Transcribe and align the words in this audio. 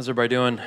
How's 0.00 0.08
everybody 0.08 0.28
doing? 0.28 0.58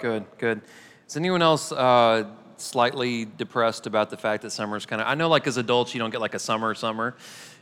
Good, 0.00 0.24
good. 0.38 0.62
Is 1.06 1.16
anyone 1.16 1.42
else 1.42 1.70
uh, 1.70 2.24
slightly 2.56 3.24
depressed 3.24 3.86
about 3.86 4.10
the 4.10 4.16
fact 4.16 4.42
that 4.42 4.50
summer's 4.50 4.84
kind 4.84 5.00
of? 5.00 5.06
I 5.06 5.14
know, 5.14 5.28
like 5.28 5.46
as 5.46 5.58
adults, 5.58 5.94
you 5.94 6.00
don't 6.00 6.10
get 6.10 6.20
like 6.20 6.34
a 6.34 6.40
summer, 6.40 6.74
summer. 6.74 7.14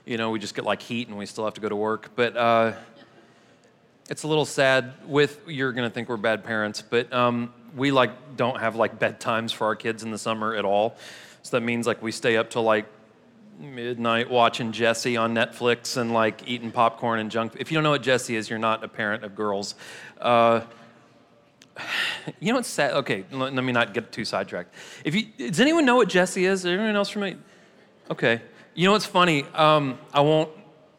You 0.06 0.16
know, 0.16 0.30
we 0.30 0.38
just 0.38 0.54
get 0.54 0.64
like 0.64 0.80
heat 0.80 1.08
and 1.08 1.18
we 1.18 1.26
still 1.26 1.44
have 1.44 1.52
to 1.52 1.60
go 1.60 1.68
to 1.68 1.76
work. 1.76 2.12
But 2.16 2.34
uh, 2.34 2.72
it's 4.08 4.22
a 4.22 4.26
little 4.26 4.46
sad. 4.46 4.94
With 5.04 5.38
you're 5.46 5.72
gonna 5.72 5.90
think 5.90 6.08
we're 6.08 6.16
bad 6.16 6.44
parents, 6.44 6.80
but 6.80 7.12
um, 7.12 7.52
we 7.76 7.90
like 7.90 8.38
don't 8.38 8.58
have 8.58 8.76
like 8.76 8.98
bedtimes 8.98 9.52
for 9.52 9.66
our 9.66 9.76
kids 9.76 10.02
in 10.02 10.10
the 10.10 10.18
summer 10.18 10.54
at 10.54 10.64
all. 10.64 10.96
So 11.42 11.58
that 11.58 11.62
means 11.62 11.86
like 11.86 12.00
we 12.00 12.10
stay 12.10 12.38
up 12.38 12.48
till 12.48 12.62
like 12.62 12.86
midnight 13.60 14.30
watching 14.30 14.72
Jessie 14.72 15.16
on 15.16 15.34
Netflix 15.34 15.96
and 15.96 16.12
like 16.12 16.48
eating 16.48 16.70
popcorn 16.70 17.20
and 17.20 17.30
junk. 17.30 17.54
If 17.58 17.70
you 17.70 17.76
don't 17.76 17.84
know 17.84 17.90
what 17.90 18.02
Jessie 18.02 18.36
is, 18.36 18.48
you're 18.48 18.58
not 18.58 18.82
a 18.82 18.88
parent 18.88 19.22
of 19.22 19.34
girls. 19.34 19.74
Uh, 20.20 20.62
you 22.40 22.52
know 22.52 22.56
what's 22.56 22.68
sad? 22.68 22.92
Okay, 22.92 23.24
let, 23.30 23.52
me 23.52 23.72
not 23.72 23.94
get 23.94 24.10
too 24.12 24.24
sidetracked. 24.24 24.74
If 25.04 25.14
you, 25.14 25.26
does 25.36 25.60
anyone 25.60 25.84
know 25.84 25.96
what 25.96 26.08
Jessie 26.08 26.46
is? 26.46 26.60
Is 26.60 26.66
anyone 26.66 26.96
else 26.96 27.10
from 27.10 27.22
me? 27.22 27.36
Okay. 28.10 28.40
You 28.74 28.86
know 28.86 28.92
what's 28.92 29.06
funny? 29.06 29.44
Um, 29.54 29.98
I 30.12 30.20
won't. 30.20 30.50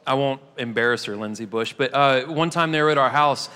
I 0.05 0.15
won't 0.15 0.41
embarrass 0.57 1.05
her, 1.05 1.15
Lindsay 1.15 1.45
Bush. 1.45 1.73
But 1.77 1.93
uh, 1.93 2.23
one 2.23 2.49
time 2.49 2.71
they 2.71 2.81
were 2.81 2.89
at 2.89 2.97
our 2.97 3.09
house. 3.09 3.49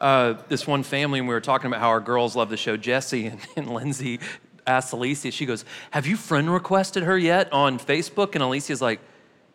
Uh, 0.00 0.34
this 0.48 0.66
one 0.66 0.82
family, 0.82 1.20
and 1.20 1.28
we 1.28 1.34
were 1.34 1.40
talking 1.40 1.68
about 1.68 1.78
how 1.78 1.90
our 1.90 2.00
girls 2.00 2.34
love 2.34 2.50
the 2.50 2.56
show 2.56 2.76
Jessie, 2.76 3.26
and, 3.28 3.40
and 3.56 3.72
Lindsay 3.72 4.18
asked 4.66 4.92
Alicia, 4.92 5.30
she 5.30 5.46
goes, 5.46 5.64
Have 5.90 6.06
you 6.06 6.16
friend 6.16 6.52
requested 6.52 7.02
her 7.04 7.18
yet 7.18 7.52
on 7.52 7.78
Facebook? 7.78 8.34
And 8.34 8.42
Alicia's 8.42 8.82
like, 8.82 9.00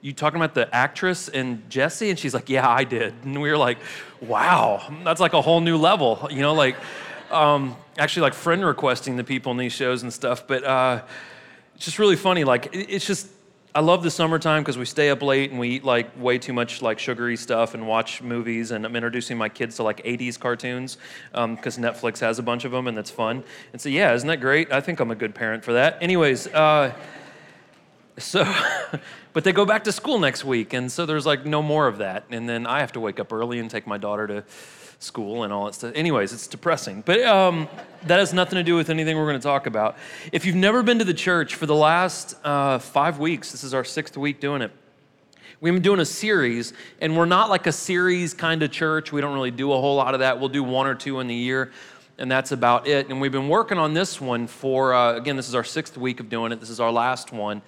You 0.01 0.13
talking 0.13 0.37
about 0.37 0.53
the 0.53 0.73
actress 0.75 1.29
and 1.29 1.69
Jessie? 1.69 2.09
And 2.09 2.17
she's 2.17 2.33
like, 2.33 2.49
Yeah, 2.49 2.67
I 2.67 2.83
did. 2.83 3.13
And 3.23 3.41
we 3.41 3.49
were 3.49 3.57
like, 3.57 3.77
Wow, 4.21 4.93
that's 5.03 5.21
like 5.21 5.33
a 5.33 5.41
whole 5.41 5.61
new 5.61 5.77
level, 5.77 6.27
you 6.31 6.41
know, 6.41 6.53
like 6.53 6.75
um, 7.31 7.75
actually 7.97 8.23
like 8.23 8.33
friend 8.33 8.65
requesting 8.65 9.17
the 9.17 9.23
people 9.23 9.51
in 9.51 9.57
these 9.57 9.73
shows 9.73 10.03
and 10.03 10.13
stuff. 10.13 10.47
But 10.47 10.63
uh, 10.63 11.03
it's 11.75 11.85
just 11.85 11.99
really 11.99 12.15
funny. 12.15 12.43
Like, 12.43 12.69
it's 12.73 13.05
just, 13.05 13.27
I 13.77 13.79
love 13.79 14.01
the 14.01 14.09
summertime 14.09 14.63
because 14.63 14.75
we 14.75 14.85
stay 14.85 15.11
up 15.11 15.21
late 15.21 15.51
and 15.51 15.59
we 15.59 15.69
eat 15.69 15.83
like 15.83 16.09
way 16.19 16.39
too 16.39 16.51
much 16.51 16.81
like 16.81 16.97
sugary 16.97 17.37
stuff 17.37 17.75
and 17.75 17.87
watch 17.87 18.23
movies. 18.23 18.71
And 18.71 18.83
I'm 18.83 18.95
introducing 18.95 19.37
my 19.37 19.49
kids 19.49 19.75
to 19.75 19.83
like 19.83 20.03
80s 20.03 20.39
cartoons 20.39 20.97
because 21.31 21.77
um, 21.77 21.83
Netflix 21.83 22.19
has 22.21 22.39
a 22.39 22.41
bunch 22.41 22.65
of 22.65 22.71
them 22.71 22.87
and 22.87 22.97
that's 22.97 23.11
fun. 23.11 23.43
And 23.73 23.79
so, 23.79 23.89
yeah, 23.89 24.15
isn't 24.15 24.27
that 24.29 24.41
great? 24.41 24.71
I 24.71 24.81
think 24.81 24.99
I'm 24.99 25.11
a 25.11 25.15
good 25.15 25.35
parent 25.35 25.63
for 25.63 25.73
that. 25.73 26.01
Anyways, 26.01 26.47
uh, 26.47 26.91
so, 28.17 28.51
but 29.33 29.43
they 29.43 29.51
go 29.51 29.63
back 29.63 29.83
to 29.83 29.91
school 29.91 30.17
next 30.17 30.43
week. 30.43 30.73
And 30.73 30.91
so 30.91 31.05
there's 31.05 31.27
like 31.27 31.45
no 31.45 31.61
more 31.61 31.85
of 31.85 31.99
that. 31.99 32.25
And 32.31 32.49
then 32.49 32.65
I 32.65 32.79
have 32.79 32.93
to 32.93 32.99
wake 32.99 33.19
up 33.19 33.31
early 33.31 33.59
and 33.59 33.69
take 33.69 33.85
my 33.85 33.99
daughter 33.99 34.25
to 34.25 34.43
school 34.99 35.43
and 35.43 35.53
all 35.53 35.65
that 35.65 35.75
stuff. 35.75 35.91
Anyways, 35.95 36.33
it's 36.33 36.47
depressing. 36.47 37.03
But 37.05 37.21
um, 37.23 37.67
that 38.03 38.19
has 38.19 38.33
nothing 38.33 38.57
to 38.57 38.63
do 38.63 38.75
with 38.75 38.89
anything 38.89 39.17
we're 39.17 39.27
going 39.27 39.39
to 39.39 39.43
talk 39.43 39.67
about. 39.67 39.97
If 40.31 40.45
you've 40.45 40.55
never 40.55 40.83
been 40.83 40.99
to 40.99 41.05
the 41.05 41.13
church 41.13 41.55
for 41.55 41.65
the 41.65 41.75
last 41.75 42.35
uh, 42.43 42.79
five 42.79 43.19
weeks, 43.19 43.51
this 43.51 43.63
is 43.63 43.73
our 43.73 43.83
sixth 43.83 44.17
week 44.17 44.39
doing 44.39 44.61
it. 44.61 44.71
We've 45.59 45.73
been 45.73 45.81
doing 45.81 45.99
a 45.99 46.05
series, 46.05 46.73
and 47.01 47.17
we're 47.17 47.25
not 47.25 47.49
like 47.49 47.65
a 47.65 47.71
series 47.71 48.33
kind 48.33 48.61
of 48.61 48.71
church. 48.71 49.11
We 49.11 49.21
don't 49.21 49.33
really 49.33 49.49
do 49.49 49.71
a 49.73 49.79
whole 49.79 49.95
lot 49.95 50.13
of 50.13 50.19
that. 50.19 50.39
We'll 50.39 50.49
do 50.49 50.63
one 50.63 50.85
or 50.85 50.93
two 50.93 51.19
in 51.19 51.25
the 51.25 51.33
year, 51.35 51.71
and 52.19 52.29
that's 52.29 52.51
about 52.51 52.87
it. 52.87 53.09
And 53.09 53.19
we've 53.19 53.31
been 53.31 53.49
working 53.49 53.79
on 53.79 53.95
this 53.95 54.21
one 54.21 54.45
for, 54.45 54.93
uh, 54.93 55.15
again, 55.15 55.35
this 55.35 55.47
is 55.47 55.55
our 55.55 55.63
sixth 55.63 55.97
week 55.97 56.19
of 56.19 56.29
doing 56.29 56.51
it. 56.51 56.59
This 56.59 56.69
is 56.69 56.79
our 56.79 56.91
last 56.91 57.33
one 57.33 57.63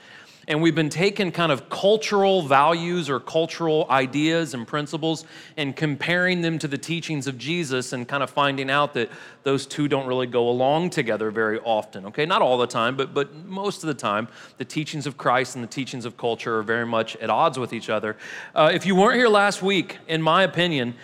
and 0.50 0.64
we've 0.64 0.74
been 0.74 0.90
taking 0.90 1.32
kind 1.32 1.52
of 1.52 1.70
cultural 1.70 2.42
values 2.42 3.08
or 3.08 3.20
cultural 3.20 3.86
ideas 3.92 4.56
and 4.56 4.68
principles 4.68 5.24
and 5.58 5.76
comparing 5.76 6.42
them 6.42 6.58
to 6.58 6.68
the 6.68 6.78
teachings 6.78 7.28
of 7.28 7.38
Jesus 7.38 7.94
and 7.94 8.08
kind 8.08 8.24
of 8.24 8.32
finding 8.32 8.72
out 8.72 8.96
that 8.96 9.12
those 9.44 9.68
two 9.68 9.88
don't 9.88 10.08
really 10.08 10.26
go 10.26 10.50
along 10.50 10.90
together 10.90 11.30
very 11.30 11.60
often. 11.60 12.08
Okay, 12.08 12.26
not 12.26 12.42
all 12.42 12.58
the 12.58 12.66
time, 12.66 12.98
but, 12.98 13.14
but 13.14 13.34
most 13.46 13.84
of 13.84 13.88
the 13.88 13.94
time, 13.94 14.28
the 14.58 14.66
teachings 14.66 15.06
of 15.06 15.18
Christ 15.18 15.54
and 15.54 15.64
the 15.64 15.68
teachings 15.68 16.04
of 16.04 16.18
culture 16.18 16.58
are 16.58 16.64
very 16.64 16.86
much 16.86 17.16
at 17.18 17.30
odds 17.30 17.60
with 17.60 17.72
each 17.72 17.92
other. 17.92 18.18
Uh, 18.56 18.72
if 18.74 18.88
you 18.88 18.96
weren't 18.96 19.18
here 19.18 19.30
last 19.30 19.62
week, 19.62 20.00
in 20.08 20.20
my 20.20 20.42
opinion, 20.42 20.96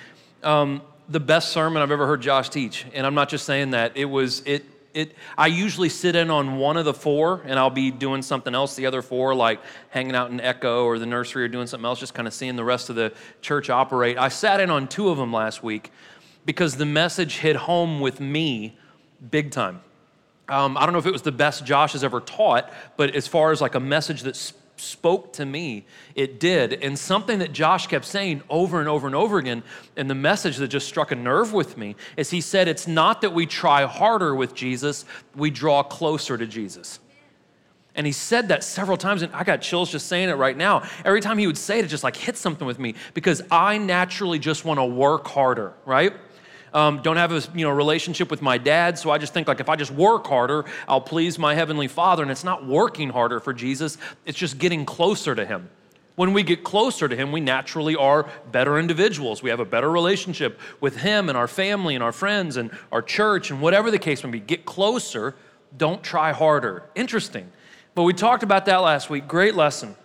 um, 0.41 0.81
the 1.07 1.19
best 1.19 1.50
sermon 1.50 1.84
I've 1.84 1.91
ever 1.91 2.07
heard 2.07 2.22
Josh 2.22 2.50
teach, 2.50 2.88
and 2.95 3.05
I'm 3.05 3.13
not 3.13 3.29
just 3.29 3.45
saying 3.45 3.72
that, 3.72 3.95
it 3.95 4.05
was, 4.05 4.41
it, 4.47 4.66
it, 4.95 5.13
I 5.38 5.47
usually 5.47 5.89
sit 5.89 6.16
in 6.16 6.31
on 6.31 6.57
one 6.57 6.78
of 6.78 6.85
the 6.85 6.94
four 6.94 7.41
and 7.45 7.59
I'll 7.59 7.69
be 7.69 7.91
doing 7.91 8.22
something 8.22 8.56
else 8.56 8.75
the 8.75 8.85
other 8.85 9.01
four, 9.01 9.35
like 9.35 9.59
hanging 9.89 10.16
out 10.16 10.31
in 10.31 10.39
Echo 10.39 10.85
or 10.85 10.97
the 10.97 11.06
nursery 11.06 11.44
or 11.44 11.47
doing 11.50 11.67
something 11.67 11.85
else, 11.85 12.00
just 12.00 12.13
kind 12.13 12.28
of 12.28 12.33
seeing 12.33 12.56
the 12.56 12.63
rest 12.63 12.89
of 12.89 12.95
the 12.95 13.13
church 13.41 13.69
operate. 13.69 14.17
I 14.17 14.29
sat 14.29 14.61
in 14.61 14.69
on 14.69 14.88
two 14.88 15.09
of 15.09 15.17
them 15.17 15.34
last 15.34 15.61
week 15.61 15.91
because 16.45 16.78
the 16.78 16.85
message 16.85 17.38
hit 17.38 17.57
home 17.57 18.00
with 18.00 18.22
me 18.22 18.78
big 19.29 19.51
time. 19.51 19.81
Um, 20.47 20.78
I 20.78 20.85
don't 20.85 20.94
know 20.94 21.00
if 21.00 21.05
it 21.05 21.13
was 21.13 21.23
the 21.23 21.31
best 21.31 21.66
Josh 21.66 21.91
has 21.91 22.03
ever 22.03 22.22
taught, 22.22 22.72
but 22.95 23.16
as 23.16 23.28
far 23.28 23.51
as 23.51 23.59
like 23.59 23.75
a 23.75 23.79
message 23.79 24.22
that 24.22 24.35
spoke 24.77 25.33
to 25.33 25.45
me, 25.45 25.85
it 26.15 26.39
did. 26.39 26.73
And 26.83 26.97
something 26.97 27.39
that 27.39 27.53
Josh 27.53 27.87
kept 27.87 28.05
saying 28.05 28.41
over 28.49 28.79
and 28.79 28.89
over 28.89 29.07
and 29.07 29.15
over 29.15 29.37
again, 29.37 29.63
and 29.95 30.09
the 30.09 30.15
message 30.15 30.57
that 30.57 30.67
just 30.67 30.87
struck 30.87 31.11
a 31.11 31.15
nerve 31.15 31.53
with 31.53 31.77
me, 31.77 31.95
is 32.17 32.29
he 32.29 32.41
said, 32.41 32.67
It's 32.67 32.87
not 32.87 33.21
that 33.21 33.33
we 33.33 33.45
try 33.45 33.85
harder 33.85 34.35
with 34.35 34.53
Jesus, 34.53 35.05
we 35.35 35.49
draw 35.49 35.83
closer 35.83 36.37
to 36.37 36.45
Jesus. 36.45 36.99
And 37.95 38.05
he 38.05 38.11
said 38.11 38.49
that 38.49 38.63
several 38.63 38.97
times, 38.97 39.21
and 39.21 39.33
I 39.33 39.45
got 39.45 39.61
chills 39.61 39.89
just 39.89 40.07
saying 40.07 40.27
it 40.27 40.33
right 40.33 40.55
now. 40.55 40.83
Every 41.05 41.21
time 41.21 41.37
he 41.37 41.47
would 41.47 41.57
say 41.57 41.79
it, 41.79 41.85
it 41.85 41.87
just 41.87 42.03
like 42.03 42.17
hit 42.17 42.35
something 42.35 42.67
with 42.67 42.77
me 42.77 42.95
because 43.13 43.41
I 43.49 43.77
naturally 43.77 44.37
just 44.37 44.65
want 44.65 44.79
to 44.79 44.85
work 44.85 45.27
harder, 45.27 45.73
right? 45.85 46.13
Um, 46.75 47.01
don't 47.01 47.15
have 47.15 47.31
a 47.31 47.41
you 47.57 47.65
know, 47.65 47.71
relationship 47.71 48.29
with 48.29 48.41
my 48.41 48.57
dad, 48.57 48.99
so 48.99 49.09
I 49.09 49.17
just 49.17 49.33
think 49.33 49.47
like 49.47 49.61
if 49.61 49.69
I 49.69 49.77
just 49.77 49.91
work 49.91 50.27
harder, 50.27 50.65
I'll 50.89 50.99
please 50.99 51.39
my 51.39 51.55
heavenly 51.55 51.87
Father. 51.87 52.21
And 52.21 52.29
it's 52.29 52.43
not 52.43 52.65
working 52.67 53.09
harder 53.09 53.39
for 53.39 53.53
Jesus, 53.53 53.97
it's 54.25 54.37
just 54.37 54.57
getting 54.57 54.85
closer 54.85 55.33
to 55.33 55.45
Him. 55.45 55.69
When 56.15 56.33
we 56.33 56.43
get 56.43 56.65
closer 56.65 57.07
to 57.07 57.15
Him, 57.15 57.31
we 57.31 57.39
naturally 57.39 57.95
are 57.95 58.29
better 58.51 58.77
individuals. 58.77 59.41
We 59.41 59.49
have 59.51 59.61
a 59.61 59.65
better 59.65 59.89
relationship 59.89 60.59
with 60.81 60.97
Him 60.97 61.29
and 61.29 61.37
our 61.37 61.47
family 61.47 61.95
and 61.95 62.03
our 62.03 62.11
friends 62.11 62.57
and 62.57 62.71
our 62.91 63.01
church 63.01 63.51
and 63.51 63.61
whatever 63.61 63.89
the 63.89 63.99
case 63.99 64.21
may 64.23 64.31
be. 64.31 64.41
Get 64.41 64.65
closer, 64.65 65.33
don't 65.77 66.03
try 66.03 66.33
harder. 66.33 66.83
Interesting. 66.93 67.49
But 67.95 68.03
we 68.03 68.11
talked 68.11 68.43
about 68.43 68.65
that 68.65 68.77
last 68.77 69.09
week. 69.09 69.29
Great 69.29 69.55
lesson. 69.55 69.95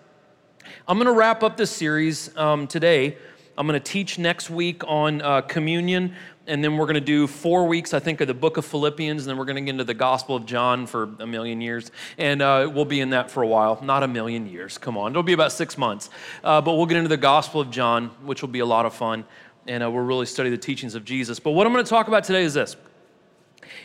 I'm 0.87 0.98
going 0.98 1.06
to 1.06 1.12
wrap 1.12 1.42
up 1.42 1.56
this 1.56 1.72
series 1.72 2.37
um, 2.37 2.69
today. 2.69 3.16
I'm 3.58 3.66
going 3.66 3.78
to 3.78 3.92
teach 3.92 4.19
next 4.19 4.48
week 4.48 4.82
on 4.87 5.20
uh, 5.20 5.42
communion 5.42 6.14
and 6.50 6.65
then 6.65 6.77
we're 6.77 6.87
going 6.87 6.94
to 6.94 7.00
do 7.00 7.28
four 7.28 7.65
weeks, 7.69 7.94
I 7.94 8.00
think, 8.00 8.21
of 8.21 8.27
the 8.27 8.34
book 8.34 8.56
of 8.56 8.66
Philippians, 8.66 9.22
and 9.22 9.31
then 9.31 9.38
we're 9.38 9.44
going 9.44 9.55
to 9.55 9.62
get 9.62 9.71
into 9.71 9.84
the 9.84 9.94
Gospel 9.94 10.34
of 10.34 10.47
John 10.47 10.84
for 10.84 11.05
a 11.21 11.27
million 11.27 11.61
years. 11.61 11.93
And 12.19 12.43
uh, 12.43 12.69
we'll 12.75 12.84
be 12.84 13.00
in 13.00 13.11
that 13.11 13.31
for 13.31 13.44
a 13.44 13.47
while. 13.47 13.78
Not 13.84 14.03
a 14.03 14.09
million 14.09 14.49
years, 14.49 14.77
come 14.77 14.99
on. 14.99 15.12
It'll 15.12 15.22
be 15.22 15.33
about 15.33 15.53
six 15.53 15.78
months. 15.78 16.11
Uh, 16.43 16.61
but 16.61 16.75
we'll 16.75 16.87
get 16.87 16.97
into 16.97 17.09
the 17.09 17.16
Gospel 17.16 17.61
of 17.61 17.71
John, 17.71 18.09
which 18.25 18.43
will 18.43 18.49
be 18.49 18.59
a 18.59 18.66
lot 18.66 18.84
of 18.84 18.93
fun. 18.93 19.25
And 19.69 19.84
uh, 19.84 19.91
we'll 19.93 20.03
really 20.03 20.27
study 20.27 20.50
the 20.50 20.59
teachings 20.59 20.97
of 20.97 21.05
Jesus. 21.05 21.38
But 21.38 21.53
what 21.53 21.69
I'm 21.69 21.72
going 21.72 21.84
to 21.84 21.88
talk 21.88 22.09
about 22.09 22.25
today 22.25 22.43
is 22.43 22.55
this. 22.55 22.75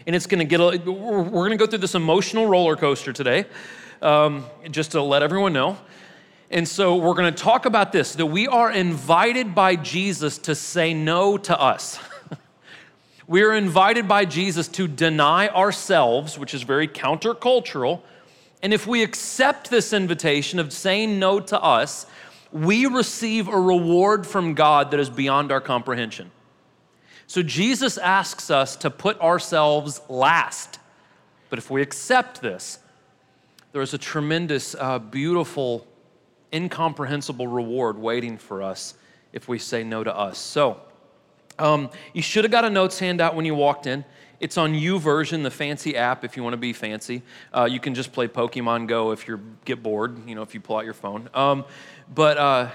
And 0.08 0.16
it's 0.16 0.26
going 0.26 0.40
to 0.40 0.46
get, 0.46 0.59
a, 0.59 0.92
we're 0.92 1.30
going 1.30 1.52
to 1.52 1.58
go 1.58 1.68
through 1.68 1.80
this 1.80 1.94
emotional 1.94 2.47
roller 2.47 2.76
coaster 2.76 3.14
today, 3.14 3.46
um, 4.02 4.44
just 4.72 4.94
to 4.94 5.03
let 5.03 5.22
everyone 5.22 5.53
know. 5.53 5.78
And 6.50 6.68
so 6.68 6.96
we're 6.96 7.14
going 7.14 7.32
to 7.32 7.44
talk 7.44 7.68
about 7.68 7.92
this 7.92 8.14
that 8.14 8.26
we 8.26 8.47
are 8.47 8.72
invited 8.72 9.53
by 9.53 9.76
Jesus 9.76 10.40
to 10.40 10.56
say 10.56 10.96
no 10.96 11.38
to 11.38 11.59
us. 11.59 12.00
We 13.28 13.41
are 13.41 13.53
invited 13.53 14.08
by 14.08 14.25
Jesus 14.25 14.68
to 14.69 14.88
deny 14.88 15.47
ourselves, 15.47 16.38
which 16.38 16.53
is 16.53 16.62
very 16.62 16.88
countercultural. 16.88 18.02
And 18.62 18.74
if 18.74 18.86
we 18.86 19.02
accept 19.02 19.69
this 19.69 19.94
invitation 19.94 20.59
of 20.59 20.72
saying 20.72 21.18
no 21.18 21.40
to 21.40 21.62
us, 21.62 22.06
we 22.52 22.85
receive 22.85 23.47
a 23.47 23.59
reward 23.59 24.28
from 24.28 24.53
God 24.53 24.91
that 24.91 25.00
is 25.00 25.09
beyond 25.09 25.52
our 25.52 25.62
comprehension. 25.62 26.30
So 27.28 27.41
Jesus 27.41 27.97
asks 27.97 28.52
us 28.52 28.76
to 28.78 28.91
put 28.91 29.20
ourselves 29.20 30.02
last. 30.08 30.79
But 31.50 31.58
if 31.58 31.72
we 31.72 31.82
accept 31.82 32.41
this, 32.41 32.79
there 33.72 33.82
is 33.82 33.94
a 33.94 33.97
tremendous, 33.97 34.76
uh, 34.76 35.00
beautiful, 35.00 35.85
incomprehensible 36.53 37.47
reward 37.47 37.97
waiting 37.97 38.38
for 38.38 38.61
us 38.61 38.94
if 39.34 39.47
we 39.47 39.59
say 39.59 39.84
no 39.84 40.03
to 40.03 40.16
us. 40.16 40.38
So, 40.38 40.79
um, 41.59 41.90
you 42.13 42.22
should 42.22 42.43
have 42.43 42.52
got 42.52 42.66
a 42.66 42.69
notes 42.69 42.99
handout 42.99 43.35
when 43.35 43.46
you 43.46 43.55
walked 43.55 43.87
in. 43.87 44.03
It's 44.40 44.57
on 44.57 44.75
U 44.75 44.99
YouVersion, 44.99 45.43
the 45.43 45.52
fancy 45.52 45.96
app, 45.96 46.23
if 46.25 46.35
you 46.35 46.43
want 46.43 46.53
to 46.53 46.57
be 46.57 46.73
fancy. 46.73 47.23
Uh, 47.53 47.67
you 47.69 47.79
can 47.79 47.96
just 47.96 48.11
play 48.11 48.28
Pokemon 48.28 48.87
Go 48.87 49.11
if 49.11 49.28
you 49.28 49.40
get 49.63 49.81
bored, 49.81 50.28
you 50.28 50.35
know, 50.35 50.41
if 50.41 50.53
you 50.53 50.59
pull 50.59 50.78
out 50.78 50.85
your 50.85 50.93
phone. 50.93 51.29
Um, 51.34 51.63
but 52.13 52.37
uh, 52.37 52.69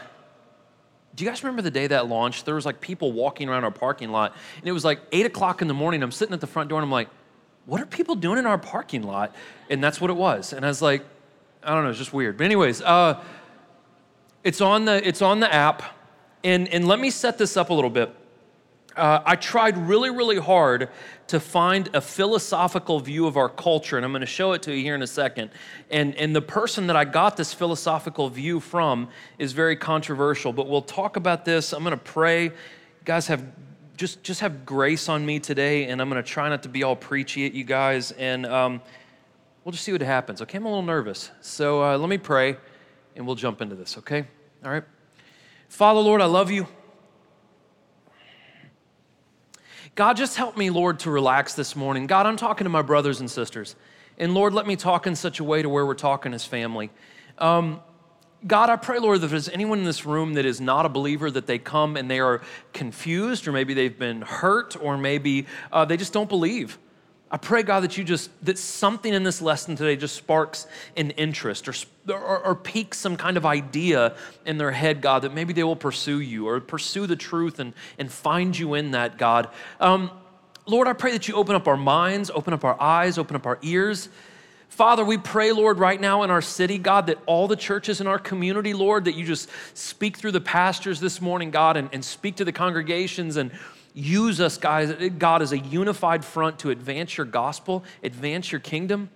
do 1.15 1.25
you 1.25 1.31
guys 1.31 1.43
remember 1.43 1.63
the 1.63 1.71
day 1.71 1.87
that 1.87 2.09
launched? 2.09 2.47
There 2.47 2.55
was 2.55 2.65
like 2.65 2.81
people 2.81 3.13
walking 3.13 3.49
around 3.49 3.65
our 3.65 3.71
parking 3.71 4.11
lot, 4.11 4.35
and 4.59 4.67
it 4.67 4.73
was 4.73 4.85
like 4.85 5.01
8 5.13 5.27
o'clock 5.27 5.61
in 5.61 5.69
the 5.69 5.75
morning. 5.75 6.03
I'm 6.03 6.13
sitting 6.13 6.33
at 6.33 6.41
the 6.41 6.47
front 6.47 6.71
door, 6.71 6.79
and 6.79 6.85
I'm 6.85 6.93
like, 6.93 7.09
what 7.67 7.81
are 7.81 7.87
people 7.87 8.15
doing 8.15 8.39
in 8.39 8.47
our 8.47 8.59
parking 8.59 9.03
lot? 9.03 9.35
And 9.69 9.85
that's 9.85 10.01
what 10.01 10.11
it 10.11 10.17
was. 10.17 10.53
And 10.53 10.65
I 10.65 10.69
was 10.69 10.81
like, 10.81 11.05
I 11.63 11.75
don't 11.75 11.85
know, 11.85 11.91
it's 11.91 11.99
just 11.99 12.13
weird. 12.13 12.39
But 12.39 12.45
anyways, 12.45 12.81
uh, 12.81 13.23
it's 14.43 14.61
on 14.61 14.87
the 14.87 15.07
it's 15.07 15.21
on 15.21 15.41
the 15.41 15.53
app, 15.53 15.83
and 16.43 16.67
and 16.69 16.89
let 16.89 16.99
me 16.99 17.11
set 17.11 17.37
this 17.37 17.57
up 17.57 17.69
a 17.69 17.75
little 17.75 17.91
bit. 17.91 18.15
Uh, 18.97 19.21
I 19.25 19.37
tried 19.37 19.77
really, 19.79 20.11
really 20.11 20.39
hard 20.39 20.89
to 21.29 21.39
find 21.39 21.89
a 21.95 22.01
philosophical 22.01 22.99
view 22.99 23.27
of 23.27 23.37
our 23.37 23.49
culture, 23.49 23.97
and 23.97 24.05
I'm 24.05 24.11
going 24.11 24.21
to 24.21 24.27
show 24.27 24.53
it 24.53 24.63
to 24.63 24.75
you 24.75 24.83
here 24.83 24.95
in 24.95 25.03
a 25.03 25.07
second. 25.07 25.51
And, 25.91 26.15
and 26.17 26.35
the 26.35 26.43
person 26.43 26.89
that 26.89 26.97
I 26.97 27.05
got 27.05 27.37
this 27.37 27.55
philosophical 27.55 28.29
view 28.29 28.59
from 28.59 29.09
is 29.39 29.53
very 29.53 29.77
controversial, 29.77 30.53
but 30.53 30.69
we'll 30.69 30.83
talk 30.83 31.17
about 31.17 31.45
this. 31.45 31.73
I'm 31.73 31.85
going 31.85 31.97
to 31.97 32.05
pray. 32.05 32.45
You 32.45 32.53
guys 33.05 33.29
have 33.29 33.45
just, 33.97 34.23
just 34.23 34.41
have 34.41 34.67
grace 34.67 35.09
on 35.09 35.25
me 35.25 35.39
today, 35.39 35.87
and 35.87 36.01
I'm 36.01 36.09
going 36.09 36.23
to 36.23 36.29
try 36.29 36.49
not 36.49 36.65
to 36.65 36.69
be 36.69 36.83
all 36.83 36.97
preachy 36.97 37.47
at 37.47 37.55
you 37.55 37.65
guys, 37.65 38.11
and 38.13 38.45
um, 38.47 38.83
we'll 39.65 39.73
just 39.73 39.85
see 39.85 39.93
what 39.93 40.01
happens. 40.01 40.43
Okay, 40.43 40.59
I'm 40.59 40.65
a 40.65 40.69
little 40.69 40.83
nervous. 40.83 41.31
So 41.43 41.85
uh, 41.85 41.97
let 41.97 42.09
me 42.09 42.19
pray, 42.19 42.57
and 43.15 43.25
we'll 43.25 43.37
jump 43.37 43.61
into 43.61 43.77
this, 43.77 43.99
okay? 43.99 44.27
All 44.65 44.71
right. 44.71 44.85
Father, 45.69 46.01
Lord, 46.01 46.21
I 46.21 46.27
love 46.27 46.51
you. 46.51 46.67
God, 50.01 50.17
just 50.17 50.39
help 50.39 50.57
me, 50.57 50.71
Lord, 50.71 51.01
to 51.01 51.11
relax 51.11 51.53
this 51.53 51.77
morning. 51.77 52.07
God, 52.07 52.25
I'm 52.25 52.39
talking 52.39 52.65
to 52.65 52.71
my 52.71 52.81
brothers 52.81 53.21
and 53.21 53.31
sisters. 53.31 53.77
And 54.17 54.33
Lord, 54.33 54.55
let 54.55 54.67
me 54.67 54.75
talk 54.75 55.07
in 55.07 55.15
such 55.15 55.41
a 55.41 55.45
way 55.45 55.61
to 55.61 55.69
where 55.69 55.85
we're 55.85 55.93
talking 55.93 56.33
as 56.33 56.43
family. 56.43 56.89
Um, 57.37 57.83
God, 58.47 58.71
I 58.71 58.77
pray, 58.77 58.99
Lord, 58.99 59.21
that 59.21 59.27
if 59.27 59.31
there's 59.31 59.51
anyone 59.51 59.79
in 59.81 59.85
this 59.85 60.07
room 60.07 60.33
that 60.33 60.47
is 60.47 60.59
not 60.59 60.87
a 60.87 60.89
believer, 60.89 61.31
that 61.31 61.47
they 61.47 61.59
come 61.59 61.99
and 61.99 62.11
they 62.11 62.19
are 62.19 62.41
confused, 62.73 63.47
or 63.47 63.53
maybe 63.53 63.75
they've 63.75 63.99
been 63.99 64.23
hurt, 64.23 64.75
or 64.83 64.97
maybe 64.97 65.47
uh, 65.71 65.85
they 65.85 65.99
just 65.99 66.15
don't 66.15 66.31
believe. 66.31 66.79
I 67.33 67.37
pray, 67.37 67.63
God, 67.63 67.81
that 67.81 67.97
you 67.97 68.03
just, 68.03 68.31
that 68.45 68.59
something 68.59 69.15
in 69.15 69.23
this 69.23 69.41
lesson 69.41 69.77
today 69.77 69.95
just 69.95 70.17
sparks 70.17 70.67
an 70.97 71.13
interest 71.13 71.69
or, 71.69 71.75
or, 72.09 72.45
or 72.45 72.55
piques 72.57 72.99
some 72.99 73.17
kind 73.17 73.37
of 73.37 73.47
idea 73.47 74.17
in 74.45 74.59
their 74.59 74.73
head, 74.73 75.01
God, 75.01 75.23
that 75.23 75.33
maybe 75.33 75.53
they 75.53 75.63
will 75.63 75.77
pursue 75.77 76.19
you 76.19 76.49
or 76.49 76.61
pursue 76.61 77.07
the 77.07 77.15
truth 77.15 77.61
and, 77.61 77.73
and 77.99 78.11
find 78.11 78.59
you 78.59 78.75
in 78.75 78.91
that, 78.93 79.17
God. 79.17 79.49
Um, 79.79 80.11
Lord, 80.67 80.89
I 80.89 80.93
pray 80.93 81.13
that 81.13 81.29
you 81.29 81.37
open 81.37 81.55
up 81.55 81.69
our 81.69 81.77
minds, 81.77 82.31
open 82.31 82.53
up 82.53 82.65
our 82.65 82.81
eyes, 82.81 83.17
open 83.17 83.37
up 83.37 83.47
our 83.47 83.59
ears. 83.63 84.09
Father, 84.69 85.05
we 85.05 85.17
pray, 85.17 85.53
Lord, 85.53 85.79
right 85.79 86.01
now 86.01 86.25
in 86.25 86.31
our 86.31 86.43
city, 86.43 86.79
God, 86.79 87.07
that 87.07 87.19
all 87.27 87.47
the 87.47 87.57
churches 87.57 88.01
in 88.01 88.09
our 88.09 88.19
community, 88.19 88.75
Lord, 88.75 89.05
that 89.05 89.15
you 89.15 89.25
just 89.25 89.49
speak 89.75 90.17
through 90.17 90.33
the 90.33 90.41
pastors 90.41 90.99
this 90.99 91.21
morning, 91.21 91.51
God, 91.51 91.77
and, 91.77 91.89
and 91.93 92.05
speak 92.05 92.37
to 92.37 92.45
the 92.45 92.53
congregations 92.53 93.37
and 93.37 93.53
use 94.01 94.41
us, 94.41 94.57
guys, 94.57 94.93
God, 95.19 95.43
as 95.43 95.53
a 95.53 95.59
unified 95.59 96.25
front 96.25 96.59
to 96.61 96.71
advance 96.71 97.17
your 97.17 97.27
gospel, 97.27 97.85
advance 98.03 98.51
your 98.51 98.61
kingdom. 98.61 99.11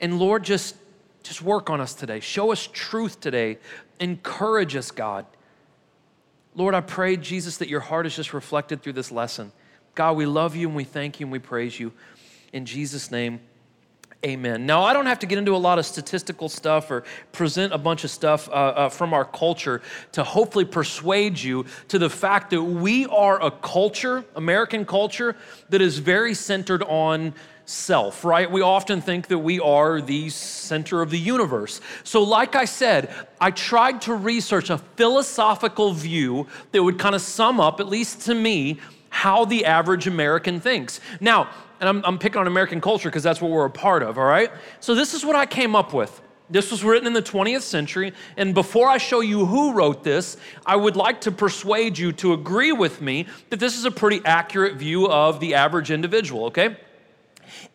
And 0.00 0.18
Lord, 0.18 0.44
just, 0.44 0.76
just 1.22 1.42
work 1.42 1.70
on 1.70 1.80
us 1.80 1.94
today. 1.94 2.20
Show 2.20 2.52
us 2.52 2.68
truth 2.72 3.20
today. 3.20 3.58
Encourage 4.00 4.76
us, 4.76 4.90
God. 4.90 5.26
Lord, 6.54 6.74
I 6.74 6.80
pray, 6.80 7.16
Jesus, 7.16 7.58
that 7.58 7.68
your 7.68 7.80
heart 7.80 8.06
is 8.06 8.16
just 8.16 8.32
reflected 8.32 8.82
through 8.82 8.94
this 8.94 9.12
lesson. 9.12 9.52
God, 9.94 10.16
we 10.16 10.26
love 10.26 10.56
you 10.56 10.68
and 10.68 10.76
we 10.76 10.84
thank 10.84 11.20
you 11.20 11.26
and 11.26 11.32
we 11.32 11.38
praise 11.38 11.78
you. 11.78 11.92
In 12.52 12.66
Jesus' 12.66 13.10
name, 13.10 13.40
Amen. 14.24 14.66
Now, 14.66 14.82
I 14.82 14.92
don't 14.92 15.06
have 15.06 15.18
to 15.20 15.26
get 15.26 15.38
into 15.38 15.54
a 15.54 15.58
lot 15.58 15.78
of 15.78 15.86
statistical 15.86 16.48
stuff 16.48 16.90
or 16.90 17.04
present 17.32 17.72
a 17.72 17.78
bunch 17.78 18.02
of 18.02 18.10
stuff 18.10 18.48
uh, 18.48 18.52
uh, 18.52 18.88
from 18.88 19.12
our 19.12 19.24
culture 19.24 19.82
to 20.12 20.24
hopefully 20.24 20.64
persuade 20.64 21.38
you 21.38 21.66
to 21.88 21.98
the 21.98 22.10
fact 22.10 22.50
that 22.50 22.62
we 22.62 23.06
are 23.06 23.40
a 23.42 23.50
culture, 23.50 24.24
American 24.34 24.84
culture, 24.84 25.36
that 25.68 25.82
is 25.82 25.98
very 25.98 26.34
centered 26.34 26.82
on 26.84 27.34
self, 27.66 28.24
right? 28.24 28.50
We 28.50 28.62
often 28.62 29.00
think 29.00 29.28
that 29.28 29.38
we 29.38 29.60
are 29.60 30.00
the 30.00 30.30
center 30.30 31.02
of 31.02 31.10
the 31.10 31.18
universe. 31.18 31.80
So, 32.02 32.22
like 32.22 32.56
I 32.56 32.64
said, 32.64 33.14
I 33.40 33.50
tried 33.50 34.00
to 34.02 34.14
research 34.14 34.70
a 34.70 34.78
philosophical 34.78 35.92
view 35.92 36.46
that 36.72 36.82
would 36.82 36.98
kind 36.98 37.14
of 37.14 37.20
sum 37.20 37.60
up, 37.60 37.80
at 37.80 37.88
least 37.88 38.22
to 38.22 38.34
me, 38.34 38.80
how 39.10 39.44
the 39.44 39.64
average 39.64 40.06
American 40.06 40.60
thinks. 40.60 41.00
Now, 41.20 41.48
and 41.80 41.88
I'm, 41.88 42.04
I'm 42.04 42.18
picking 42.18 42.40
on 42.40 42.46
American 42.46 42.80
culture 42.80 43.08
because 43.08 43.22
that's 43.22 43.40
what 43.40 43.50
we're 43.50 43.66
a 43.66 43.70
part 43.70 44.02
of, 44.02 44.18
all 44.18 44.24
right? 44.24 44.50
So 44.80 44.94
this 44.94 45.14
is 45.14 45.24
what 45.24 45.36
I 45.36 45.46
came 45.46 45.76
up 45.76 45.92
with. 45.92 46.22
This 46.48 46.70
was 46.70 46.84
written 46.84 47.06
in 47.06 47.12
the 47.12 47.22
20th 47.22 47.62
century. 47.62 48.12
And 48.36 48.54
before 48.54 48.88
I 48.88 48.98
show 48.98 49.20
you 49.20 49.46
who 49.46 49.72
wrote 49.72 50.04
this, 50.04 50.36
I 50.64 50.76
would 50.76 50.96
like 50.96 51.22
to 51.22 51.32
persuade 51.32 51.98
you 51.98 52.12
to 52.12 52.32
agree 52.32 52.72
with 52.72 53.00
me 53.00 53.26
that 53.50 53.58
this 53.58 53.76
is 53.76 53.84
a 53.84 53.90
pretty 53.90 54.20
accurate 54.24 54.76
view 54.76 55.08
of 55.08 55.40
the 55.40 55.54
average 55.54 55.90
individual, 55.90 56.46
okay? 56.46 56.76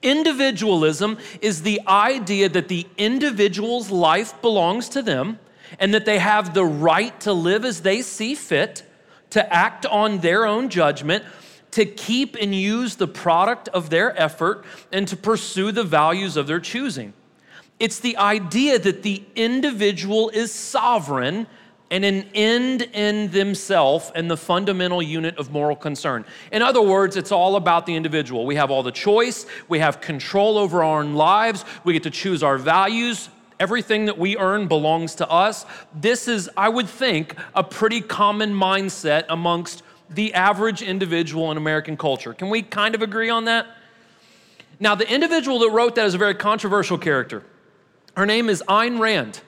Individualism 0.02 1.18
is 1.42 1.64
the 1.64 1.82
idea 1.88 2.50
that 2.50 2.68
the 2.68 2.88
individual's 2.98 3.92
life 3.92 4.42
belongs 4.42 4.90
to 4.90 5.02
them 5.02 5.40
and 5.80 5.94
that 5.94 6.06
they 6.06 6.20
have 6.20 6.54
the 6.54 6.66
right 6.66 7.18
to 7.22 7.34
live 7.34 7.66
as 7.66 7.82
they 7.82 8.02
see 8.02 8.36
fit, 8.36 8.84
to 9.32 9.54
act 9.54 9.86
on 9.86 10.20
their 10.20 10.46
own 10.46 10.70
judgment, 10.70 11.24
to 11.72 11.86
keep 11.86 12.36
and 12.36 12.54
use 12.54 12.96
the 12.96 13.08
product 13.08 13.68
of 13.70 13.90
their 13.90 14.20
effort 14.22 14.66
and 14.92 15.08
to 15.08 15.16
pursue 15.16 15.72
the 15.72 15.84
values 15.84 16.38
of 16.38 16.48
their 16.48 16.60
choosing. 16.60 17.14
It's 17.80 18.00
the 18.00 18.18
idea 18.18 18.78
that 18.78 19.04
the 19.04 19.24
individual 19.36 20.30
is 20.30 20.52
sovereign 20.52 21.48
and 21.90 22.06
an 22.06 22.26
end 22.34 22.84
in 22.94 23.30
themselves 23.32 24.12
and 24.16 24.32
the 24.32 24.38
fundamental 24.38 25.02
unit 25.02 25.38
of 25.38 25.52
moral 25.52 25.76
concern. 25.76 26.24
In 26.52 26.62
other 26.62 26.82
words, 26.82 27.18
it's 27.18 27.32
all 27.32 27.58
about 27.58 27.86
the 27.86 27.96
individual. 27.96 28.46
We 28.46 28.56
have 28.56 28.72
all 28.72 28.82
the 28.82 28.92
choice, 28.92 29.46
we 29.68 29.80
have 29.80 30.00
control 30.00 30.58
over 30.58 30.84
our 30.84 31.02
own 31.02 31.16
lives, 31.16 31.66
we 31.84 31.94
get 31.94 32.04
to 32.04 32.10
choose 32.10 32.44
our 32.44 32.58
values. 32.58 33.30
Everything 33.60 34.06
that 34.06 34.18
we 34.18 34.38
earn 34.38 34.68
belongs 34.68 35.14
to 35.16 35.30
us. 35.30 35.68
This 35.94 36.28
is, 36.28 36.50
I 36.58 36.68
would 36.68 36.90
think, 36.90 37.36
a 37.54 37.64
pretty 37.64 38.02
common 38.02 38.56
mindset 38.56 39.26
amongst 39.30 39.84
the 40.14 40.34
average 40.34 40.82
individual 40.82 41.52
in 41.52 41.58
American 41.58 41.98
culture. 41.98 42.34
Can 42.34 42.50
we 42.50 42.62
kind 42.62 42.96
of 42.96 43.02
agree 43.02 43.30
on 43.30 43.46
that? 43.46 43.66
Now, 44.80 44.96
the 44.96 45.12
individual 45.12 45.60
that 45.60 45.70
wrote 45.70 45.96
that 45.96 46.06
is 46.06 46.14
a 46.14 46.18
very 46.18 46.36
controversial 46.36 46.98
character. 46.98 47.44
Her 48.18 48.26
name 48.26 48.50
is 48.50 48.64
Ayn 48.68 49.00
Rand. 49.00 49.42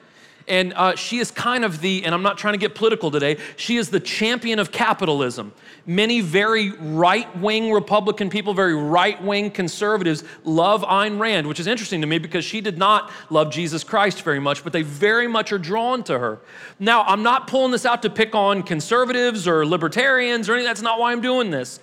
And 0.47 0.73
uh, 0.73 0.95
she 0.95 1.19
is 1.19 1.31
kind 1.31 1.63
of 1.63 1.81
the, 1.81 2.03
and 2.05 2.13
I'm 2.13 2.21
not 2.21 2.37
trying 2.37 2.53
to 2.53 2.57
get 2.57 2.75
political 2.75 3.11
today, 3.11 3.37
she 3.55 3.77
is 3.77 3.89
the 3.89 3.99
champion 3.99 4.59
of 4.59 4.71
capitalism. 4.71 5.53
Many 5.85 6.21
very 6.21 6.71
right 6.71 7.37
wing 7.37 7.71
Republican 7.71 8.29
people, 8.29 8.53
very 8.53 8.75
right 8.75 9.21
wing 9.21 9.51
conservatives 9.51 10.23
love 10.43 10.83
Ayn 10.83 11.19
Rand, 11.19 11.47
which 11.47 11.59
is 11.59 11.67
interesting 11.67 12.01
to 12.01 12.07
me 12.07 12.17
because 12.17 12.45
she 12.45 12.61
did 12.61 12.77
not 12.77 13.11
love 13.29 13.51
Jesus 13.51 13.83
Christ 13.83 14.21
very 14.21 14.39
much, 14.39 14.63
but 14.63 14.73
they 14.73 14.81
very 14.81 15.27
much 15.27 15.51
are 15.51 15.59
drawn 15.59 16.03
to 16.03 16.19
her. 16.19 16.39
Now, 16.79 17.03
I'm 17.03 17.23
not 17.23 17.47
pulling 17.47 17.71
this 17.71 17.85
out 17.85 18.01
to 18.03 18.09
pick 18.09 18.35
on 18.35 18.63
conservatives 18.63 19.47
or 19.47 19.65
libertarians 19.65 20.49
or 20.49 20.53
anything, 20.53 20.67
that's 20.67 20.81
not 20.81 20.99
why 20.99 21.11
I'm 21.11 21.21
doing 21.21 21.51
this. 21.51 21.79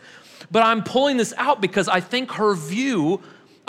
But 0.50 0.64
I'm 0.64 0.82
pulling 0.82 1.16
this 1.16 1.34
out 1.36 1.60
because 1.60 1.88
I 1.88 2.00
think 2.00 2.32
her 2.32 2.54
view 2.54 3.20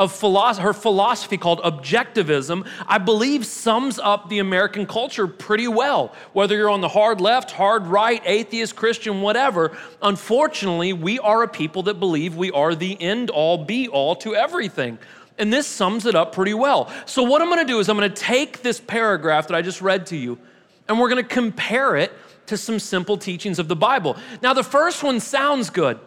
of 0.01 0.58
her 0.58 0.74
philosophy 0.74 1.38
called 1.38 1.60
objectivism, 1.62 2.67
I 2.88 2.98
believe 2.98 3.46
sums 3.46 4.00
up 4.00 4.29
the 4.29 4.39
American 4.39 4.88
culture 4.88 5.27
pretty 5.27 5.67
well. 5.67 6.13
Whether 6.34 6.55
you're 6.55 6.72
on 6.72 6.81
the 6.81 6.88
hard 6.88 7.22
left, 7.22 7.51
hard 7.51 7.86
right, 7.86 8.22
atheist, 8.25 8.75
Christian, 8.75 9.22
whatever, 9.22 9.77
unfortunately, 10.01 10.93
we 10.93 11.20
are 11.20 11.43
a 11.43 11.48
people 11.48 11.84
that 11.84 12.00
believe 12.00 12.36
we 12.36 12.50
are 12.51 12.74
the 12.74 13.00
end 13.00 13.29
all 13.29 13.63
be 13.63 13.88
all 13.88 14.15
to 14.17 14.36
everything. 14.36 14.98
And 15.38 15.53
this 15.53 15.67
sums 15.67 16.08
it 16.08 16.15
up 16.15 16.34
pretty 16.34 16.55
well. 16.55 16.91
So, 17.05 17.22
what 17.22 17.41
I'm 17.41 17.50
gonna 17.50 17.63
do 17.63 17.79
is 17.79 17.88
I'm 17.88 17.96
gonna 17.96 18.10
take 18.10 18.63
this 18.63 18.79
paragraph 18.79 19.48
that 19.50 19.55
I 19.55 19.62
just 19.62 19.81
read 19.81 20.08
to 20.08 20.17
you, 20.17 20.39
and 20.88 21.00
we're 21.00 21.10
gonna 21.10 21.24
compare 21.24 21.96
it 21.96 22.12
to 22.48 22.58
some 22.58 22.79
simple 22.79 23.17
teachings 23.17 23.60
of 23.60 23.67
the 23.67 23.75
Bible. 23.75 24.17
Now, 24.41 24.53
the 24.53 24.63
first 24.63 25.03
one 25.03 25.20
sounds 25.20 25.70
good. 25.70 26.00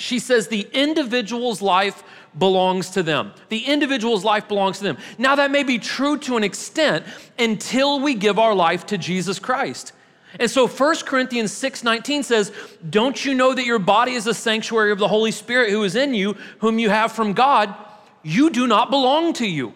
She 0.00 0.18
says 0.18 0.48
the 0.48 0.66
individual's 0.72 1.60
life 1.60 2.02
belongs 2.38 2.90
to 2.90 3.02
them. 3.02 3.32
The 3.48 3.64
individual's 3.64 4.24
life 4.24 4.48
belongs 4.48 4.78
to 4.78 4.84
them. 4.84 4.98
Now, 5.18 5.34
that 5.36 5.50
may 5.50 5.62
be 5.62 5.78
true 5.78 6.16
to 6.18 6.36
an 6.36 6.44
extent 6.44 7.04
until 7.38 8.00
we 8.00 8.14
give 8.14 8.38
our 8.38 8.54
life 8.54 8.86
to 8.86 8.98
Jesus 8.98 9.38
Christ. 9.38 9.92
And 10.38 10.50
so 10.50 10.68
1 10.68 11.06
Corinthians 11.06 11.52
6:19 11.52 12.22
says, 12.22 12.52
"Don't 12.88 13.24
you 13.24 13.34
know 13.34 13.52
that 13.52 13.64
your 13.64 13.80
body 13.80 14.12
is 14.12 14.26
a 14.26 14.34
sanctuary 14.34 14.92
of 14.92 14.98
the 14.98 15.08
Holy 15.08 15.32
Spirit 15.32 15.70
who 15.70 15.82
is 15.82 15.96
in 15.96 16.14
you, 16.14 16.36
whom 16.60 16.78
you 16.78 16.88
have 16.88 17.12
from 17.12 17.32
God? 17.32 17.74
You 18.22 18.48
do 18.48 18.66
not 18.68 18.90
belong 18.90 19.32
to 19.34 19.46
you." 19.46 19.74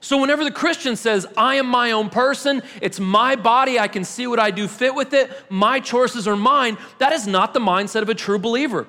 So 0.00 0.18
whenever 0.18 0.44
the 0.44 0.50
Christian 0.50 0.94
says, 0.94 1.26
"I 1.36 1.54
am 1.54 1.66
my 1.66 1.90
own 1.90 2.10
person, 2.10 2.62
it's 2.82 3.00
my 3.00 3.34
body, 3.34 3.80
I 3.80 3.88
can 3.88 4.04
see 4.04 4.26
what 4.26 4.38
I 4.38 4.50
do 4.50 4.68
fit 4.68 4.94
with 4.94 5.14
it, 5.14 5.32
my 5.48 5.80
choices 5.80 6.28
are 6.28 6.36
mine," 6.36 6.76
that 6.98 7.12
is 7.12 7.26
not 7.26 7.54
the 7.54 7.60
mindset 7.60 8.02
of 8.02 8.08
a 8.08 8.14
true 8.14 8.38
believer. 8.38 8.86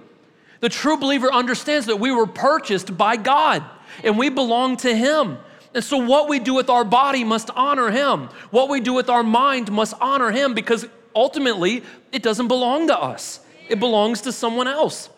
The 0.60 0.70
true 0.70 0.98
believer 0.98 1.32
understands 1.32 1.86
that 1.88 2.00
we 2.00 2.12
were 2.12 2.28
purchased 2.28 2.98
by 2.98 3.16
God 3.16 3.64
and 4.04 4.18
we 4.18 4.30
belong 4.30 4.78
to 4.78 4.96
Him. 4.96 5.38
And 5.74 5.84
so, 5.84 5.98
what 5.98 6.28
we 6.28 6.40
do 6.40 6.54
with 6.54 6.70
our 6.70 6.84
body 6.84 7.24
must 7.24 7.50
honor 7.56 7.92
Him. 7.92 8.30
What 8.52 8.70
we 8.70 8.80
do 8.80 8.94
with 8.94 9.10
our 9.10 9.24
mind 9.24 9.72
must 9.72 9.94
honor 10.02 10.32
Him 10.32 10.54
because 10.54 10.88
ultimately 11.16 11.84
it 12.12 12.24
doesn't 12.24 12.48
belong 12.48 12.88
to 12.88 12.98
us, 12.98 13.40
it 13.70 13.80
belongs 13.80 14.22
to 14.22 14.32
someone 14.32 14.68
else. 14.68 15.10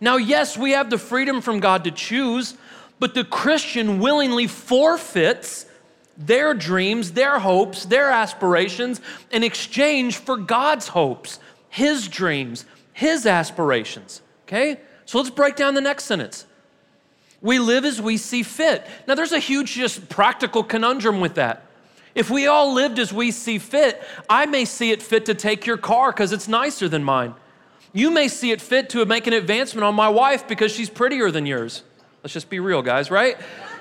Now, 0.00 0.16
yes, 0.16 0.56
we 0.56 0.72
have 0.72 0.90
the 0.90 0.98
freedom 0.98 1.40
from 1.40 1.58
God 1.58 1.84
to 1.84 1.90
choose, 1.90 2.54
but 3.00 3.14
the 3.14 3.24
Christian 3.24 3.98
willingly 3.98 4.46
forfeits 4.46 5.66
their 6.16 6.54
dreams, 6.54 7.12
their 7.12 7.40
hopes, 7.40 7.84
their 7.86 8.10
aspirations 8.10 9.00
in 9.32 9.42
exchange 9.42 10.18
for 10.18 10.36
God's 10.36 10.88
hopes, 10.88 11.40
His 11.68 12.06
dreams, 12.06 12.64
his 12.92 13.26
aspirations. 13.26 14.22
Okay? 14.52 14.78
So 15.06 15.18
let's 15.18 15.30
break 15.30 15.56
down 15.56 15.74
the 15.74 15.80
next 15.80 16.04
sentence. 16.04 16.44
We 17.40 17.58
live 17.58 17.84
as 17.86 18.00
we 18.02 18.18
see 18.18 18.42
fit. 18.42 18.86
Now, 19.08 19.14
there's 19.14 19.32
a 19.32 19.38
huge, 19.38 19.72
just 19.72 20.08
practical 20.10 20.62
conundrum 20.62 21.20
with 21.20 21.36
that. 21.36 21.66
If 22.14 22.28
we 22.28 22.46
all 22.46 22.74
lived 22.74 22.98
as 22.98 23.12
we 23.12 23.30
see 23.30 23.58
fit, 23.58 24.00
I 24.28 24.44
may 24.44 24.66
see 24.66 24.90
it 24.90 25.02
fit 25.02 25.26
to 25.26 25.34
take 25.34 25.64
your 25.64 25.78
car 25.78 26.12
because 26.12 26.32
it's 26.32 26.48
nicer 26.48 26.86
than 26.86 27.02
mine. 27.02 27.34
You 27.94 28.10
may 28.10 28.28
see 28.28 28.50
it 28.50 28.60
fit 28.60 28.90
to 28.90 29.04
make 29.06 29.26
an 29.26 29.32
advancement 29.32 29.84
on 29.84 29.94
my 29.94 30.10
wife 30.10 30.46
because 30.46 30.70
she's 30.70 30.90
prettier 30.90 31.30
than 31.30 31.46
yours. 31.46 31.82
Let's 32.22 32.34
just 32.34 32.50
be 32.50 32.60
real, 32.60 32.82
guys, 32.82 33.10
right? 33.10 33.38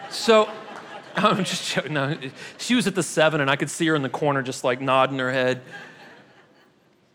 So, 0.09 0.49
I'm 1.17 1.43
just 1.43 1.69
joking. 1.69 1.93
No, 1.93 2.17
she 2.57 2.75
was 2.75 2.87
at 2.87 2.95
the 2.95 3.03
seven, 3.03 3.41
and 3.41 3.51
I 3.51 3.57
could 3.57 3.69
see 3.69 3.85
her 3.87 3.95
in 3.95 4.01
the 4.01 4.09
corner 4.09 4.41
just 4.41 4.63
like 4.63 4.79
nodding 4.79 5.19
her 5.19 5.31
head. 5.31 5.61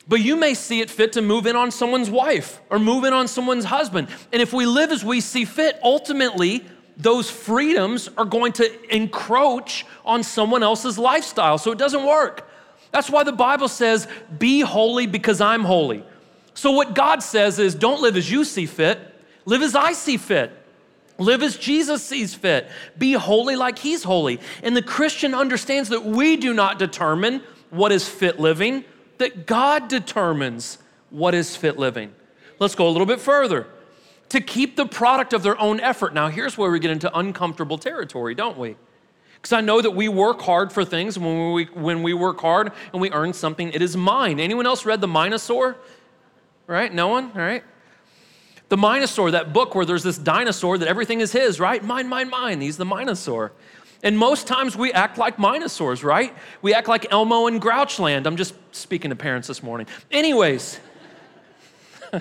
But 0.09 0.21
you 0.21 0.37
may 0.37 0.55
see 0.55 0.81
it 0.81 0.91
fit 0.91 1.13
to 1.15 1.23
move 1.23 1.47
in 1.47 1.57
on 1.57 1.71
someone's 1.71 2.11
wife 2.11 2.61
or 2.71 2.79
move 2.79 3.05
in 3.05 3.13
on 3.13 3.27
someone's 3.27 3.65
husband. 3.65 4.09
And 4.33 4.41
if 4.41 4.53
we 4.53 4.65
live 4.65 4.93
as 4.93 5.05
we 5.05 5.21
see 5.21 5.45
fit, 5.45 5.81
ultimately, 5.83 6.65
those 6.97 7.29
freedoms 7.29 8.09
are 8.17 8.25
going 8.25 8.53
to 8.55 8.95
encroach 8.95 9.85
on 10.05 10.23
someone 10.23 10.63
else's 10.63 10.97
lifestyle. 10.97 11.59
So 11.59 11.73
it 11.73 11.79
doesn't 11.79 12.05
work. 12.07 12.49
That's 12.93 13.11
why 13.11 13.25
the 13.25 13.33
Bible 13.33 13.69
says, 13.69 14.07
Be 14.39 14.61
holy 14.61 15.07
because 15.07 15.41
I'm 15.41 15.65
holy. 15.65 16.05
So 16.55 16.71
what 16.71 16.95
God 16.95 17.23
says 17.23 17.59
is, 17.59 17.75
Don't 17.75 18.01
live 18.01 18.17
as 18.17 18.31
you 18.31 18.45
see 18.45 18.67
fit, 18.67 19.01
live 19.45 19.63
as 19.63 19.75
I 19.75 19.93
see 19.93 20.17
fit. 20.17 20.53
Live 21.19 21.43
as 21.43 21.57
Jesus 21.57 22.05
sees 22.05 22.35
fit. 22.35 22.69
Be 22.99 23.15
holy 23.15 23.57
like 23.57 23.79
He's 23.79 24.05
holy. 24.05 24.39
And 24.63 24.77
the 24.77 24.83
Christian 24.83 25.35
understands 25.35 25.89
that 25.89 26.05
we 26.05 26.37
do 26.37 26.53
not 26.53 26.79
determine 26.79 27.43
what 27.71 27.91
is 27.91 28.09
fit 28.09 28.39
living 28.39 28.85
that 29.19 29.47
God 29.47 29.89
determines 29.89 30.79
what 31.11 31.35
is 31.35 31.57
fit 31.57 31.79
living. 31.79 32.13
Let's 32.59 32.75
go 32.75 32.89
a 32.89 32.91
little 32.91 33.07
bit 33.07 33.21
further. 33.21 33.67
To 34.31 34.41
keep 34.41 34.77
the 34.77 34.87
product 34.87 35.33
of 35.33 35.43
their 35.43 35.59
own 35.61 35.79
effort. 35.81 36.13
Now, 36.13 36.29
here's 36.29 36.59
where 36.59 36.71
we 36.71 36.81
get 36.81 36.91
into 36.91 37.17
uncomfortable 37.17 37.79
territory, 37.79 38.35
don't 38.35 38.59
we? 38.59 38.77
Because 39.37 39.53
I 39.53 39.61
know 39.61 39.81
that 39.81 39.93
we 39.93 40.09
work 40.09 40.41
hard 40.43 40.73
for 40.73 40.85
things. 40.85 41.19
When 41.19 41.53
we, 41.53 41.65
when 41.67 42.03
we 42.03 42.13
work 42.13 42.41
hard 42.41 42.73
and 42.93 43.01
we 43.01 43.13
earn 43.13 43.33
something, 43.33 43.71
it 43.71 43.83
is 43.83 43.97
mine. 43.97 44.41
Anyone 44.41 44.67
else 44.67 44.85
read 44.85 45.01
The 45.01 45.09
Minosaur? 45.09 45.77
Right? 46.67 46.93
No 46.93 47.09
one? 47.09 47.27
All 47.27 47.41
right. 47.41 47.63
The 48.69 48.77
Minosaur, 48.77 49.31
that 49.31 49.53
book 49.53 49.77
where 49.77 49.85
there's 49.85 50.03
this 50.03 50.19
dinosaur 50.19 50.77
that 50.79 50.89
everything 50.89 51.21
is 51.21 51.31
his, 51.31 51.61
right? 51.61 51.85
Mine, 51.85 52.09
mine, 52.09 52.29
mine. 52.29 52.61
He's 52.61 52.77
the 52.77 52.85
Minosaur. 52.85 53.53
And 54.03 54.19
most 54.19 54.47
times 54.47 54.77
we 54.77 54.93
act 54.93 55.19
like 55.19 55.39
Minosaurs, 55.39 56.05
right? 56.05 56.35
We 56.63 56.75
act 56.75 56.89
like 56.89 57.11
Elmo 57.11 57.47
and 57.47 57.61
Grouchland. 57.61 58.27
I'm 58.27 58.37
just 58.37 58.55
speaking 58.73 59.11
to 59.11 59.17
parents 59.17 59.49
this 59.49 59.63
morning. 59.63 59.87
Anyways, 60.11 60.79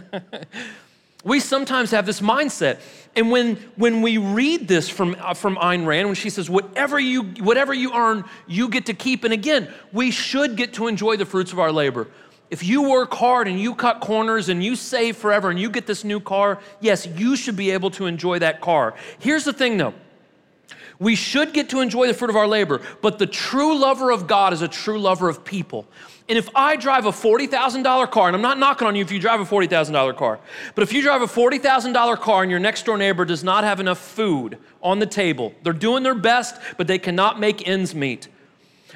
we 1.23 1.39
sometimes 1.39 1.91
have 1.91 2.05
this 2.05 2.21
mindset. 2.21 2.79
And 3.15 3.31
when, 3.31 3.55
when 3.75 4.01
we 4.01 4.17
read 4.17 4.67
this 4.67 4.89
from, 4.89 5.15
uh, 5.19 5.33
from 5.33 5.57
Ayn 5.57 5.85
Rand, 5.85 6.07
when 6.07 6.15
she 6.15 6.29
says, 6.29 6.49
whatever 6.49 6.99
you, 6.99 7.23
whatever 7.23 7.73
you 7.73 7.93
earn, 7.93 8.25
you 8.47 8.69
get 8.69 8.85
to 8.87 8.93
keep. 8.93 9.23
And 9.23 9.33
again, 9.33 9.71
we 9.91 10.11
should 10.11 10.55
get 10.55 10.73
to 10.73 10.87
enjoy 10.87 11.17
the 11.17 11.25
fruits 11.25 11.51
of 11.51 11.59
our 11.59 11.71
labor. 11.71 12.07
If 12.51 12.63
you 12.63 12.89
work 12.89 13.13
hard 13.13 13.47
and 13.47 13.59
you 13.59 13.73
cut 13.73 14.01
corners 14.01 14.49
and 14.49 14.63
you 14.63 14.75
save 14.75 15.17
forever 15.17 15.49
and 15.49 15.59
you 15.59 15.69
get 15.69 15.87
this 15.87 16.03
new 16.03 16.19
car, 16.19 16.59
yes, 16.79 17.07
you 17.07 17.35
should 17.35 17.55
be 17.55 17.71
able 17.71 17.89
to 17.91 18.05
enjoy 18.05 18.39
that 18.39 18.61
car. 18.61 18.93
Here's 19.19 19.43
the 19.43 19.53
thing 19.53 19.77
though 19.77 19.93
we 20.99 21.15
should 21.15 21.53
get 21.53 21.69
to 21.69 21.81
enjoy 21.81 22.07
the 22.07 22.13
fruit 22.13 22.29
of 22.29 22.35
our 22.35 22.47
labor, 22.47 22.81
but 23.01 23.19
the 23.19 23.27
true 23.27 23.77
lover 23.77 24.11
of 24.11 24.27
God 24.27 24.53
is 24.53 24.61
a 24.61 24.67
true 24.67 24.99
lover 24.99 25.29
of 25.29 25.43
people. 25.43 25.85
And 26.27 26.37
if 26.37 26.49
I 26.55 26.75
drive 26.75 27.05
a 27.05 27.11
$40,000 27.11 28.09
car, 28.09 28.27
and 28.27 28.35
I'm 28.35 28.41
not 28.41 28.57
knocking 28.57 28.87
on 28.87 28.95
you 28.95 29.03
if 29.03 29.11
you 29.11 29.19
drive 29.19 29.39
a 29.39 29.45
$40,000 29.45 30.15
car, 30.17 30.39
but 30.73 30.81
if 30.81 30.91
you 30.91 31.01
drive 31.03 31.21
a 31.21 31.27
$40,000 31.27 32.19
car 32.19 32.41
and 32.41 32.49
your 32.49 32.59
next 32.59 32.85
door 32.85 32.97
neighbor 32.97 33.25
does 33.25 33.43
not 33.43 33.63
have 33.63 33.79
enough 33.79 33.99
food 33.99 34.57
on 34.81 34.99
the 34.99 35.05
table, 35.05 35.53
they're 35.61 35.73
doing 35.73 36.01
their 36.01 36.15
best, 36.15 36.59
but 36.77 36.87
they 36.87 36.97
cannot 36.97 37.39
make 37.39 37.67
ends 37.67 37.93
meet. 37.93 38.27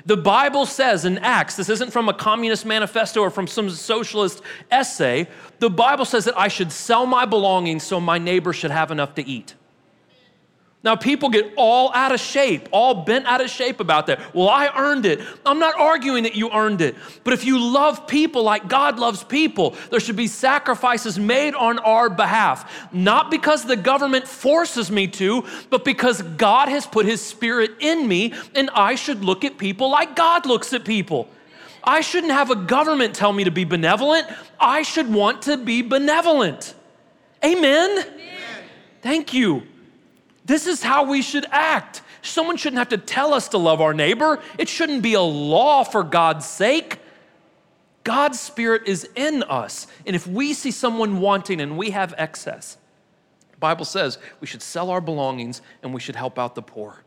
The 0.05 0.17
Bible 0.17 0.65
says 0.65 1.05
in 1.05 1.17
Acts, 1.19 1.55
this 1.55 1.69
isn't 1.69 1.91
from 1.91 2.09
a 2.09 2.13
communist 2.13 2.65
manifesto 2.65 3.21
or 3.21 3.29
from 3.29 3.47
some 3.47 3.69
socialist 3.69 4.41
essay, 4.71 5.27
the 5.59 5.69
Bible 5.69 6.05
says 6.05 6.25
that 6.25 6.37
I 6.37 6.47
should 6.47 6.71
sell 6.71 7.05
my 7.05 7.25
belongings 7.25 7.83
so 7.83 7.99
my 7.99 8.17
neighbor 8.17 8.53
should 8.53 8.71
have 8.71 8.91
enough 8.91 9.13
to 9.15 9.27
eat. 9.27 9.55
Now, 10.81 10.95
people 10.95 11.27
get 11.27 11.51
all 11.57 11.91
out 11.93 12.13
of 12.13 12.21
shape, 12.21 12.69
all 12.71 13.03
bent 13.03 13.25
out 13.25 13.41
of 13.41 13.49
shape 13.49 13.81
about 13.81 14.07
that. 14.07 14.33
Well, 14.33 14.47
I 14.47 14.69
earned 14.77 15.05
it. 15.05 15.19
I'm 15.45 15.59
not 15.59 15.77
arguing 15.77 16.23
that 16.23 16.35
you 16.35 16.49
earned 16.51 16.79
it. 16.79 16.95
But 17.25 17.33
if 17.33 17.43
you 17.43 17.59
love 17.59 18.07
people 18.07 18.43
like 18.43 18.69
God 18.69 18.97
loves 18.97 19.21
people, 19.21 19.75
there 19.89 19.99
should 19.99 20.15
be 20.15 20.27
sacrifices 20.27 21.19
made 21.19 21.53
on 21.53 21.79
our 21.79 22.09
behalf. 22.09 22.87
Not 22.93 23.29
because 23.29 23.65
the 23.65 23.75
government 23.75 24.25
forces 24.25 24.89
me 24.89 25.07
to, 25.07 25.45
but 25.69 25.83
because 25.83 26.21
God 26.21 26.69
has 26.69 26.87
put 26.87 27.05
his 27.05 27.21
spirit 27.21 27.71
in 27.81 28.07
me, 28.07 28.33
and 28.55 28.69
I 28.73 28.95
should 28.95 29.21
look 29.25 29.43
at 29.43 29.57
people 29.57 29.91
like 29.91 30.15
God 30.15 30.45
looks 30.45 30.71
at 30.71 30.85
people. 30.85 31.27
I 31.83 31.99
shouldn't 31.99 32.31
have 32.31 32.51
a 32.51 32.55
government 32.55 33.15
tell 33.15 33.33
me 33.33 33.43
to 33.43 33.51
be 33.51 33.65
benevolent. 33.65 34.27
I 34.57 34.83
should 34.83 35.11
want 35.13 35.41
to 35.43 35.57
be 35.57 35.81
benevolent. 35.81 36.73
Amen. 37.43 37.99
Amen. 37.99 38.63
Thank 39.01 39.33
you. 39.33 39.63
This 40.49 40.65
is 40.65 40.81
how 40.81 41.03
we 41.03 41.21
should 41.21 41.45
act. 41.51 42.01
Someone 42.23 42.57
shouldn't 42.57 42.79
have 42.79 42.89
to 42.89 42.97
tell 42.97 43.35
us 43.35 43.49
to 43.49 43.59
love 43.59 43.81
our 43.81 43.93
neighbor. 43.93 44.39
It 44.57 44.67
shouldn't 44.67 45.03
be 45.03 45.13
a 45.13 45.21
law 45.21 45.83
for 45.83 46.01
God's 46.01 46.47
sake. 46.47 46.97
God's 48.03 48.39
Spirit 48.39 48.87
is 48.87 49.07
in 49.15 49.43
us. 49.43 49.85
And 50.07 50.15
if 50.15 50.25
we 50.25 50.55
see 50.55 50.71
someone 50.71 51.19
wanting 51.19 51.61
and 51.61 51.77
we 51.77 51.91
have 51.91 52.15
excess, 52.17 52.77
the 53.51 53.57
Bible 53.59 53.85
says 53.85 54.17
we 54.41 54.47
should 54.47 54.63
sell 54.63 54.89
our 54.89 55.01
belongings 55.01 55.61
and 55.83 55.93
we 55.93 55.99
should 55.99 56.15
help 56.15 56.39
out 56.39 56.55
the 56.55 56.63
poor. 56.63 57.03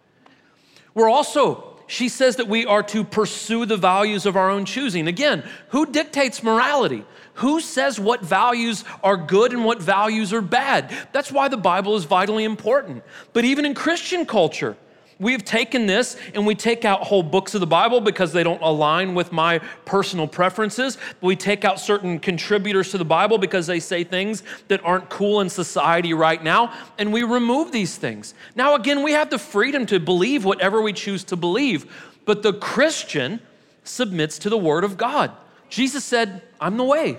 We're 0.95 1.11
also, 1.11 1.72
she 1.87 2.09
says 2.09 2.37
that 2.37 2.49
we 2.49 2.67
are 2.67 2.83
to 2.85 3.05
pursue 3.05 3.67
the 3.67 3.77
values 3.77 4.27
of 4.27 4.37
our 4.37 4.51
own 4.51 4.65
choosing. 4.65 5.09
Again, 5.09 5.45
who 5.69 5.87
dictates 5.87 6.43
morality? 6.43 7.05
Who 7.35 7.61
says 7.61 7.99
what 7.99 8.21
values 8.21 8.85
are 9.03 9.17
good 9.17 9.53
and 9.53 9.65
what 9.65 9.81
values 9.81 10.33
are 10.33 10.43
bad? 10.43 10.93
That's 11.12 11.33
why 11.33 11.49
the 11.49 11.57
Bible 11.57 11.97
is 11.97 12.05
vitally 12.05 12.45
important. 12.45 13.03
But 13.33 13.45
even 13.45 13.65
in 13.65 13.75
Christian 13.75 14.27
culture, 14.27 14.77
we've 15.23 15.45
taken 15.45 15.87
this 15.87 16.17
and 16.35 16.45
we 16.45 16.55
take 16.55 16.85
out 16.85 17.02
whole 17.02 17.23
books 17.23 17.55
of 17.55 17.61
the 17.61 17.67
Bible 17.67 18.00
because 18.00 18.33
they 18.33 18.43
don't 18.43 18.61
align 18.61 19.14
with 19.14 19.33
my 19.33 19.59
personal 19.85 20.26
preferences. 20.26 20.99
We 21.21 21.37
take 21.37 21.64
out 21.64 21.81
certain 21.81 22.19
contributors 22.19 22.91
to 22.91 22.99
the 22.99 23.05
Bible 23.05 23.38
because 23.38 23.67
they 23.67 23.81
say 23.81 24.05
things 24.05 24.43
that 24.69 24.85
aren't 24.85 25.09
cool 25.09 25.41
in 25.41 25.49
society 25.49 26.12
right 26.12 26.43
now, 26.43 26.75
and 26.99 27.12
we 27.12 27.23
remove 27.23 27.73
these 27.73 27.97
things. 27.97 28.35
Now, 28.57 28.75
again, 28.75 29.02
we 29.02 29.12
have 29.12 29.31
the 29.31 29.38
freedom 29.38 29.87
to 29.87 30.00
believe 30.00 30.45
whatever 30.45 30.83
we 30.83 30.93
choose 30.93 31.25
to 31.25 31.37
believe, 31.37 31.91
but 32.25 32.43
the 32.43 32.52
Christian 32.52 33.41
submits 33.85 34.38
to 34.41 34.50
the 34.50 34.59
Word 34.59 34.85
of 34.85 34.97
God. 34.97 35.31
Jesus 35.69 36.05
said, 36.05 36.43
I'm 36.61 36.76
the 36.76 36.85
way, 36.85 37.19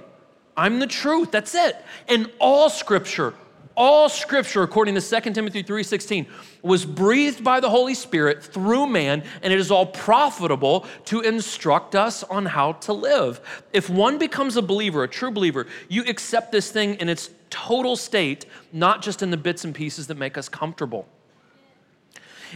I'm 0.55 0.79
the 0.79 0.87
truth. 0.87 1.31
That's 1.31 1.55
it. 1.55 1.75
And 2.07 2.29
all 2.39 2.69
scripture, 2.69 3.33
all 3.75 4.09
scripture 4.09 4.61
according 4.61 4.95
to 4.95 5.01
2 5.01 5.33
Timothy 5.33 5.63
3:16 5.63 6.27
was 6.63 6.85
breathed 6.85 7.43
by 7.43 7.59
the 7.59 7.69
Holy 7.69 7.93
Spirit 7.93 8.41
through 8.41 8.87
man 8.87 9.21
and 9.43 9.53
it 9.53 9.59
is 9.59 9.69
all 9.69 9.85
profitable 9.85 10.87
to 11.05 11.19
instruct 11.19 11.93
us 11.93 12.23
on 12.23 12.45
how 12.45 12.71
to 12.71 12.93
live. 12.93 13.39
If 13.73 13.89
one 13.89 14.17
becomes 14.17 14.57
a 14.57 14.61
believer, 14.61 15.03
a 15.03 15.07
true 15.07 15.29
believer, 15.29 15.67
you 15.89 16.03
accept 16.07 16.51
this 16.51 16.71
thing 16.71 16.95
in 16.95 17.09
its 17.09 17.29
total 17.49 17.95
state, 17.95 18.45
not 18.71 19.01
just 19.01 19.21
in 19.21 19.29
the 19.29 19.37
bits 19.37 19.65
and 19.65 19.75
pieces 19.75 20.07
that 20.07 20.17
make 20.17 20.37
us 20.37 20.49
comfortable. 20.49 21.07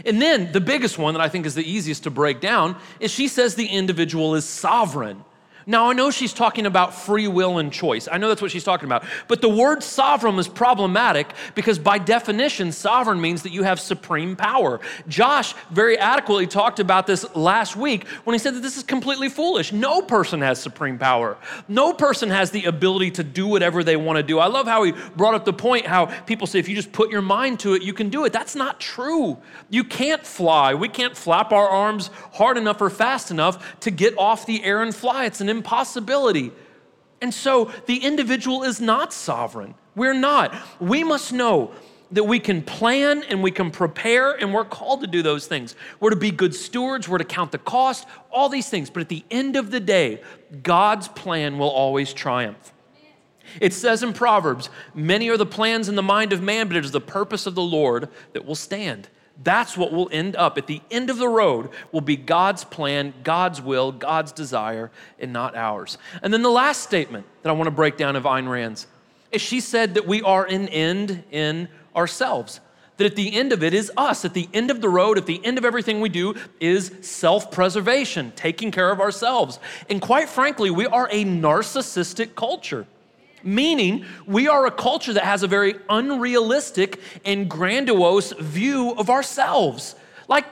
And 0.06 0.22
then 0.22 0.52
the 0.52 0.60
biggest 0.60 0.98
one 0.98 1.14
that 1.14 1.20
I 1.20 1.28
think 1.28 1.44
is 1.44 1.54
the 1.54 1.68
easiest 1.68 2.04
to 2.04 2.10
break 2.10 2.40
down 2.40 2.76
is 3.00 3.10
she 3.10 3.28
says 3.28 3.54
the 3.54 3.66
individual 3.66 4.34
is 4.34 4.44
sovereign. 4.44 5.24
Now, 5.68 5.90
I 5.90 5.92
know 5.92 6.10
she's 6.10 6.32
talking 6.32 6.64
about 6.64 6.94
free 6.94 7.28
will 7.28 7.58
and 7.58 7.70
choice. 7.70 8.08
I 8.10 8.16
know 8.16 8.28
that's 8.28 8.40
what 8.40 8.50
she's 8.50 8.64
talking 8.64 8.86
about. 8.86 9.04
But 9.26 9.42
the 9.42 9.50
word 9.50 9.82
sovereign 9.82 10.38
is 10.38 10.48
problematic 10.48 11.30
because, 11.54 11.78
by 11.78 11.98
definition, 11.98 12.72
sovereign 12.72 13.20
means 13.20 13.42
that 13.42 13.52
you 13.52 13.64
have 13.64 13.78
supreme 13.78 14.34
power. 14.34 14.80
Josh 15.08 15.54
very 15.70 15.98
adequately 15.98 16.46
talked 16.46 16.80
about 16.80 17.06
this 17.06 17.36
last 17.36 17.76
week 17.76 18.08
when 18.24 18.32
he 18.32 18.38
said 18.38 18.54
that 18.54 18.60
this 18.60 18.78
is 18.78 18.82
completely 18.82 19.28
foolish. 19.28 19.70
No 19.70 20.00
person 20.00 20.40
has 20.40 20.58
supreme 20.58 20.98
power, 20.98 21.36
no 21.68 21.92
person 21.92 22.30
has 22.30 22.50
the 22.50 22.64
ability 22.64 23.10
to 23.10 23.22
do 23.22 23.46
whatever 23.46 23.84
they 23.84 23.96
want 23.96 24.16
to 24.16 24.22
do. 24.22 24.38
I 24.38 24.46
love 24.46 24.66
how 24.66 24.84
he 24.84 24.94
brought 25.16 25.34
up 25.34 25.44
the 25.44 25.52
point 25.52 25.84
how 25.84 26.06
people 26.22 26.46
say 26.46 26.58
if 26.58 26.66
you 26.70 26.76
just 26.76 26.92
put 26.92 27.10
your 27.10 27.20
mind 27.20 27.60
to 27.60 27.74
it, 27.74 27.82
you 27.82 27.92
can 27.92 28.08
do 28.08 28.24
it. 28.24 28.32
That's 28.32 28.56
not 28.56 28.80
true. 28.80 29.36
You 29.68 29.84
can't 29.84 30.24
fly. 30.26 30.72
We 30.72 30.88
can't 30.88 31.14
flap 31.14 31.52
our 31.52 31.68
arms 31.68 32.08
hard 32.32 32.56
enough 32.56 32.80
or 32.80 32.88
fast 32.88 33.30
enough 33.30 33.78
to 33.80 33.90
get 33.90 34.16
off 34.16 34.46
the 34.46 34.64
air 34.64 34.80
and 34.80 34.96
fly. 34.96 35.26
It's 35.26 35.42
an 35.42 35.57
impossibility. 35.58 36.52
And 37.20 37.32
so 37.32 37.72
the 37.86 37.98
individual 37.98 38.62
is 38.62 38.80
not 38.80 39.12
sovereign. 39.12 39.74
We're 39.94 40.14
not. 40.14 40.54
We 40.80 41.04
must 41.04 41.32
know 41.32 41.72
that 42.10 42.24
we 42.24 42.38
can 42.38 42.62
plan 42.62 43.22
and 43.24 43.42
we 43.42 43.50
can 43.50 43.70
prepare, 43.70 44.32
and 44.32 44.54
we're 44.54 44.64
called 44.64 45.02
to 45.02 45.06
do 45.06 45.22
those 45.22 45.46
things. 45.46 45.74
We're 46.00 46.10
to 46.10 46.16
be 46.16 46.30
good 46.30 46.54
stewards, 46.54 47.08
we're 47.08 47.18
to 47.18 47.24
count 47.24 47.52
the 47.52 47.58
cost, 47.58 48.06
all 48.30 48.48
these 48.48 48.70
things. 48.70 48.88
But 48.88 49.00
at 49.00 49.08
the 49.08 49.24
end 49.30 49.56
of 49.56 49.70
the 49.70 49.80
day, 49.80 50.22
God's 50.62 51.08
plan 51.08 51.58
will 51.58 51.68
always 51.68 52.12
triumph. 52.14 52.72
It 53.60 53.72
says 53.72 54.02
in 54.02 54.12
Proverbs, 54.12 54.70
many 54.94 55.28
are 55.28 55.36
the 55.36 55.46
plans 55.46 55.88
in 55.88 55.96
the 55.96 56.02
mind 56.02 56.32
of 56.32 56.42
man, 56.42 56.68
but 56.68 56.76
it 56.76 56.84
is 56.84 56.92
the 56.92 57.00
purpose 57.00 57.46
of 57.46 57.54
the 57.54 57.62
Lord 57.62 58.08
that 58.32 58.44
will 58.44 58.54
stand. 58.54 59.08
That's 59.42 59.76
what 59.76 59.92
will 59.92 60.08
end 60.10 60.34
up. 60.34 60.58
At 60.58 60.66
the 60.66 60.82
end 60.90 61.10
of 61.10 61.18
the 61.18 61.28
road 61.28 61.70
will 61.92 62.00
be 62.00 62.16
God's 62.16 62.64
plan, 62.64 63.14
God's 63.22 63.62
will, 63.62 63.92
God's 63.92 64.32
desire, 64.32 64.90
and 65.18 65.32
not 65.32 65.56
ours. 65.56 65.96
And 66.22 66.32
then 66.32 66.42
the 66.42 66.50
last 66.50 66.82
statement 66.82 67.26
that 67.42 67.50
I 67.50 67.52
want 67.52 67.68
to 67.68 67.72
break 67.72 67.96
down 67.96 68.16
of 68.16 68.24
Ayn 68.24 68.48
Rand's 68.48 68.86
is 69.30 69.40
she 69.40 69.60
said 69.60 69.94
that 69.94 70.06
we 70.06 70.22
are 70.22 70.44
an 70.44 70.68
end 70.68 71.22
in 71.30 71.68
ourselves. 71.94 72.60
That 72.96 73.06
at 73.06 73.14
the 73.14 73.32
end 73.36 73.52
of 73.52 73.62
it 73.62 73.74
is 73.74 73.92
us. 73.96 74.24
At 74.24 74.34
the 74.34 74.48
end 74.52 74.72
of 74.72 74.80
the 74.80 74.88
road, 74.88 75.18
at 75.18 75.26
the 75.26 75.40
end 75.44 75.56
of 75.56 75.64
everything 75.64 76.00
we 76.00 76.08
do 76.08 76.34
is 76.58 76.90
self 77.02 77.52
preservation, 77.52 78.32
taking 78.34 78.72
care 78.72 78.90
of 78.90 79.00
ourselves. 79.00 79.60
And 79.88 80.02
quite 80.02 80.28
frankly, 80.28 80.70
we 80.70 80.86
are 80.86 81.08
a 81.12 81.24
narcissistic 81.24 82.34
culture. 82.34 82.86
Meaning, 83.42 84.04
we 84.26 84.48
are 84.48 84.66
a 84.66 84.70
culture 84.70 85.12
that 85.12 85.24
has 85.24 85.42
a 85.42 85.46
very 85.46 85.76
unrealistic 85.88 87.00
and 87.24 87.48
grandiose 87.48 88.32
view 88.32 88.92
of 88.92 89.10
ourselves. 89.10 89.94
Like, 90.28 90.46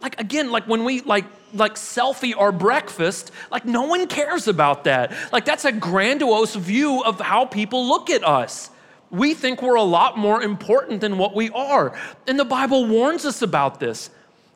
like 0.00 0.20
again, 0.20 0.50
like 0.50 0.66
when 0.66 0.84
we 0.84 1.00
like 1.02 1.24
like 1.54 1.74
selfie 1.74 2.34
our 2.36 2.52
breakfast, 2.52 3.30
like 3.50 3.64
no 3.64 3.82
one 3.82 4.06
cares 4.06 4.48
about 4.48 4.84
that. 4.84 5.12
Like 5.32 5.44
that's 5.44 5.64
a 5.64 5.72
grandiose 5.72 6.54
view 6.54 7.02
of 7.04 7.20
how 7.20 7.44
people 7.44 7.86
look 7.86 8.10
at 8.10 8.24
us. 8.24 8.70
We 9.10 9.34
think 9.34 9.60
we're 9.60 9.74
a 9.74 9.82
lot 9.82 10.16
more 10.16 10.42
important 10.42 11.02
than 11.02 11.18
what 11.18 11.34
we 11.34 11.50
are. 11.50 11.94
And 12.26 12.38
the 12.38 12.44
Bible 12.44 12.86
warns 12.86 13.26
us 13.26 13.42
about 13.42 13.78
this. 13.78 14.10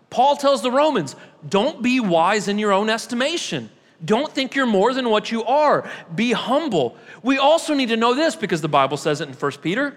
Paul 0.09 0.37
tells 0.37 0.63
the 0.63 0.71
Romans, 0.71 1.15
don't 1.47 1.83
be 1.83 2.01
wise 2.01 2.49
in 2.49 2.59
your 2.59 2.73
own 2.73 2.89
estimation. 2.89 3.71
Don't 4.05 4.31
think 4.31 4.55
you're 4.55 4.67
more 4.67 4.93
than 4.93 5.09
what 5.11 5.33
you 5.33 5.45
are. 5.45 5.89
Be 6.15 6.33
humble. 6.33 6.97
We 7.23 7.39
also 7.39 7.75
need 7.75 7.89
to 7.89 7.97
know 7.97 8.15
this 8.15 8.37
because 8.37 8.61
the 8.61 8.69
Bible 8.69 8.97
says 8.97 9.21
it 9.21 9.29
in 9.29 9.35
1 9.35 9.53
Peter 9.63 9.97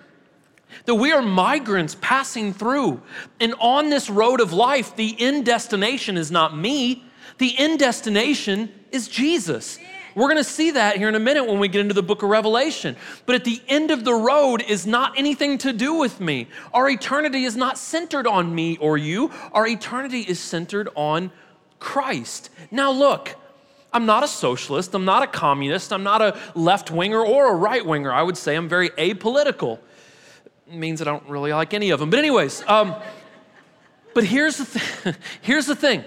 that 0.86 0.96
we 0.96 1.12
are 1.12 1.22
migrants 1.22 1.98
passing 2.00 2.54
through. 2.54 3.02
And 3.40 3.54
on 3.60 3.90
this 3.90 4.10
road 4.10 4.40
of 4.40 4.54
life, 4.54 4.96
the 4.96 5.16
end 5.20 5.46
destination 5.46 6.18
is 6.18 6.32
not 6.32 6.56
me, 6.56 7.04
the 7.38 7.58
end 7.58 7.80
destination 7.80 8.72
is 8.92 9.08
Jesus. 9.08 9.80
We're 10.16 10.28
going 10.28 10.38
to 10.38 10.44
see 10.44 10.72
that 10.72 10.98
here 10.98 11.08
in 11.08 11.16
a 11.16 11.20
minute 11.20 11.46
when 11.46 11.60
we 11.60 11.68
get 11.68 11.82
into 11.82 11.94
the 11.94 12.04
book 12.04 12.24
of 12.24 12.30
Revelation. 12.30 12.96
But 13.26 13.36
at 13.36 13.44
the 13.46 13.62
end 13.68 13.92
of 13.92 14.04
the 14.04 14.14
road 14.14 14.62
is 14.68 14.88
not 14.88 15.18
anything 15.18 15.58
to 15.60 15.72
do 15.72 15.94
with 15.94 16.20
me. 16.20 16.48
Our 16.74 16.90
eternity 16.90 17.44
is 17.44 17.56
not 17.56 17.78
centered 17.78 18.28
on 18.28 18.54
me 18.54 18.78
or 18.78 18.98
you, 18.98 19.32
our 19.54 19.68
eternity 19.68 20.22
is 20.22 20.40
centered 20.40 20.90
on 20.96 21.32
Christ. 21.80 22.50
Now, 22.72 22.92
look, 22.92 23.36
I'm 23.92 24.06
not 24.06 24.24
a 24.24 24.28
socialist, 24.28 24.94
I'm 24.94 25.06
not 25.06 25.24
a 25.24 25.28
communist, 25.28 25.92
I'm 25.92 26.04
not 26.04 26.22
a 26.22 26.38
left 26.54 26.92
winger 26.92 27.24
or 27.24 27.52
a 27.52 27.56
right 27.56 27.86
winger. 27.86 28.12
I 28.12 28.22
would 28.22 28.38
say 28.38 28.56
I'm 28.56 28.70
very 28.70 28.90
apolitical. 28.92 29.80
It 30.68 30.76
means 30.76 31.02
I 31.02 31.06
don't 31.06 31.28
really 31.28 31.52
like 31.52 31.74
any 31.74 31.90
of 31.90 32.00
them. 32.00 32.10
But, 32.10 32.20
anyways, 32.20 32.64
um, 32.68 32.96
but 34.14 34.24
here's 34.24 34.58
the, 34.58 34.66
th- 34.66 35.16
here's 35.42 35.66
the 35.66 35.76
thing 35.76 36.04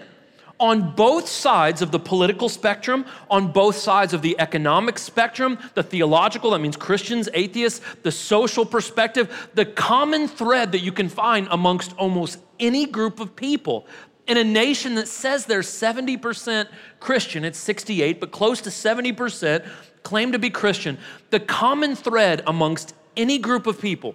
on 0.62 0.94
both 0.94 1.26
sides 1.26 1.82
of 1.82 1.90
the 1.90 1.98
political 1.98 2.48
spectrum, 2.48 3.04
on 3.28 3.50
both 3.50 3.74
sides 3.74 4.14
of 4.14 4.22
the 4.22 4.38
economic 4.38 4.96
spectrum, 4.96 5.58
the 5.74 5.82
theological, 5.82 6.52
that 6.52 6.60
means 6.60 6.76
Christians, 6.76 7.28
atheists, 7.34 7.80
the 8.04 8.12
social 8.12 8.64
perspective, 8.64 9.50
the 9.54 9.64
common 9.64 10.28
thread 10.28 10.70
that 10.70 10.78
you 10.78 10.92
can 10.92 11.08
find 11.08 11.48
amongst 11.50 11.92
almost 11.96 12.38
any 12.60 12.86
group 12.86 13.18
of 13.18 13.34
people 13.34 13.88
in 14.32 14.38
a 14.38 14.44
nation 14.44 14.94
that 14.94 15.08
says 15.08 15.44
they're 15.44 15.60
70% 15.60 16.66
Christian, 17.00 17.44
it's 17.44 17.58
68, 17.58 18.18
but 18.18 18.30
close 18.30 18.62
to 18.62 18.70
70% 18.70 19.68
claim 20.02 20.32
to 20.32 20.38
be 20.38 20.48
Christian, 20.48 20.96
the 21.28 21.38
common 21.38 21.94
thread 21.94 22.42
amongst 22.46 22.94
any 23.14 23.36
group 23.36 23.66
of 23.66 23.78
people 23.78 24.14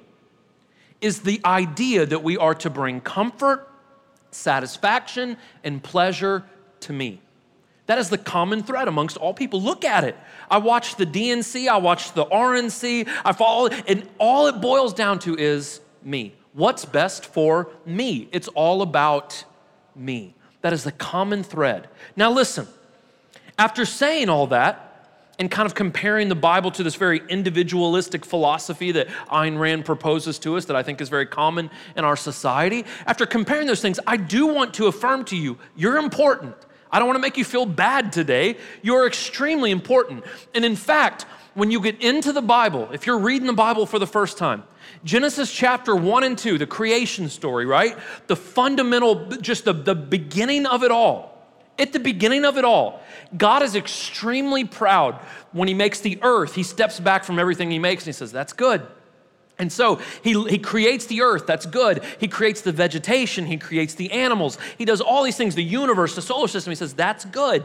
is 1.01 1.21
the 1.21 1.39
idea 1.45 2.03
that 2.03 2.23
we 2.23 2.35
are 2.35 2.55
to 2.55 2.69
bring 2.69 2.99
comfort, 2.99 3.69
satisfaction, 4.31 5.37
and 5.63 5.83
pleasure 5.83 6.43
to 6.79 6.93
me. 6.93 7.21
That 7.85 7.99
is 7.99 8.09
the 8.09 8.17
common 8.17 8.63
thread 8.63 8.87
amongst 8.87 9.17
all 9.17 9.35
people. 9.35 9.61
Look 9.61 9.85
at 9.85 10.03
it. 10.03 10.17
I 10.49 10.57
watch 10.57 10.95
the 10.95 11.05
DNC, 11.05 11.67
I 11.67 11.77
watch 11.77 12.13
the 12.13 12.25
RNC, 12.25 13.07
I 13.23 13.33
follow, 13.33 13.67
and 13.67 14.09
all 14.17 14.47
it 14.47 14.61
boils 14.61 14.95
down 14.95 15.19
to 15.19 15.37
is 15.37 15.79
me. 16.01 16.33
What's 16.53 16.85
best 16.85 17.23
for 17.23 17.69
me? 17.85 18.29
It's 18.31 18.47
all 18.47 18.81
about 18.81 19.43
me. 19.97 20.33
That 20.61 20.73
is 20.73 20.83
the 20.83 20.91
common 20.91 21.43
thread. 21.43 21.87
Now, 22.15 22.31
listen, 22.31 22.67
after 23.57 23.85
saying 23.85 24.29
all 24.29 24.47
that, 24.47 24.83
and 25.39 25.51
kind 25.51 25.65
of 25.65 25.75
comparing 25.75 26.29
the 26.29 26.35
Bible 26.35 26.71
to 26.71 26.83
this 26.83 26.95
very 26.95 27.21
individualistic 27.29 28.25
philosophy 28.25 28.91
that 28.93 29.07
Ayn 29.29 29.59
Rand 29.59 29.85
proposes 29.85 30.39
to 30.39 30.57
us, 30.57 30.65
that 30.65 30.75
I 30.75 30.83
think 30.83 30.99
is 30.99 31.09
very 31.09 31.25
common 31.25 31.69
in 31.95 32.03
our 32.03 32.15
society, 32.15 32.85
after 33.05 33.25
comparing 33.25 33.67
those 33.67 33.81
things, 33.81 33.99
I 34.07 34.17
do 34.17 34.47
want 34.47 34.73
to 34.75 34.87
affirm 34.87 35.25
to 35.25 35.35
you 35.35 35.57
you're 35.75 35.97
important. 35.97 36.55
I 36.89 36.99
don't 36.99 37.07
want 37.07 37.17
to 37.17 37.21
make 37.21 37.37
you 37.37 37.43
feel 37.43 37.65
bad 37.65 38.13
today. 38.13 38.57
You're 38.81 39.07
extremely 39.07 39.71
important. 39.71 40.23
And 40.55 40.63
in 40.63 40.75
fact, 40.75 41.25
when 41.57 41.71
you 41.71 41.81
get 41.81 41.99
into 42.03 42.31
the 42.31 42.41
Bible, 42.41 42.87
if 42.93 43.07
you're 43.07 43.17
reading 43.17 43.47
the 43.47 43.53
Bible 43.53 43.87
for 43.87 43.97
the 43.97 44.05
first 44.05 44.37
time, 44.37 44.63
Genesis 45.03 45.51
chapter 45.51 45.95
1 45.95 46.23
and 46.23 46.37
2, 46.37 46.59
the 46.59 46.67
creation 46.67 47.29
story, 47.29 47.65
right? 47.65 47.97
The 48.27 48.35
fundamental, 48.35 49.25
just 49.25 49.65
the, 49.65 49.73
the 49.73 49.95
beginning 49.95 50.67
of 50.67 50.83
it 50.83 50.91
all. 50.91 51.35
At 51.79 51.93
the 51.93 51.99
beginning 51.99 52.45
of 52.45 52.59
it 52.59 52.63
all, 52.63 53.01
God 53.35 53.63
is 53.63 53.75
extremely 53.75 54.65
proud 54.65 55.15
when 55.51 55.67
He 55.67 55.73
makes 55.73 55.99
the 55.99 56.19
earth. 56.21 56.53
He 56.53 56.61
steps 56.61 56.99
back 56.99 57.23
from 57.23 57.39
everything 57.39 57.71
He 57.71 57.79
makes 57.79 58.03
and 58.03 58.09
He 58.09 58.17
says, 58.17 58.31
That's 58.31 58.53
good. 58.53 58.85
And 59.57 59.73
so 59.73 59.99
he, 60.21 60.39
he 60.47 60.59
creates 60.59 61.07
the 61.07 61.23
earth, 61.23 61.47
that's 61.47 61.65
good. 61.65 62.03
He 62.19 62.27
creates 62.27 62.61
the 62.61 62.71
vegetation, 62.71 63.47
he 63.47 63.57
creates 63.57 63.95
the 63.95 64.11
animals. 64.11 64.59
He 64.77 64.85
does 64.85 65.01
all 65.01 65.23
these 65.23 65.37
things, 65.37 65.55
the 65.55 65.63
universe, 65.63 66.13
the 66.13 66.21
solar 66.21 66.47
system. 66.47 66.69
He 66.69 66.75
says, 66.75 66.93
That's 66.93 67.25
good. 67.25 67.63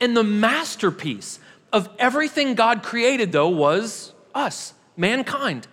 And 0.00 0.16
the 0.16 0.22
masterpiece 0.22 1.40
of 1.72 1.88
everything 1.98 2.54
God 2.54 2.82
created, 2.82 3.32
though, 3.32 3.48
was 3.48 4.12
us, 4.34 4.74
mankind. 4.96 5.66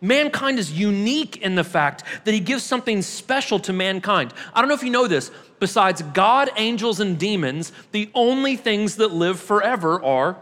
Mankind 0.00 0.58
is 0.58 0.72
unique 0.72 1.36
in 1.38 1.56
the 1.56 1.64
fact 1.64 2.04
that 2.24 2.32
he 2.32 2.40
gives 2.40 2.62
something 2.62 3.02
special 3.02 3.58
to 3.60 3.72
mankind. 3.72 4.32
I 4.54 4.60
don't 4.60 4.68
know 4.68 4.74
if 4.74 4.82
you 4.82 4.90
know 4.90 5.06
this. 5.06 5.30
Besides 5.58 6.00
God, 6.14 6.50
angels, 6.56 7.00
and 7.00 7.18
demons, 7.18 7.72
the 7.92 8.10
only 8.14 8.56
things 8.56 8.96
that 8.96 9.12
live 9.12 9.38
forever 9.38 10.02
are 10.02 10.38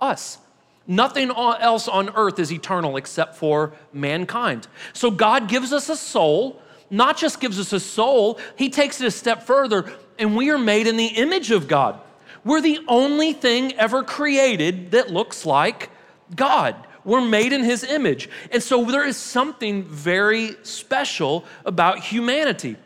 us. 0.00 0.38
Nothing 0.86 1.30
else 1.30 1.88
on 1.88 2.10
earth 2.16 2.38
is 2.38 2.52
eternal 2.52 2.96
except 2.96 3.36
for 3.36 3.72
mankind. 3.92 4.68
So 4.92 5.10
God 5.10 5.48
gives 5.48 5.72
us 5.72 5.88
a 5.88 5.96
soul, 5.96 6.60
not 6.90 7.16
just 7.16 7.40
gives 7.40 7.58
us 7.58 7.72
a 7.72 7.80
soul, 7.80 8.38
He 8.56 8.68
takes 8.68 9.00
it 9.00 9.06
a 9.06 9.10
step 9.10 9.42
further, 9.42 9.90
and 10.18 10.36
we 10.36 10.50
are 10.50 10.58
made 10.58 10.86
in 10.86 10.96
the 10.96 11.06
image 11.06 11.50
of 11.50 11.68
God. 11.68 12.00
We're 12.48 12.62
the 12.62 12.80
only 12.88 13.34
thing 13.34 13.74
ever 13.74 14.02
created 14.02 14.92
that 14.92 15.10
looks 15.10 15.44
like 15.44 15.90
God. 16.34 16.74
We're 17.04 17.20
made 17.20 17.52
in 17.52 17.62
his 17.62 17.84
image. 17.84 18.30
And 18.50 18.62
so 18.62 18.86
there 18.86 19.06
is 19.06 19.18
something 19.18 19.82
very 19.84 20.56
special 20.62 21.44
about 21.66 21.98
humanity. 21.98 22.76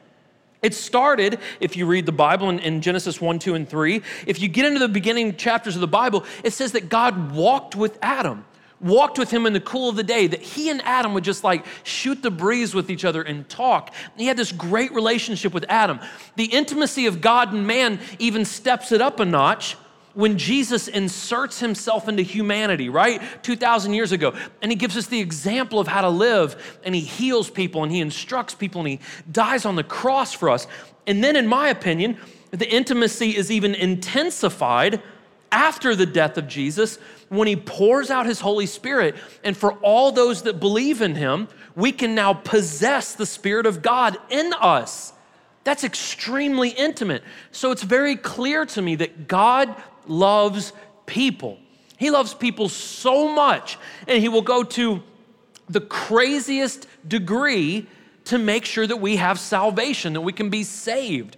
It 0.62 0.75
started, 0.75 1.38
if 1.61 1.77
you 1.77 1.87
read 1.87 2.07
the 2.07 2.12
Bible 2.12 2.51
in, 2.51 2.59
in, 2.59 2.81
Genesis 2.81 3.20
1, 3.20 3.38
2, 3.38 3.55
and 3.55 3.68
3, 3.68 4.03
if 4.27 4.42
you 4.42 4.48
get 4.48 4.64
into 4.64 4.81
the 4.81 4.88
beginning 4.88 5.37
chapters 5.37 5.77
of 5.77 5.81
the 5.81 5.87
Bible, 5.87 6.25
it 6.42 6.53
says 6.53 6.72
that 6.72 6.88
God 6.88 7.31
walked 7.31 7.77
with 7.77 7.96
Adam, 8.03 8.44
walked 8.83 9.18
with 9.18 9.31
him 9.31 9.47
in 9.47 9.53
the 9.53 9.61
cool 9.61 9.88
of 9.88 9.97
the 9.97 10.03
day, 10.03 10.27
that 10.27 10.42
he 10.42 10.68
and 10.68 10.83
Adam 10.83 11.14
would 11.14 11.25
just 11.25 11.45
like 11.45 11.64
shoot 11.85 12.21
the 12.23 12.31
breeze 12.31 12.75
with 12.75 12.90
each 12.90 13.05
other 13.05 13.23
and 13.23 13.49
talk. 13.49 13.95
He 14.16 14.27
had 14.27 14.37
this 14.37 14.53
great 14.53 14.92
relationship 14.92 15.55
with 15.55 15.64
Adam. 15.68 16.01
The 16.37 16.47
intimacy 16.47 17.07
of 17.07 17.21
God 17.21 17.53
and 17.53 17.66
man 17.66 18.01
even 18.18 18.45
steps 18.45 18.92
it 18.92 19.01
up 19.01 19.21
a 19.21 19.25
notch 19.25 19.77
when 20.14 20.37
Jesus 20.37 20.88
inserts 20.88 21.59
himself 21.61 22.09
into 22.09 22.23
humanity, 22.23 22.88
right? 22.88 23.23
2,000 23.42 23.95
years 23.95 24.12
ago. 24.12 24.35
And 24.61 24.71
he 24.71 24.77
gives 24.77 24.97
us 24.97 25.07
the 25.07 25.21
example 25.21 25.79
of 25.79 25.88
how 25.88 26.03
to 26.03 26.11
live, 26.11 26.79
and 26.85 26.95
he 26.95 27.01
heals 27.01 27.49
people, 27.49 27.83
and 27.83 27.90
he 27.90 28.01
instructs 28.01 28.55
people, 28.55 28.83
and 28.83 28.88
he 28.88 29.01
dies 29.31 29.64
on 29.64 29.77
the 29.77 29.85
cross 29.85 30.35
for 30.35 30.51
us. 30.51 30.66
And 31.07 31.25
then, 31.25 31.35
in 31.35 31.47
my 31.47 31.68
opinion, 31.68 32.18
the 32.51 32.71
intimacy 32.71 33.35
is 33.35 33.51
even 33.51 33.75
intensified 33.75 35.03
after 35.53 35.95
the 35.95 36.07
death 36.07 36.37
of 36.37 36.49
Jesus 36.49 36.99
when 37.29 37.47
he 37.47 37.55
pours 37.55 38.11
out 38.11 38.27
his 38.27 38.41
Holy 38.41 38.67
Spirit. 38.67 39.15
And 39.45 39.57
for 39.57 39.75
all 39.75 40.11
those 40.11 40.43
that 40.43 40.59
believe 40.59 41.01
in 41.01 41.15
him, 41.15 41.47
we 41.77 41.93
can 41.93 42.15
now 42.15 42.35
possess 42.35 43.15
the 43.15 43.27
Spirit 43.27 43.67
of 43.67 43.83
God 43.83 44.19
in 44.31 44.53
us. 44.55 45.12
That's 45.65 45.85
extremely 45.85 46.71
intimate. 46.71 47.23
So 47.53 47.71
it's 47.71 47.83
very 47.85 48.17
clear 48.17 48.67
to 48.67 48.83
me 48.83 48.97
that 48.97 49.29
God 49.29 49.75
loves 50.07 50.73
people. 51.07 51.59
He 51.97 52.11
loves 52.11 52.35
people 52.35 52.69
so 52.69 53.33
much, 53.33 53.79
and 54.09 54.21
He 54.21 54.29
will 54.29 54.43
go 54.43 54.65
to 54.65 55.03
the 55.69 55.81
craziest 55.81 56.88
degree 57.07 57.87
to 58.25 58.38
make 58.38 58.65
sure 58.65 58.87
that 58.87 58.97
we 58.97 59.17
have 59.17 59.38
salvation, 59.38 60.15
that 60.15 60.21
we 60.21 60.33
can 60.33 60.51
be 60.51 60.65
saved. 60.65 61.37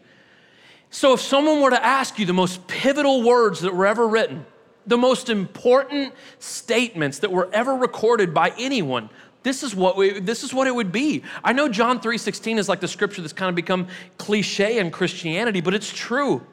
So, 0.94 1.12
if 1.12 1.20
someone 1.20 1.60
were 1.60 1.70
to 1.70 1.84
ask 1.84 2.20
you 2.20 2.24
the 2.24 2.32
most 2.32 2.68
pivotal 2.68 3.24
words 3.24 3.62
that 3.62 3.74
were 3.74 3.84
ever 3.84 4.06
written, 4.06 4.46
the 4.86 4.96
most 4.96 5.28
important 5.28 6.14
statements 6.38 7.18
that 7.18 7.32
were 7.32 7.50
ever 7.52 7.74
recorded 7.74 8.32
by 8.32 8.52
anyone 8.56 9.10
this 9.42 9.62
is 9.62 9.74
what 9.74 9.98
we, 9.98 10.20
this 10.20 10.42
is 10.42 10.54
what 10.54 10.66
it 10.66 10.74
would 10.74 10.90
be. 10.90 11.22
I 11.44 11.52
know 11.52 11.68
John 11.68 12.00
3:16 12.00 12.58
is 12.58 12.68
like 12.68 12.80
the 12.80 12.88
scripture 12.88 13.20
that's 13.20 13.34
kind 13.34 13.50
of 13.50 13.54
become 13.54 13.88
cliche 14.16 14.78
in 14.78 14.90
Christianity, 14.90 15.60
but 15.60 15.74
it's 15.74 15.92
true. 15.92 16.46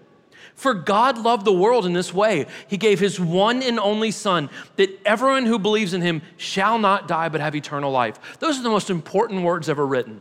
For 0.55 0.73
God 0.73 1.17
loved 1.17 1.45
the 1.45 1.53
world 1.53 1.85
in 1.85 1.93
this 1.93 2.13
way. 2.13 2.47
He 2.67 2.75
gave 2.75 2.99
his 2.99 3.17
one 3.17 3.63
and 3.63 3.79
only 3.79 4.11
son 4.11 4.49
that 4.75 4.89
everyone 5.05 5.45
who 5.45 5.57
believes 5.57 5.93
in 5.93 6.01
him 6.01 6.21
shall 6.35 6.77
not 6.77 7.07
die 7.07 7.29
but 7.29 7.39
have 7.39 7.55
eternal 7.55 7.91
life. 7.91 8.19
Those 8.39 8.59
are 8.59 8.63
the 8.63 8.69
most 8.69 8.89
important 8.89 9.43
words 9.43 9.69
ever 9.69 9.87
written. 9.87 10.19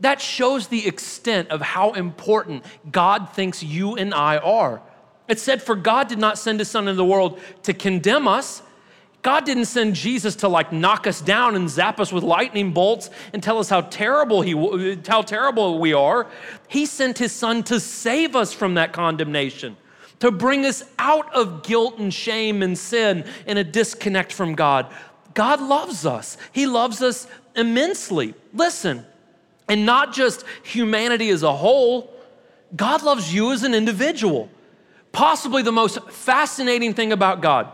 That 0.00 0.20
shows 0.20 0.68
the 0.68 0.86
extent 0.86 1.48
of 1.48 1.60
how 1.60 1.92
important 1.92 2.64
God 2.90 3.30
thinks 3.30 3.62
you 3.62 3.96
and 3.96 4.12
I 4.12 4.38
are. 4.38 4.82
It 5.28 5.40
said, 5.40 5.62
For 5.62 5.74
God 5.74 6.08
did 6.08 6.18
not 6.18 6.38
send 6.38 6.60
his 6.60 6.68
son 6.68 6.86
into 6.86 6.96
the 6.96 7.04
world 7.04 7.40
to 7.64 7.72
condemn 7.72 8.28
us, 8.28 8.62
God 9.26 9.44
didn't 9.44 9.64
send 9.64 9.96
Jesus 9.96 10.36
to 10.36 10.48
like 10.48 10.72
knock 10.72 11.08
us 11.08 11.20
down 11.20 11.56
and 11.56 11.68
zap 11.68 11.98
us 11.98 12.12
with 12.12 12.22
lightning 12.22 12.72
bolts 12.72 13.10
and 13.32 13.42
tell 13.42 13.58
us 13.58 13.68
how 13.68 13.80
terrible 13.80 14.40
he 14.40 14.52
how 15.04 15.20
terrible 15.22 15.80
we 15.80 15.92
are. 15.92 16.28
He 16.68 16.86
sent 16.86 17.18
his 17.18 17.32
son 17.32 17.64
to 17.64 17.80
save 17.80 18.36
us 18.36 18.52
from 18.52 18.74
that 18.74 18.92
condemnation, 18.92 19.76
to 20.20 20.30
bring 20.30 20.64
us 20.64 20.84
out 20.96 21.34
of 21.34 21.64
guilt 21.64 21.98
and 21.98 22.14
shame 22.14 22.62
and 22.62 22.78
sin 22.78 23.24
and 23.48 23.58
a 23.58 23.64
disconnect 23.64 24.32
from 24.32 24.54
God. 24.54 24.94
God 25.34 25.60
loves 25.60 26.06
us. 26.06 26.38
He 26.52 26.66
loves 26.66 27.02
us 27.02 27.26
immensely. 27.56 28.32
Listen, 28.54 29.04
and 29.68 29.86
not 29.86 30.12
just 30.12 30.44
humanity 30.62 31.30
as 31.30 31.42
a 31.42 31.52
whole. 31.52 32.12
God 32.74 33.02
loves 33.02 33.32
you 33.32 33.52
as 33.52 33.62
an 33.62 33.74
individual. 33.74 34.48
Possibly 35.12 35.62
the 35.62 35.72
most 35.72 36.00
fascinating 36.10 36.94
thing 36.94 37.12
about 37.12 37.40
God 37.40 37.72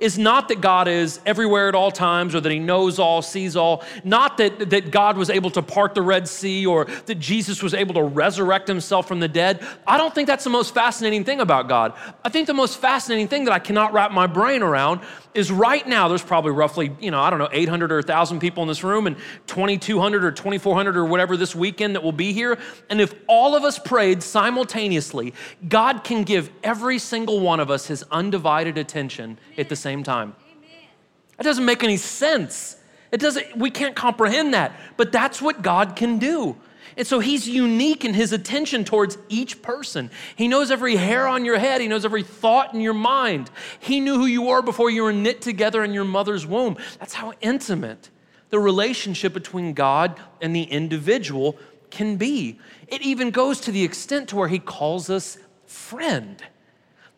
is 0.00 0.18
not 0.18 0.48
that 0.48 0.60
God 0.60 0.88
is 0.88 1.20
everywhere 1.26 1.68
at 1.68 1.74
all 1.74 1.90
times 1.90 2.34
or 2.34 2.40
that 2.40 2.50
he 2.50 2.58
knows 2.58 2.98
all, 2.98 3.22
sees 3.22 3.56
all, 3.56 3.84
not 4.02 4.36
that, 4.38 4.70
that 4.70 4.90
God 4.90 5.16
was 5.16 5.30
able 5.30 5.50
to 5.50 5.62
part 5.62 5.94
the 5.94 6.02
Red 6.02 6.28
Sea 6.28 6.66
or 6.66 6.84
that 7.06 7.16
Jesus 7.16 7.62
was 7.62 7.74
able 7.74 7.94
to 7.94 8.02
resurrect 8.02 8.68
himself 8.68 9.08
from 9.08 9.20
the 9.20 9.28
dead. 9.28 9.66
I 9.86 9.96
don't 9.96 10.14
think 10.14 10.26
that's 10.26 10.44
the 10.44 10.50
most 10.50 10.74
fascinating 10.74 11.24
thing 11.24 11.40
about 11.40 11.68
God. 11.68 11.94
I 12.24 12.28
think 12.28 12.46
the 12.46 12.54
most 12.54 12.78
fascinating 12.78 13.28
thing 13.28 13.44
that 13.44 13.52
I 13.52 13.58
cannot 13.58 13.92
wrap 13.92 14.12
my 14.12 14.26
brain 14.26 14.62
around 14.62 15.00
is 15.34 15.50
right 15.50 15.86
now 15.86 16.06
there's 16.08 16.22
probably 16.22 16.52
roughly, 16.52 16.92
you 17.00 17.10
know, 17.10 17.20
I 17.20 17.28
don't 17.28 17.40
know, 17.40 17.48
800 17.50 17.90
or 17.90 17.96
1,000 17.96 18.38
people 18.38 18.62
in 18.62 18.68
this 18.68 18.84
room 18.84 19.06
and 19.06 19.16
2,200 19.48 20.24
or 20.24 20.30
2,400 20.30 20.96
or 20.96 21.04
whatever 21.04 21.36
this 21.36 21.54
weekend 21.54 21.96
that 21.96 22.02
will 22.02 22.12
be 22.12 22.32
here. 22.32 22.58
And 22.88 23.00
if 23.00 23.14
all 23.26 23.56
of 23.56 23.64
us 23.64 23.78
prayed 23.78 24.22
simultaneously, 24.22 25.34
God 25.68 26.04
can 26.04 26.22
give 26.22 26.50
every 26.62 26.98
single 26.98 27.40
one 27.40 27.58
of 27.58 27.70
us 27.70 27.86
his 27.86 28.04
undivided 28.12 28.78
attention 28.78 29.38
at 29.58 29.68
the 29.68 29.76
same 29.84 30.02
time. 30.02 30.34
That 31.36 31.44
doesn't 31.44 31.64
make 31.64 31.84
any 31.84 31.98
sense. 31.98 32.76
It 33.12 33.20
doesn't, 33.20 33.56
we 33.56 33.70
can't 33.70 33.94
comprehend 33.94 34.54
that, 34.54 34.72
but 34.96 35.12
that's 35.12 35.42
what 35.42 35.62
God 35.62 35.94
can 35.94 36.18
do. 36.18 36.56
And 36.96 37.06
so 37.06 37.18
he's 37.20 37.46
unique 37.46 38.04
in 38.04 38.14
his 38.14 38.32
attention 38.32 38.84
towards 38.84 39.18
each 39.28 39.60
person. 39.60 40.10
He 40.36 40.48
knows 40.48 40.70
every 40.70 40.96
hair 40.96 41.26
on 41.26 41.44
your 41.44 41.58
head, 41.58 41.80
he 41.80 41.88
knows 41.88 42.04
every 42.04 42.22
thought 42.22 42.72
in 42.72 42.80
your 42.80 42.94
mind. 42.94 43.50
He 43.78 44.00
knew 44.00 44.14
who 44.14 44.26
you 44.26 44.42
were 44.42 44.62
before 44.62 44.90
you 44.90 45.02
were 45.02 45.12
knit 45.12 45.42
together 45.42 45.84
in 45.84 45.92
your 45.92 46.04
mother's 46.04 46.46
womb. 46.46 46.76
That's 46.98 47.14
how 47.14 47.34
intimate 47.40 48.10
the 48.50 48.58
relationship 48.58 49.34
between 49.34 49.74
God 49.74 50.18
and 50.40 50.54
the 50.54 50.62
individual 50.62 51.58
can 51.90 52.16
be. 52.16 52.58
It 52.88 53.02
even 53.02 53.30
goes 53.30 53.60
to 53.62 53.72
the 53.72 53.82
extent 53.82 54.30
to 54.30 54.36
where 54.36 54.48
he 54.48 54.58
calls 54.58 55.10
us 55.10 55.36
friend. 55.66 56.42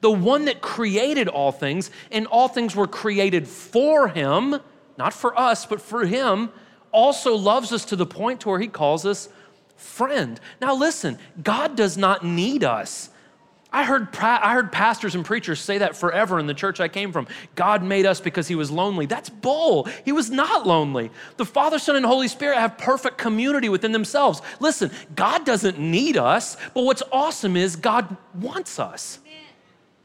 The 0.06 0.12
one 0.12 0.44
that 0.44 0.60
created 0.60 1.26
all 1.26 1.50
things, 1.50 1.90
and 2.12 2.28
all 2.28 2.46
things 2.46 2.76
were 2.76 2.86
created 2.86 3.48
for 3.48 4.06
him, 4.06 4.60
not 4.96 5.12
for 5.12 5.36
us, 5.36 5.66
but 5.66 5.80
for 5.80 6.06
him, 6.06 6.50
also 6.92 7.34
loves 7.34 7.72
us 7.72 7.84
to 7.86 7.96
the 7.96 8.06
point 8.06 8.42
to 8.42 8.48
where 8.50 8.60
he 8.60 8.68
calls 8.68 9.04
us 9.04 9.28
friend. 9.76 10.38
Now, 10.60 10.76
listen, 10.76 11.18
God 11.42 11.74
does 11.74 11.98
not 11.98 12.24
need 12.24 12.62
us. 12.62 13.10
I 13.72 13.82
heard, 13.82 14.16
I 14.20 14.54
heard 14.54 14.70
pastors 14.70 15.16
and 15.16 15.24
preachers 15.24 15.58
say 15.58 15.78
that 15.78 15.96
forever 15.96 16.38
in 16.38 16.46
the 16.46 16.54
church 16.54 16.78
I 16.78 16.86
came 16.86 17.10
from. 17.10 17.26
God 17.56 17.82
made 17.82 18.06
us 18.06 18.20
because 18.20 18.46
he 18.46 18.54
was 18.54 18.70
lonely. 18.70 19.06
That's 19.06 19.28
bull. 19.28 19.88
He 20.04 20.12
was 20.12 20.30
not 20.30 20.68
lonely. 20.68 21.10
The 21.36 21.44
Father, 21.44 21.80
Son, 21.80 21.96
and 21.96 22.06
Holy 22.06 22.28
Spirit 22.28 22.58
have 22.58 22.78
perfect 22.78 23.18
community 23.18 23.68
within 23.68 23.90
themselves. 23.90 24.40
Listen, 24.60 24.92
God 25.16 25.44
doesn't 25.44 25.80
need 25.80 26.16
us, 26.16 26.56
but 26.74 26.84
what's 26.84 27.02
awesome 27.10 27.56
is 27.56 27.74
God 27.74 28.16
wants 28.36 28.78
us. 28.78 29.18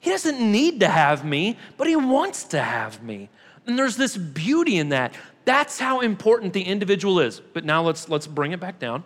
He 0.01 0.09
doesn't 0.09 0.41
need 0.41 0.79
to 0.81 0.89
have 0.89 1.23
me, 1.23 1.57
but 1.77 1.87
he 1.87 1.95
wants 1.95 2.43
to 2.45 2.61
have 2.61 3.01
me. 3.03 3.29
And 3.67 3.77
there's 3.77 3.95
this 3.95 4.17
beauty 4.17 4.77
in 4.77 4.89
that. 4.89 5.13
That's 5.45 5.79
how 5.79 6.01
important 6.01 6.53
the 6.53 6.63
individual 6.63 7.19
is. 7.19 7.39
But 7.39 7.63
now 7.65 7.83
let's, 7.83 8.09
let's 8.09 8.25
bring 8.25 8.51
it 8.51 8.59
back 8.59 8.79
down. 8.79 9.03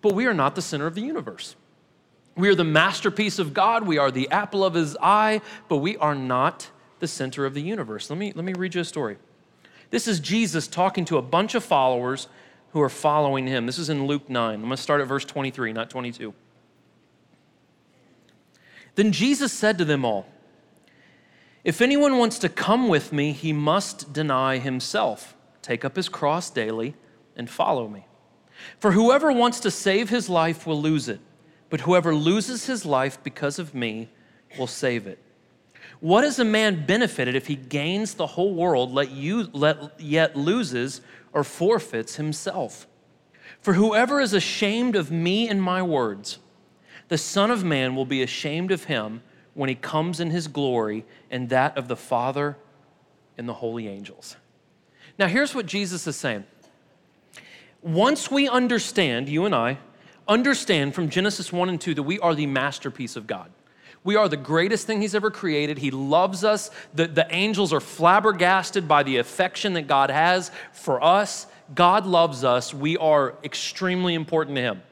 But 0.00 0.14
we 0.14 0.26
are 0.26 0.32
not 0.32 0.54
the 0.54 0.62
center 0.62 0.86
of 0.86 0.94
the 0.94 1.02
universe. 1.02 1.54
We 2.34 2.48
are 2.48 2.54
the 2.54 2.64
masterpiece 2.64 3.38
of 3.38 3.52
God. 3.52 3.86
We 3.86 3.98
are 3.98 4.10
the 4.10 4.30
apple 4.30 4.64
of 4.64 4.72
his 4.72 4.96
eye, 5.02 5.42
but 5.68 5.76
we 5.76 5.98
are 5.98 6.14
not 6.14 6.70
the 7.00 7.06
center 7.06 7.44
of 7.44 7.52
the 7.52 7.60
universe. 7.60 8.08
Let 8.08 8.18
me, 8.18 8.32
let 8.34 8.44
me 8.44 8.54
read 8.54 8.74
you 8.74 8.80
a 8.80 8.84
story. 8.84 9.18
This 9.90 10.08
is 10.08 10.18
Jesus 10.18 10.66
talking 10.66 11.04
to 11.06 11.18
a 11.18 11.22
bunch 11.22 11.54
of 11.54 11.62
followers 11.62 12.28
who 12.72 12.80
are 12.80 12.88
following 12.88 13.46
him. 13.46 13.66
This 13.66 13.78
is 13.78 13.90
in 13.90 14.06
Luke 14.06 14.30
9. 14.30 14.54
I'm 14.54 14.60
going 14.60 14.70
to 14.70 14.76
start 14.78 15.02
at 15.02 15.08
verse 15.08 15.26
23, 15.26 15.74
not 15.74 15.90
22. 15.90 16.32
Then 18.94 19.12
Jesus 19.12 19.52
said 19.52 19.78
to 19.78 19.84
them 19.84 20.04
all, 20.04 20.26
If 21.64 21.80
anyone 21.80 22.18
wants 22.18 22.38
to 22.40 22.48
come 22.48 22.88
with 22.88 23.12
me, 23.12 23.32
he 23.32 23.52
must 23.52 24.12
deny 24.12 24.58
himself, 24.58 25.36
take 25.62 25.84
up 25.84 25.96
his 25.96 26.08
cross 26.08 26.50
daily, 26.50 26.94
and 27.36 27.48
follow 27.48 27.88
me. 27.88 28.06
For 28.78 28.92
whoever 28.92 29.32
wants 29.32 29.60
to 29.60 29.70
save 29.70 30.10
his 30.10 30.28
life 30.28 30.66
will 30.66 30.80
lose 30.80 31.08
it, 31.08 31.20
but 31.70 31.82
whoever 31.82 32.14
loses 32.14 32.66
his 32.66 32.84
life 32.84 33.22
because 33.22 33.58
of 33.58 33.74
me 33.74 34.10
will 34.58 34.66
save 34.66 35.06
it. 35.06 35.18
What 36.00 36.24
is 36.24 36.38
a 36.38 36.44
man 36.44 36.86
benefited 36.86 37.34
if 37.36 37.46
he 37.46 37.56
gains 37.56 38.14
the 38.14 38.26
whole 38.26 38.54
world, 38.54 38.92
let 38.92 39.10
you, 39.10 39.48
let, 39.52 40.00
yet 40.00 40.36
loses 40.36 41.00
or 41.32 41.44
forfeits 41.44 42.16
himself? 42.16 42.86
For 43.60 43.74
whoever 43.74 44.20
is 44.20 44.32
ashamed 44.32 44.96
of 44.96 45.10
me 45.10 45.48
and 45.48 45.62
my 45.62 45.82
words, 45.82 46.38
the 47.10 47.18
Son 47.18 47.50
of 47.50 47.64
Man 47.64 47.96
will 47.96 48.06
be 48.06 48.22
ashamed 48.22 48.70
of 48.70 48.84
him 48.84 49.20
when 49.54 49.68
he 49.68 49.74
comes 49.74 50.20
in 50.20 50.30
his 50.30 50.46
glory 50.46 51.04
and 51.28 51.48
that 51.48 51.76
of 51.76 51.88
the 51.88 51.96
Father 51.96 52.56
and 53.36 53.48
the 53.48 53.52
holy 53.52 53.88
angels. 53.88 54.36
Now, 55.18 55.26
here's 55.26 55.52
what 55.52 55.66
Jesus 55.66 56.06
is 56.06 56.14
saying 56.14 56.44
once 57.82 58.30
we 58.30 58.48
understand, 58.48 59.28
you 59.28 59.44
and 59.44 59.54
I, 59.54 59.78
understand 60.28 60.94
from 60.94 61.10
Genesis 61.10 61.52
1 61.52 61.68
and 61.68 61.80
2 61.80 61.94
that 61.94 62.04
we 62.04 62.20
are 62.20 62.34
the 62.34 62.46
masterpiece 62.46 63.16
of 63.16 63.26
God. 63.26 63.50
We 64.04 64.14
are 64.14 64.28
the 64.28 64.36
greatest 64.36 64.86
thing 64.86 65.00
He's 65.00 65.16
ever 65.16 65.32
created. 65.32 65.78
He 65.78 65.90
loves 65.90 66.44
us. 66.44 66.70
The, 66.94 67.08
the 67.08 67.26
angels 67.30 67.72
are 67.72 67.80
flabbergasted 67.80 68.86
by 68.86 69.02
the 69.02 69.16
affection 69.16 69.72
that 69.72 69.88
God 69.88 70.10
has 70.10 70.52
for 70.72 71.02
us. 71.02 71.48
God 71.74 72.06
loves 72.06 72.44
us. 72.44 72.72
We 72.72 72.96
are 72.98 73.34
extremely 73.42 74.14
important 74.14 74.56
to 74.56 74.62
Him. 74.62 74.82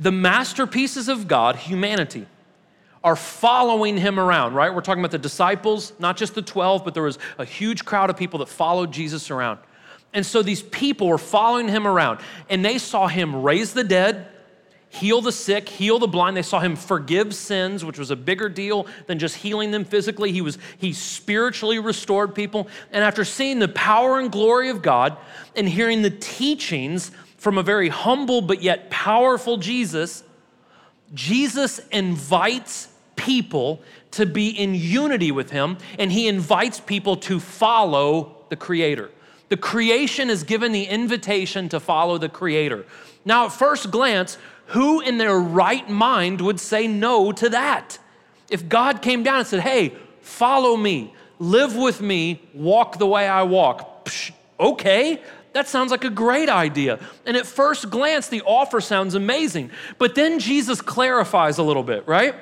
The 0.00 0.10
masterpieces 0.10 1.08
of 1.08 1.28
God, 1.28 1.56
humanity, 1.56 2.26
are 3.04 3.16
following 3.16 3.96
Him 3.96 4.18
around, 4.18 4.54
right? 4.54 4.74
We're 4.74 4.80
talking 4.80 5.02
about 5.02 5.12
the 5.12 5.18
disciples, 5.18 5.92
not 5.98 6.16
just 6.16 6.34
the 6.34 6.42
12, 6.42 6.84
but 6.84 6.94
there 6.94 7.02
was 7.02 7.18
a 7.38 7.44
huge 7.44 7.84
crowd 7.84 8.10
of 8.10 8.16
people 8.16 8.40
that 8.40 8.48
followed 8.48 8.92
Jesus 8.92 9.30
around. 9.30 9.60
And 10.12 10.26
so 10.26 10.42
these 10.42 10.62
people 10.62 11.06
were 11.06 11.18
following 11.18 11.68
him 11.68 11.86
around 11.86 12.20
and 12.48 12.64
they 12.64 12.78
saw 12.78 13.06
him 13.06 13.42
raise 13.42 13.72
the 13.72 13.84
dead, 13.84 14.26
heal 14.88 15.20
the 15.20 15.30
sick, 15.30 15.68
heal 15.68 16.00
the 16.00 16.08
blind. 16.08 16.36
They 16.36 16.42
saw 16.42 16.58
him 16.58 16.74
forgive 16.74 17.32
sins, 17.34 17.84
which 17.84 17.98
was 17.98 18.10
a 18.10 18.16
bigger 18.16 18.48
deal 18.48 18.86
than 19.06 19.20
just 19.20 19.36
healing 19.36 19.70
them 19.70 19.84
physically. 19.84 20.32
He 20.32 20.40
was 20.40 20.58
he 20.78 20.92
spiritually 20.92 21.78
restored 21.78 22.34
people. 22.34 22.66
And 22.90 23.04
after 23.04 23.24
seeing 23.24 23.60
the 23.60 23.68
power 23.68 24.18
and 24.18 24.32
glory 24.32 24.68
of 24.68 24.82
God 24.82 25.16
and 25.54 25.68
hearing 25.68 26.02
the 26.02 26.10
teachings 26.10 27.12
from 27.40 27.56
a 27.56 27.62
very 27.62 27.88
humble 27.88 28.42
but 28.42 28.62
yet 28.62 28.90
powerful 28.90 29.56
Jesus, 29.56 30.22
Jesus 31.14 31.80
invites 31.88 32.88
people 33.16 33.82
to 34.12 34.26
be 34.26 34.50
in 34.50 34.74
unity 34.74 35.32
with 35.32 35.50
him 35.50 35.78
and 35.98 36.12
he 36.12 36.28
invites 36.28 36.80
people 36.80 37.16
to 37.16 37.40
follow 37.40 38.36
the 38.50 38.56
creator. 38.56 39.10
The 39.48 39.56
creation 39.56 40.28
is 40.28 40.44
given 40.44 40.70
the 40.70 40.84
invitation 40.84 41.68
to 41.70 41.80
follow 41.80 42.18
the 42.18 42.28
Creator. 42.28 42.86
Now, 43.24 43.46
at 43.46 43.52
first 43.52 43.90
glance, 43.90 44.38
who 44.66 45.00
in 45.00 45.18
their 45.18 45.38
right 45.38 45.88
mind 45.90 46.40
would 46.40 46.60
say 46.60 46.86
no 46.86 47.32
to 47.32 47.48
that? 47.48 47.98
If 48.48 48.68
God 48.68 49.02
came 49.02 49.24
down 49.24 49.38
and 49.38 49.46
said, 49.46 49.60
Hey, 49.60 49.94
follow 50.20 50.76
me, 50.76 51.12
live 51.40 51.74
with 51.74 52.00
me, 52.00 52.40
walk 52.54 52.98
the 52.98 53.08
way 53.08 53.26
I 53.26 53.42
walk, 53.42 54.04
Psh, 54.04 54.30
okay, 54.60 55.20
that 55.52 55.68
sounds 55.68 55.90
like 55.90 56.04
a 56.04 56.10
great 56.10 56.48
idea. 56.48 56.98
And 57.26 57.36
at 57.36 57.46
first 57.46 57.90
glance, 57.90 58.28
the 58.28 58.42
offer 58.42 58.80
sounds 58.80 59.14
amazing. 59.14 59.70
But 59.98 60.14
then 60.14 60.38
Jesus 60.38 60.80
clarifies 60.80 61.58
a 61.58 61.62
little 61.62 61.82
bit, 61.82 62.06
right? 62.06 62.34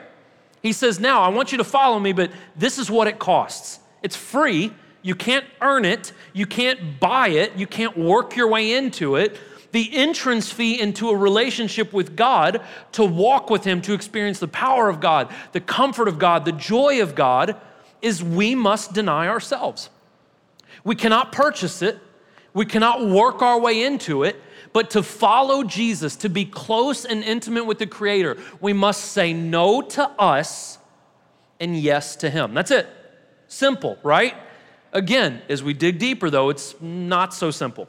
He 0.62 0.72
says, 0.72 1.00
Now 1.00 1.22
I 1.22 1.28
want 1.28 1.52
you 1.52 1.58
to 1.58 1.64
follow 1.64 1.98
me, 1.98 2.12
but 2.12 2.30
this 2.56 2.78
is 2.78 2.90
what 2.90 3.08
it 3.08 3.18
costs. 3.18 3.80
It's 4.02 4.16
free. 4.16 4.72
You 5.02 5.14
can't 5.14 5.46
earn 5.60 5.84
it. 5.84 6.12
You 6.32 6.46
can't 6.46 7.00
buy 7.00 7.28
it. 7.28 7.56
You 7.56 7.66
can't 7.66 7.96
work 7.96 8.36
your 8.36 8.48
way 8.48 8.72
into 8.72 9.16
it. 9.16 9.38
The 9.72 9.96
entrance 9.96 10.50
fee 10.50 10.80
into 10.80 11.10
a 11.10 11.16
relationship 11.16 11.92
with 11.92 12.16
God, 12.16 12.62
to 12.92 13.04
walk 13.04 13.50
with 13.50 13.64
Him, 13.64 13.82
to 13.82 13.92
experience 13.92 14.38
the 14.38 14.48
power 14.48 14.88
of 14.88 14.98
God, 15.00 15.32
the 15.52 15.60
comfort 15.60 16.08
of 16.08 16.18
God, 16.18 16.44
the 16.44 16.52
joy 16.52 17.02
of 17.02 17.14
God, 17.14 17.56
is 18.00 18.22
we 18.22 18.54
must 18.54 18.94
deny 18.94 19.28
ourselves. 19.28 19.90
We 20.84 20.94
cannot 20.94 21.32
purchase 21.32 21.82
it. 21.82 21.98
We 22.58 22.66
cannot 22.66 23.06
work 23.06 23.40
our 23.40 23.60
way 23.60 23.84
into 23.84 24.24
it. 24.24 24.34
But 24.72 24.90
to 24.90 25.04
follow 25.04 25.62
Jesus, 25.62 26.16
to 26.16 26.28
be 26.28 26.44
close 26.44 27.04
and 27.04 27.22
intimate 27.22 27.66
with 27.66 27.78
the 27.78 27.86
Creator, 27.86 28.36
we 28.60 28.72
must 28.72 29.12
say 29.12 29.32
no 29.32 29.80
to 29.80 30.10
us 30.18 30.78
and 31.60 31.76
yes 31.78 32.16
to 32.16 32.28
Him. 32.28 32.54
That's 32.54 32.72
it. 32.72 32.88
Simple, 33.46 33.96
right? 34.02 34.34
Again, 34.92 35.40
as 35.48 35.62
we 35.62 35.72
dig 35.72 36.00
deeper, 36.00 36.30
though, 36.30 36.50
it's 36.50 36.74
not 36.80 37.32
so 37.32 37.52
simple. 37.52 37.86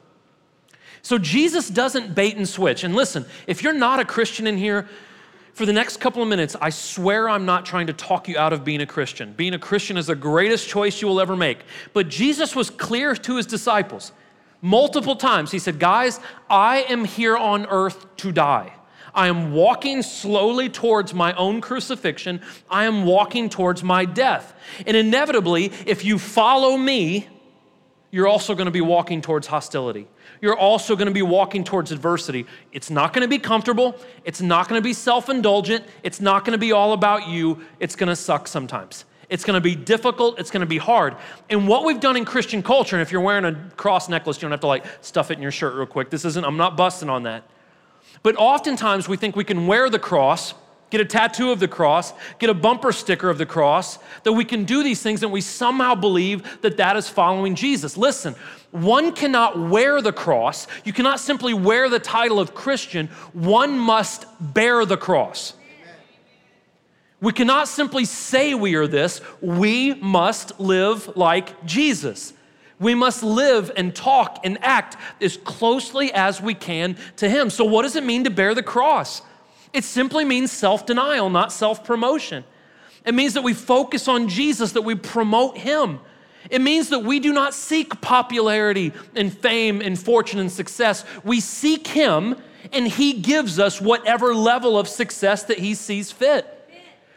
So 1.02 1.18
Jesus 1.18 1.68
doesn't 1.68 2.14
bait 2.14 2.38
and 2.38 2.48
switch. 2.48 2.84
And 2.84 2.96
listen, 2.96 3.26
if 3.48 3.64
you're 3.64 3.74
not 3.74 4.00
a 4.00 4.06
Christian 4.06 4.46
in 4.46 4.56
here, 4.56 4.88
for 5.54 5.66
the 5.66 5.74
next 5.74 5.98
couple 5.98 6.22
of 6.22 6.30
minutes, 6.30 6.56
I 6.62 6.70
swear 6.70 7.28
I'm 7.28 7.46
not 7.46 7.66
trying 7.66 7.88
to 7.88 7.94
talk 7.94 8.28
you 8.28 8.38
out 8.38 8.54
of 8.54 8.64
being 8.64 8.82
a 8.82 8.86
Christian. 8.86 9.34
Being 9.34 9.56
a 9.56 9.60
Christian 9.60 9.98
is 9.98 10.06
the 10.06 10.16
greatest 10.16 10.70
choice 10.70 11.02
you 11.02 11.08
will 11.08 11.20
ever 11.20 11.36
make. 11.36 11.62
But 11.92 12.08
Jesus 12.08 12.56
was 12.56 12.70
clear 12.70 13.16
to 13.16 13.36
his 13.36 13.48
disciples 13.48 14.12
multiple 14.62 15.16
times. 15.16 15.52
He 15.52 15.60
said, 15.60 15.80
Guys, 15.80 16.20
I 16.50 16.82
am 16.84 17.06
here 17.06 17.38
on 17.38 17.66
earth 17.68 18.16
to 18.18 18.32
die. 18.32 18.74
I 19.14 19.28
am 19.28 19.54
walking 19.54 20.04
slowly 20.04 20.70
towards 20.70 21.14
my 21.14 21.34
own 21.34 21.62
crucifixion. 21.62 22.42
I 22.70 22.86
am 22.86 23.06
walking 23.06 23.50
towards 23.50 23.84
my 23.84 24.06
death. 24.06 24.54
And 24.86 24.96
inevitably, 24.96 25.72
if 25.86 26.06
you 26.06 26.20
follow 26.20 26.78
me, 26.78 27.28
you're 28.12 28.28
also 28.28 28.56
going 28.56 28.66
to 28.66 28.72
be 28.72 28.82
walking 28.82 29.22
towards 29.22 29.48
hostility. 29.48 30.08
You're 30.42 30.58
also 30.58 30.96
going 30.96 31.08
to 31.08 31.14
be 31.14 31.22
walking 31.22 31.64
towards 31.64 31.92
adversity. 31.92 32.46
It's 32.72 32.90
not 32.90 33.14
going 33.14 33.22
to 33.24 33.28
be 33.28 33.40
comfortable. 33.40 33.96
It's 34.24 34.42
not 34.42 34.68
going 34.68 34.82
to 34.82 34.84
be 34.84 34.94
self 34.94 35.30
indulgent. 35.30 35.86
It's 36.04 36.22
not 36.22 36.46
going 36.46 36.54
to 36.54 36.60
be 36.60 36.72
all 36.72 36.94
about 36.94 37.28
you. 37.28 37.62
It's 37.80 37.96
going 37.96 38.10
to 38.10 38.16
suck 38.16 38.48
sometimes. 38.48 39.06
It's 39.30 39.46
going 39.46 39.56
to 39.56 39.62
be 39.62 39.76
difficult. 39.76 40.40
It's 40.40 40.50
going 40.50 40.62
to 40.62 40.68
be 40.68 40.80
hard. 40.80 41.16
And 41.50 41.68
what 41.68 41.86
we've 41.86 42.00
done 42.00 42.18
in 42.18 42.26
Christian 42.26 42.64
culture, 42.64 42.96
and 42.96 43.02
if 43.02 43.12
you're 43.12 43.22
wearing 43.22 43.46
a 43.46 43.54
cross 43.78 44.10
necklace, 44.10 44.38
you 44.38 44.42
don't 44.42 44.52
have 44.52 44.60
to 44.62 44.68
like 44.68 44.86
stuff 45.02 45.30
it 45.30 45.36
in 45.36 45.42
your 45.42 45.52
shirt 45.52 45.76
real 45.76 45.86
quick. 45.86 46.10
This 46.10 46.26
isn't, 46.26 46.44
I'm 46.44 46.58
not 46.58 46.76
busting 46.76 47.10
on 47.10 47.24
that. 47.24 47.44
But 48.24 48.36
oftentimes 48.38 49.08
we 49.08 49.18
think 49.18 49.36
we 49.36 49.44
can 49.44 49.68
wear 49.68 49.90
the 49.90 50.00
cross, 50.00 50.56
get 50.90 51.00
a 51.00 51.06
tattoo 51.06 51.52
of 51.52 51.60
the 51.60 51.68
cross, 51.68 52.12
get 52.40 52.50
a 52.50 52.54
bumper 52.56 52.92
sticker 52.92 53.30
of 53.30 53.38
the 53.38 53.46
cross, 53.46 54.00
that 54.24 54.34
we 54.34 54.44
can 54.44 54.66
do 54.66 54.84
these 54.84 55.02
things 55.02 55.22
and 55.22 55.32
we 55.32 55.42
somehow 55.42 55.94
believe 55.94 56.62
that 56.62 56.78
that 56.78 56.98
is 56.98 57.08
following 57.08 57.54
Jesus. 57.54 57.98
Listen, 57.98 58.36
one 58.72 59.14
cannot 59.14 59.60
wear 59.60 60.02
the 60.02 60.12
cross. 60.12 60.68
You 60.84 60.94
cannot 60.94 61.20
simply 61.20 61.54
wear 61.54 61.88
the 61.88 62.00
title 62.00 62.40
of 62.40 62.56
Christian. 62.56 63.08
One 63.34 63.78
must 63.78 64.26
bear 64.40 64.86
the 64.86 64.98
cross. 64.98 65.54
We 67.22 67.34
cannot 67.34 67.68
simply 67.68 68.06
say 68.06 68.54
we 68.54 68.76
are 68.76 68.88
this. 68.88 69.22
We 69.42 69.94
must 69.96 70.60
live 70.60 71.16
like 71.18 71.66
Jesus. 71.66 72.34
We 72.80 72.96
must 72.96 73.24
live 73.24 73.72
and 73.76 73.94
talk 73.94 74.40
and 74.46 74.58
act 74.64 74.96
as 75.22 75.36
closely 75.36 76.14
as 76.14 76.42
we 76.42 76.54
can 76.54 76.96
to 77.18 77.30
Him. 77.30 77.50
So, 77.50 77.66
what 77.66 77.82
does 77.82 77.98
it 77.98 78.06
mean 78.06 78.24
to 78.24 78.30
bear 78.30 78.56
the 78.56 78.64
cross? 78.64 79.22
It 79.74 79.84
simply 79.84 80.24
means 80.24 80.52
self 80.52 80.86
denial, 80.86 81.30
not 81.30 81.52
self 81.52 81.84
promotion. 81.84 82.46
It 83.06 83.14
means 83.14 83.34
that 83.34 83.44
we 83.44 83.54
focus 83.54 84.08
on 84.08 84.30
Jesus, 84.30 84.72
that 84.74 84.82
we 84.82 84.96
promote 84.96 85.58
Him. 85.58 86.00
It 86.50 86.62
means 86.62 86.90
that 86.90 87.00
we 87.00 87.20
do 87.20 87.34
not 87.34 87.54
seek 87.54 88.00
popularity 88.02 88.94
and 89.14 89.36
fame 89.36 89.82
and 89.82 90.00
fortune 90.00 90.40
and 90.40 90.52
success. 90.52 91.04
We 91.26 91.42
seek 91.42 91.86
Him, 91.88 92.38
and 92.72 92.88
He 92.88 93.14
gives 93.14 93.60
us 93.60 93.82
whatever 93.82 94.34
level 94.34 94.80
of 94.80 94.88
success 94.88 95.44
that 95.44 95.60
He 95.60 95.74
sees 95.76 96.14
fit. 96.14 96.56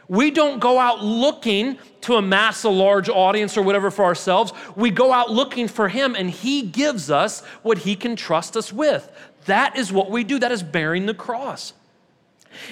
We 0.07 0.31
don't 0.31 0.59
go 0.59 0.79
out 0.79 1.03
looking 1.03 1.77
to 2.01 2.15
amass 2.15 2.63
a 2.63 2.69
large 2.69 3.09
audience 3.09 3.57
or 3.57 3.61
whatever 3.61 3.89
for 3.89 4.03
ourselves. 4.03 4.51
We 4.75 4.89
go 4.91 5.13
out 5.13 5.31
looking 5.31 5.67
for 5.67 5.87
Him, 5.87 6.15
and 6.15 6.29
He 6.29 6.63
gives 6.63 7.09
us 7.09 7.41
what 7.61 7.79
He 7.79 7.95
can 7.95 8.15
trust 8.15 8.57
us 8.57 8.73
with. 8.73 9.09
That 9.45 9.77
is 9.77 9.91
what 9.91 10.11
we 10.11 10.23
do. 10.23 10.39
That 10.39 10.51
is 10.51 10.63
bearing 10.63 11.05
the 11.05 11.13
cross. 11.13 11.73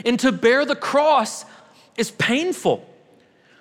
And 0.05 0.19
to 0.19 0.31
bear 0.31 0.65
the 0.65 0.75
cross 0.75 1.45
is 1.97 2.11
painful. 2.11 2.87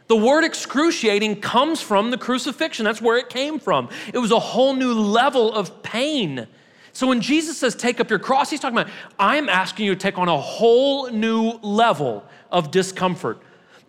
The 0.09 0.17
word 0.17 0.43
excruciating 0.43 1.41
comes 1.41 1.81
from 1.81 2.11
the 2.11 2.19
crucifixion. 2.19 2.85
That's 2.85 3.01
where 3.01 3.17
it 3.17 3.29
came 3.29 3.61
from. 3.61 3.89
It 4.13 4.19
was 4.19 4.33
a 4.33 4.41
whole 4.41 4.75
new 4.75 4.93
level 4.93 5.55
of 5.55 5.85
pain. 5.85 6.49
So 6.93 7.07
when 7.07 7.21
Jesus 7.21 7.57
says, 7.59 7.77
take 7.77 8.01
up 8.01 8.11
your 8.11 8.19
cross, 8.19 8.51
he's 8.51 8.59
talking 8.59 8.77
about, 8.77 8.93
I'm 9.19 9.49
asking 9.49 9.87
you 9.87 9.95
to 9.95 10.01
take 10.01 10.19
on 10.19 10.29
a 10.29 10.37
whole 10.37 11.09
new 11.11 11.53
level 11.63 12.25
of 12.51 12.73
discomfort 12.73 13.41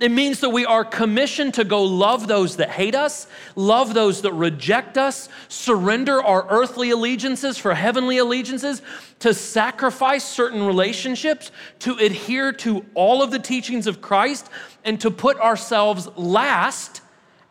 it 0.02 0.10
means 0.10 0.40
that 0.40 0.50
we 0.50 0.66
are 0.66 0.84
commissioned 0.84 1.54
to 1.54 1.64
go 1.64 1.84
love 1.84 2.28
those 2.28 2.58
that 2.58 2.72
hate 2.72 2.96
us, 2.96 3.28
love 3.56 3.94
those 3.94 4.24
that 4.24 4.34
reject 4.34 4.98
us, 4.98 5.30
surrender 5.48 6.24
our 6.24 6.48
earthly 6.50 6.90
allegiances 6.90 7.60
for 7.60 7.76
heavenly 7.76 8.18
allegiances, 8.18 8.82
to 9.20 9.32
sacrifice 9.32 10.24
certain 10.24 10.66
relationships, 10.66 11.52
to 11.80 11.94
adhere 11.98 12.52
to 12.52 12.84
all 12.96 13.22
of 13.22 13.30
the 13.30 13.38
teachings 13.38 13.86
of 13.86 14.02
Christ, 14.02 14.50
and 14.84 15.00
to 15.02 15.12
put 15.12 15.38
ourselves 15.40 16.10
last 16.18 17.02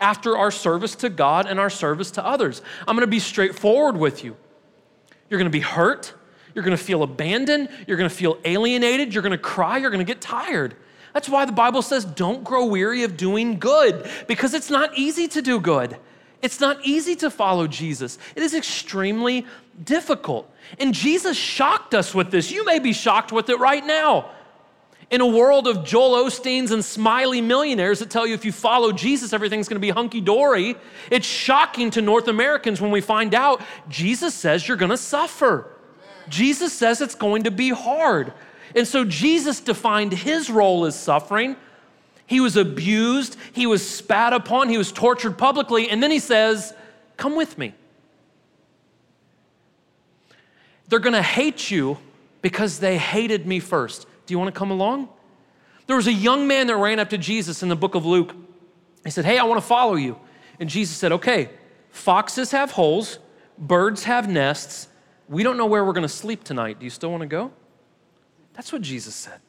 after 0.00 0.36
our 0.36 0.50
service 0.50 0.96
to 0.96 1.08
God 1.08 1.46
and 1.46 1.60
our 1.60 1.70
service 1.70 2.10
to 2.12 2.26
others. 2.26 2.62
I'm 2.88 2.96
gonna 2.96 3.06
be 3.06 3.20
straightforward 3.20 3.96
with 3.96 4.24
you. 4.24 4.36
You're 5.28 5.38
gonna 5.38 5.50
be 5.50 5.60
hurt, 5.60 6.14
you're 6.52 6.64
gonna 6.64 6.76
feel 6.76 7.04
abandoned, 7.04 7.68
you're 7.86 7.96
gonna 7.96 8.10
feel 8.10 8.38
alienated, 8.44 9.14
you're 9.14 9.22
gonna 9.22 9.38
cry, 9.38 9.78
you're 9.78 9.92
gonna 9.92 10.02
get 10.02 10.20
tired. 10.20 10.74
That's 11.12 11.28
why 11.28 11.44
the 11.44 11.52
Bible 11.52 11.82
says, 11.82 12.04
don't 12.04 12.44
grow 12.44 12.66
weary 12.66 13.02
of 13.02 13.16
doing 13.16 13.58
good, 13.58 14.08
because 14.28 14.54
it's 14.54 14.70
not 14.70 14.96
easy 14.96 15.28
to 15.28 15.42
do 15.42 15.60
good. 15.60 15.96
It's 16.42 16.60
not 16.60 16.84
easy 16.84 17.16
to 17.16 17.30
follow 17.30 17.66
Jesus. 17.66 18.18
It 18.34 18.42
is 18.42 18.54
extremely 18.54 19.46
difficult. 19.84 20.50
And 20.78 20.94
Jesus 20.94 21.36
shocked 21.36 21.94
us 21.94 22.14
with 22.14 22.30
this. 22.30 22.50
You 22.50 22.64
may 22.64 22.78
be 22.78 22.92
shocked 22.92 23.32
with 23.32 23.50
it 23.50 23.58
right 23.58 23.84
now. 23.84 24.30
In 25.10 25.20
a 25.20 25.26
world 25.26 25.66
of 25.66 25.84
Joel 25.84 26.24
Osteens 26.24 26.70
and 26.70 26.84
smiley 26.84 27.40
millionaires 27.40 27.98
that 27.98 28.10
tell 28.10 28.26
you 28.26 28.34
if 28.34 28.44
you 28.44 28.52
follow 28.52 28.92
Jesus, 28.92 29.32
everything's 29.32 29.68
gonna 29.68 29.80
be 29.80 29.90
hunky 29.90 30.20
dory, 30.20 30.76
it's 31.10 31.26
shocking 31.26 31.90
to 31.90 32.00
North 32.00 32.28
Americans 32.28 32.80
when 32.80 32.92
we 32.92 33.00
find 33.00 33.34
out 33.34 33.60
Jesus 33.88 34.34
says 34.34 34.68
you're 34.68 34.76
gonna 34.76 34.96
suffer. 34.96 35.66
Jesus 36.28 36.72
says 36.72 37.00
it's 37.00 37.16
going 37.16 37.42
to 37.42 37.50
be 37.50 37.70
hard. 37.70 38.32
And 38.74 38.86
so 38.86 39.04
Jesus 39.04 39.60
defined 39.60 40.12
his 40.12 40.50
role 40.50 40.84
as 40.84 40.98
suffering. 40.98 41.56
He 42.26 42.40
was 42.40 42.56
abused, 42.56 43.36
he 43.52 43.66
was 43.66 43.84
spat 43.84 44.32
upon, 44.32 44.68
he 44.68 44.78
was 44.78 44.92
tortured 44.92 45.36
publicly, 45.36 45.90
and 45.90 46.00
then 46.00 46.12
he 46.12 46.20
says, 46.20 46.72
Come 47.16 47.34
with 47.34 47.58
me. 47.58 47.74
They're 50.88 51.00
gonna 51.00 51.22
hate 51.22 51.70
you 51.70 51.98
because 52.40 52.78
they 52.78 52.98
hated 52.98 53.46
me 53.46 53.60
first. 53.60 54.06
Do 54.26 54.34
you 54.34 54.38
wanna 54.38 54.52
come 54.52 54.70
along? 54.70 55.08
There 55.86 55.96
was 55.96 56.06
a 56.06 56.12
young 56.12 56.46
man 56.46 56.68
that 56.68 56.76
ran 56.76 57.00
up 57.00 57.10
to 57.10 57.18
Jesus 57.18 57.64
in 57.64 57.68
the 57.68 57.76
book 57.76 57.96
of 57.96 58.06
Luke. 58.06 58.34
He 59.04 59.10
said, 59.10 59.24
Hey, 59.24 59.38
I 59.38 59.44
wanna 59.44 59.60
follow 59.60 59.96
you. 59.96 60.16
And 60.60 60.70
Jesus 60.70 60.96
said, 60.96 61.10
Okay, 61.10 61.50
foxes 61.90 62.52
have 62.52 62.70
holes, 62.70 63.18
birds 63.58 64.04
have 64.04 64.28
nests. 64.28 64.86
We 65.28 65.42
don't 65.42 65.56
know 65.56 65.66
where 65.66 65.84
we're 65.84 65.92
gonna 65.92 66.08
sleep 66.08 66.44
tonight. 66.44 66.78
Do 66.78 66.84
you 66.84 66.90
still 66.90 67.10
wanna 67.10 67.26
go? 67.26 67.50
That's 68.60 68.74
what 68.74 68.82
Jesus 68.82 69.14
said. 69.14 69.40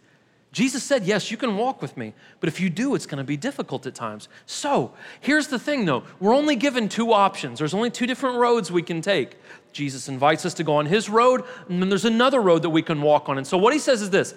Jesus 0.53 0.83
said, 0.83 1.03
Yes, 1.03 1.31
you 1.31 1.35
can 1.35 1.57
walk 1.57 1.81
with 1.81 1.97
me, 1.97 2.13
but 2.39 2.47
if 2.47 2.61
you 2.61 2.69
do, 2.69 2.95
it's 2.95 3.05
going 3.05 3.17
to 3.17 3.25
be 3.25 3.35
difficult 3.35 3.85
at 3.85 3.93
times. 3.93 4.29
So 4.45 4.93
here's 5.19 5.47
the 5.47 5.59
thing 5.59 5.83
though 5.83 6.03
we're 6.21 6.33
only 6.33 6.55
given 6.55 6.87
two 6.87 7.11
options. 7.11 7.59
There's 7.59 7.73
only 7.73 7.89
two 7.89 8.07
different 8.07 8.37
roads 8.37 8.71
we 8.71 8.81
can 8.81 9.01
take. 9.01 9.35
Jesus 9.73 10.07
invites 10.07 10.45
us 10.45 10.53
to 10.53 10.63
go 10.63 10.77
on 10.77 10.85
his 10.85 11.09
road, 11.09 11.43
and 11.67 11.81
then 11.81 11.89
there's 11.89 12.05
another 12.05 12.39
road 12.39 12.61
that 12.61 12.69
we 12.69 12.81
can 12.81 13.01
walk 13.01 13.27
on. 13.27 13.37
And 13.37 13.45
so 13.45 13.57
what 13.57 13.73
he 13.73 13.79
says 13.79 14.01
is 14.01 14.11
this 14.11 14.33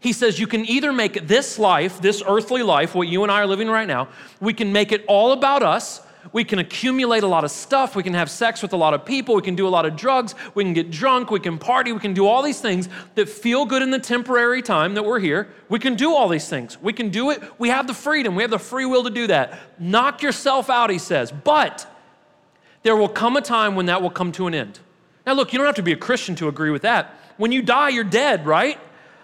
He 0.00 0.12
says, 0.12 0.40
You 0.40 0.48
can 0.48 0.66
either 0.66 0.92
make 0.92 1.28
this 1.28 1.56
life, 1.56 2.00
this 2.00 2.20
earthly 2.26 2.64
life, 2.64 2.96
what 2.96 3.06
you 3.06 3.22
and 3.22 3.30
I 3.30 3.42
are 3.42 3.46
living 3.46 3.68
right 3.68 3.86
now, 3.86 4.08
we 4.40 4.54
can 4.54 4.72
make 4.72 4.90
it 4.90 5.04
all 5.06 5.30
about 5.30 5.62
us, 5.62 6.03
we 6.32 6.44
can 6.44 6.58
accumulate 6.58 7.22
a 7.22 7.26
lot 7.26 7.44
of 7.44 7.50
stuff. 7.50 7.94
We 7.94 8.02
can 8.02 8.14
have 8.14 8.30
sex 8.30 8.62
with 8.62 8.72
a 8.72 8.76
lot 8.76 8.94
of 8.94 9.04
people. 9.04 9.34
We 9.34 9.42
can 9.42 9.54
do 9.54 9.66
a 9.66 9.70
lot 9.70 9.86
of 9.86 9.96
drugs. 9.96 10.34
We 10.54 10.64
can 10.64 10.72
get 10.72 10.90
drunk. 10.90 11.30
We 11.30 11.40
can 11.40 11.58
party. 11.58 11.92
We 11.92 12.00
can 12.00 12.14
do 12.14 12.26
all 12.26 12.42
these 12.42 12.60
things 12.60 12.88
that 13.14 13.28
feel 13.28 13.64
good 13.64 13.82
in 13.82 13.90
the 13.90 13.98
temporary 13.98 14.62
time 14.62 14.94
that 14.94 15.04
we're 15.04 15.20
here. 15.20 15.48
We 15.68 15.78
can 15.78 15.94
do 15.94 16.14
all 16.14 16.28
these 16.28 16.48
things. 16.48 16.80
We 16.80 16.92
can 16.92 17.10
do 17.10 17.30
it. 17.30 17.42
We 17.58 17.68
have 17.68 17.86
the 17.86 17.94
freedom. 17.94 18.34
We 18.34 18.42
have 18.42 18.50
the 18.50 18.58
free 18.58 18.86
will 18.86 19.04
to 19.04 19.10
do 19.10 19.26
that. 19.28 19.58
Knock 19.78 20.22
yourself 20.22 20.70
out, 20.70 20.90
he 20.90 20.98
says. 20.98 21.30
But 21.30 21.86
there 22.82 22.96
will 22.96 23.08
come 23.08 23.36
a 23.36 23.40
time 23.40 23.74
when 23.74 23.86
that 23.86 24.02
will 24.02 24.10
come 24.10 24.32
to 24.32 24.46
an 24.46 24.54
end. 24.54 24.80
Now, 25.26 25.32
look, 25.32 25.52
you 25.52 25.58
don't 25.58 25.66
have 25.66 25.76
to 25.76 25.82
be 25.82 25.92
a 25.92 25.96
Christian 25.96 26.34
to 26.36 26.48
agree 26.48 26.70
with 26.70 26.82
that. 26.82 27.18
When 27.36 27.50
you 27.50 27.62
die, 27.62 27.88
you're 27.88 28.04
dead, 28.04 28.46
right? 28.46 28.78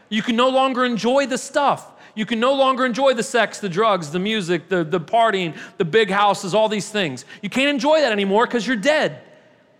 You 0.08 0.22
can 0.22 0.34
no 0.34 0.48
longer 0.48 0.84
enjoy 0.84 1.26
the 1.26 1.38
stuff. 1.38 1.92
You 2.14 2.26
can 2.26 2.40
no 2.40 2.54
longer 2.54 2.84
enjoy 2.84 3.14
the 3.14 3.22
sex, 3.22 3.60
the 3.60 3.68
drugs, 3.68 4.10
the 4.10 4.18
music, 4.18 4.68
the, 4.68 4.84
the 4.84 5.00
partying, 5.00 5.56
the 5.78 5.84
big 5.84 6.10
houses, 6.10 6.54
all 6.54 6.68
these 6.68 6.90
things. 6.90 7.24
You 7.42 7.50
can't 7.50 7.68
enjoy 7.68 8.00
that 8.00 8.12
anymore 8.12 8.46
because 8.46 8.66
you're 8.66 8.76
dead. 8.76 9.20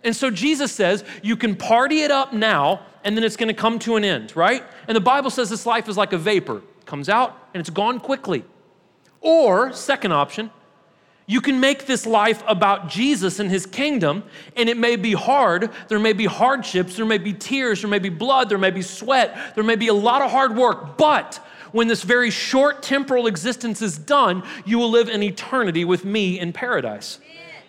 And 0.03 0.15
so 0.15 0.31
Jesus 0.31 0.71
says 0.71 1.03
you 1.21 1.35
can 1.35 1.55
party 1.55 2.01
it 2.01 2.11
up 2.11 2.33
now 2.33 2.81
and 3.03 3.17
then 3.17 3.23
it's 3.23 3.35
going 3.35 3.47
to 3.47 3.53
come 3.53 3.79
to 3.79 3.95
an 3.95 4.03
end, 4.03 4.35
right? 4.35 4.63
And 4.87 4.95
the 4.95 5.01
Bible 5.01 5.29
says 5.29 5.49
this 5.49 5.65
life 5.65 5.89
is 5.89 5.97
like 5.97 6.13
a 6.13 6.17
vapor. 6.17 6.57
It 6.57 6.85
comes 6.85 7.09
out 7.09 7.37
and 7.53 7.61
it's 7.61 7.69
gone 7.69 7.99
quickly. 7.99 8.43
Or, 9.21 9.71
second 9.73 10.13
option, 10.13 10.49
you 11.27 11.41
can 11.41 11.59
make 11.59 11.85
this 11.85 12.05
life 12.05 12.43
about 12.47 12.89
Jesus 12.89 13.39
and 13.39 13.49
his 13.49 13.65
kingdom, 13.65 14.23
and 14.57 14.67
it 14.67 14.77
may 14.77 14.95
be 14.95 15.13
hard. 15.13 15.69
There 15.87 15.99
may 15.99 16.13
be 16.13 16.25
hardships, 16.25 16.97
there 16.97 17.05
may 17.05 17.19
be 17.19 17.31
tears, 17.33 17.81
there 17.81 17.89
may 17.89 17.99
be 17.99 18.09
blood, 18.09 18.49
there 18.49 18.57
may 18.57 18.71
be 18.71 18.81
sweat, 18.81 19.55
there 19.55 19.63
may 19.63 19.75
be 19.75 19.87
a 19.87 19.93
lot 19.93 20.21
of 20.21 20.31
hard 20.31 20.55
work, 20.55 20.97
but 20.97 21.39
when 21.71 21.87
this 21.87 22.03
very 22.03 22.29
short 22.29 22.83
temporal 22.83 23.27
existence 23.27 23.81
is 23.81 23.97
done, 23.97 24.43
you 24.65 24.77
will 24.77 24.89
live 24.89 25.09
in 25.09 25.23
eternity 25.23 25.85
with 25.85 26.05
me 26.05 26.39
in 26.39 26.53
paradise. 26.53 27.19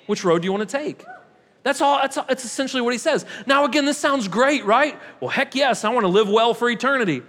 Which 0.06 0.24
road 0.24 0.42
do 0.42 0.46
you 0.46 0.52
want 0.52 0.68
to 0.68 0.78
take? 0.78 1.04
That's 1.62 1.80
all, 1.80 1.98
that's, 2.00 2.16
that's 2.16 2.44
essentially 2.44 2.82
what 2.82 2.92
he 2.92 2.98
says. 2.98 3.24
Now, 3.46 3.64
again, 3.64 3.84
this 3.84 3.98
sounds 3.98 4.26
great, 4.26 4.64
right? 4.64 4.98
Well, 5.20 5.30
heck 5.30 5.54
yes, 5.54 5.84
I 5.84 5.90
want 5.90 6.04
to 6.04 6.08
live 6.08 6.28
well 6.28 6.54
for 6.54 6.68
eternity. 6.68 7.22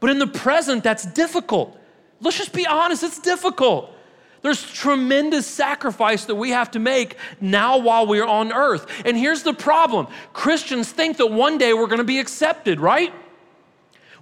But 0.00 0.10
in 0.10 0.18
the 0.18 0.26
present, 0.26 0.84
that's 0.84 1.06
difficult. 1.06 1.76
Let's 2.20 2.36
just 2.36 2.52
be 2.52 2.66
honest, 2.66 3.02
it's 3.02 3.18
difficult. 3.18 3.94
There's 4.42 4.62
tremendous 4.62 5.46
sacrifice 5.46 6.26
that 6.26 6.34
we 6.34 6.50
have 6.50 6.70
to 6.72 6.78
make 6.78 7.16
now 7.40 7.78
while 7.78 8.06
we're 8.06 8.26
on 8.26 8.52
earth. 8.52 8.86
And 9.04 9.16
here's 9.16 9.42
the 9.42 9.54
problem 9.54 10.06
Christians 10.32 10.92
think 10.92 11.16
that 11.16 11.26
one 11.26 11.58
day 11.58 11.72
we're 11.72 11.86
going 11.86 11.98
to 11.98 12.04
be 12.04 12.20
accepted, 12.20 12.80
right? 12.80 13.12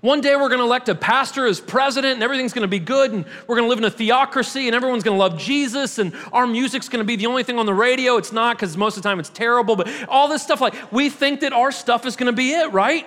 One 0.02 0.20
day 0.20 0.36
we're 0.36 0.48
going 0.48 0.58
to 0.58 0.64
elect 0.64 0.88
a 0.90 0.94
pastor 0.94 1.46
as 1.46 1.58
president 1.58 2.14
and 2.14 2.22
everything's 2.22 2.52
going 2.52 2.62
to 2.62 2.68
be 2.68 2.78
good 2.78 3.12
and 3.12 3.24
we're 3.46 3.56
going 3.56 3.64
to 3.64 3.68
live 3.68 3.78
in 3.78 3.84
a 3.84 3.90
theocracy 3.90 4.66
and 4.68 4.74
everyone's 4.74 5.02
going 5.02 5.16
to 5.16 5.18
love 5.18 5.38
Jesus 5.38 5.98
and 5.98 6.12
our 6.32 6.46
music's 6.46 6.88
going 6.88 7.00
to 7.02 7.06
be 7.06 7.16
the 7.16 7.26
only 7.26 7.42
thing 7.42 7.58
on 7.58 7.64
the 7.64 7.74
radio. 7.74 8.18
It's 8.18 8.32
not 8.32 8.56
because 8.56 8.76
most 8.76 8.96
of 8.96 9.02
the 9.02 9.08
time 9.08 9.18
it's 9.18 9.30
terrible, 9.30 9.74
but 9.74 9.88
all 10.08 10.28
this 10.28 10.42
stuff 10.42 10.60
like 10.60 10.92
we 10.92 11.08
think 11.08 11.40
that 11.40 11.54
our 11.54 11.72
stuff 11.72 12.04
is 12.04 12.14
going 12.14 12.30
to 12.30 12.36
be 12.36 12.52
it, 12.52 12.72
right? 12.72 13.06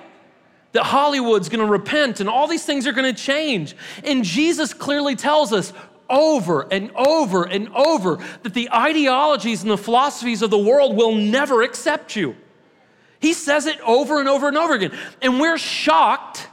That 0.72 0.84
Hollywood's 0.84 1.48
going 1.48 1.66
to 1.66 1.72
repent 1.72 2.22
and 2.22 2.30
all 2.30 2.48
these 2.48 2.66
things 2.66 2.88
are 2.88 2.92
going 2.92 3.14
to 3.14 3.22
change. 3.22 3.76
And 4.04 4.24
Jesus 4.24 4.74
clearly 4.74 5.16
tells 5.16 5.54
us 5.54 5.74
over 6.10 6.68
and 6.72 6.92
over 6.96 7.44
and 7.44 7.70
over 7.76 8.18
that 8.42 8.56
the 8.56 8.72
ideologies 8.74 9.62
and 9.62 9.70
the 9.70 9.78
philosophies 9.78 10.42
of 10.42 10.50
the 10.50 10.58
world 10.58 10.98
will 10.98 11.14
never 11.14 11.62
accept 11.62 12.16
you. 12.16 12.36
He 13.20 13.34
says 13.34 13.68
it 13.68 13.80
over 13.82 14.20
and 14.20 14.28
over 14.28 14.48
and 14.48 14.58
over 14.58 14.74
again. 14.74 14.98
And 15.22 15.40
we're 15.40 15.58
shocked 15.58 16.49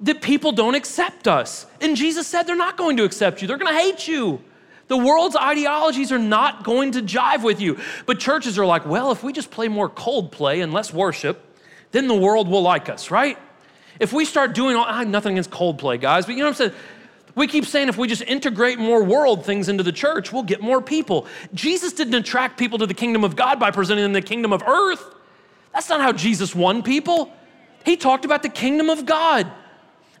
that 0.00 0.20
people 0.20 0.52
don't 0.52 0.74
accept 0.74 1.26
us. 1.26 1.66
And 1.80 1.96
Jesus 1.96 2.26
said 2.26 2.44
they're 2.44 2.56
not 2.56 2.76
going 2.76 2.96
to 2.98 3.04
accept 3.04 3.40
you, 3.40 3.48
they're 3.48 3.58
going 3.58 3.72
to 3.74 3.80
hate 3.80 4.06
you. 4.06 4.42
The 4.88 4.96
world's 4.96 5.34
ideologies 5.34 6.12
are 6.12 6.18
not 6.18 6.62
going 6.62 6.92
to 6.92 7.02
jive 7.02 7.42
with 7.42 7.60
you. 7.60 7.78
But 8.06 8.20
churches 8.20 8.56
are 8.56 8.66
like, 8.66 8.86
well, 8.86 9.10
if 9.10 9.24
we 9.24 9.32
just 9.32 9.50
play 9.50 9.66
more 9.66 9.90
Coldplay 9.90 10.62
and 10.62 10.72
less 10.72 10.92
worship, 10.92 11.42
then 11.90 12.06
the 12.06 12.14
world 12.14 12.46
will 12.48 12.62
like 12.62 12.88
us, 12.88 13.10
right? 13.10 13.36
If 13.98 14.12
we 14.12 14.24
start 14.24 14.54
doing 14.54 14.76
all, 14.76 14.84
I 14.84 14.98
have 14.98 15.08
nothing 15.08 15.32
against 15.32 15.50
Coldplay, 15.50 16.00
guys, 16.00 16.26
but 16.26 16.32
you 16.32 16.38
know 16.38 16.50
what 16.50 16.60
I'm 16.60 16.68
saying? 16.68 16.80
We 17.34 17.46
keep 17.46 17.66
saying 17.66 17.88
if 17.88 17.98
we 17.98 18.08
just 18.08 18.22
integrate 18.22 18.78
more 18.78 19.02
world 19.02 19.44
things 19.44 19.68
into 19.68 19.82
the 19.82 19.92
church, 19.92 20.32
we'll 20.32 20.42
get 20.42 20.62
more 20.62 20.80
people. 20.80 21.26
Jesus 21.52 21.92
didn't 21.92 22.14
attract 22.14 22.58
people 22.58 22.78
to 22.78 22.86
the 22.86 22.94
kingdom 22.94 23.24
of 23.24 23.36
God 23.36 23.60
by 23.60 23.70
presenting 23.70 24.04
them 24.04 24.14
the 24.14 24.22
kingdom 24.22 24.52
of 24.52 24.62
earth. 24.62 25.14
That's 25.74 25.88
not 25.88 26.00
how 26.00 26.12
Jesus 26.12 26.54
won 26.54 26.82
people. 26.82 27.32
He 27.84 27.96
talked 27.96 28.24
about 28.24 28.42
the 28.42 28.48
kingdom 28.48 28.88
of 28.88 29.04
God. 29.04 29.50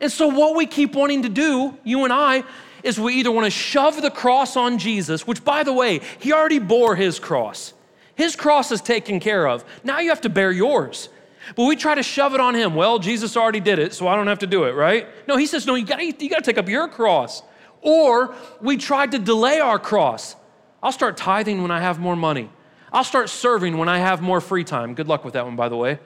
And 0.00 0.12
so, 0.12 0.28
what 0.28 0.54
we 0.56 0.66
keep 0.66 0.94
wanting 0.94 1.22
to 1.22 1.28
do, 1.28 1.76
you 1.84 2.04
and 2.04 2.12
I, 2.12 2.44
is 2.82 3.00
we 3.00 3.14
either 3.14 3.30
want 3.30 3.46
to 3.46 3.50
shove 3.50 4.00
the 4.00 4.10
cross 4.10 4.56
on 4.56 4.78
Jesus, 4.78 5.26
which, 5.26 5.44
by 5.44 5.62
the 5.62 5.72
way, 5.72 6.00
he 6.18 6.32
already 6.32 6.58
bore 6.58 6.94
his 6.94 7.18
cross. 7.18 7.74
His 8.14 8.36
cross 8.36 8.70
is 8.72 8.80
taken 8.80 9.20
care 9.20 9.46
of. 9.46 9.64
Now 9.84 10.00
you 10.00 10.10
have 10.10 10.20
to 10.22 10.28
bear 10.28 10.52
yours. 10.52 11.08
But 11.54 11.64
we 11.64 11.76
try 11.76 11.94
to 11.94 12.02
shove 12.02 12.34
it 12.34 12.40
on 12.40 12.54
him. 12.54 12.74
Well, 12.74 12.98
Jesus 12.98 13.36
already 13.36 13.60
did 13.60 13.78
it, 13.78 13.94
so 13.94 14.08
I 14.08 14.16
don't 14.16 14.26
have 14.26 14.40
to 14.40 14.46
do 14.46 14.64
it, 14.64 14.72
right? 14.72 15.06
No, 15.28 15.36
he 15.36 15.46
says, 15.46 15.66
no, 15.66 15.74
you 15.74 15.84
gotta, 15.84 16.04
you 16.04 16.28
gotta 16.28 16.42
take 16.42 16.58
up 16.58 16.68
your 16.68 16.88
cross. 16.88 17.42
Or 17.82 18.34
we 18.60 18.76
tried 18.76 19.12
to 19.12 19.18
delay 19.18 19.60
our 19.60 19.78
cross. 19.78 20.34
I'll 20.82 20.92
start 20.92 21.16
tithing 21.16 21.62
when 21.62 21.70
I 21.70 21.80
have 21.80 21.98
more 21.98 22.16
money. 22.16 22.50
I'll 22.92 23.04
start 23.04 23.28
serving 23.28 23.76
when 23.76 23.88
I 23.88 23.98
have 23.98 24.22
more 24.22 24.40
free 24.40 24.64
time. 24.64 24.94
Good 24.94 25.08
luck 25.08 25.24
with 25.24 25.34
that 25.34 25.44
one, 25.44 25.56
by 25.56 25.68
the 25.68 25.76
way. 25.76 25.98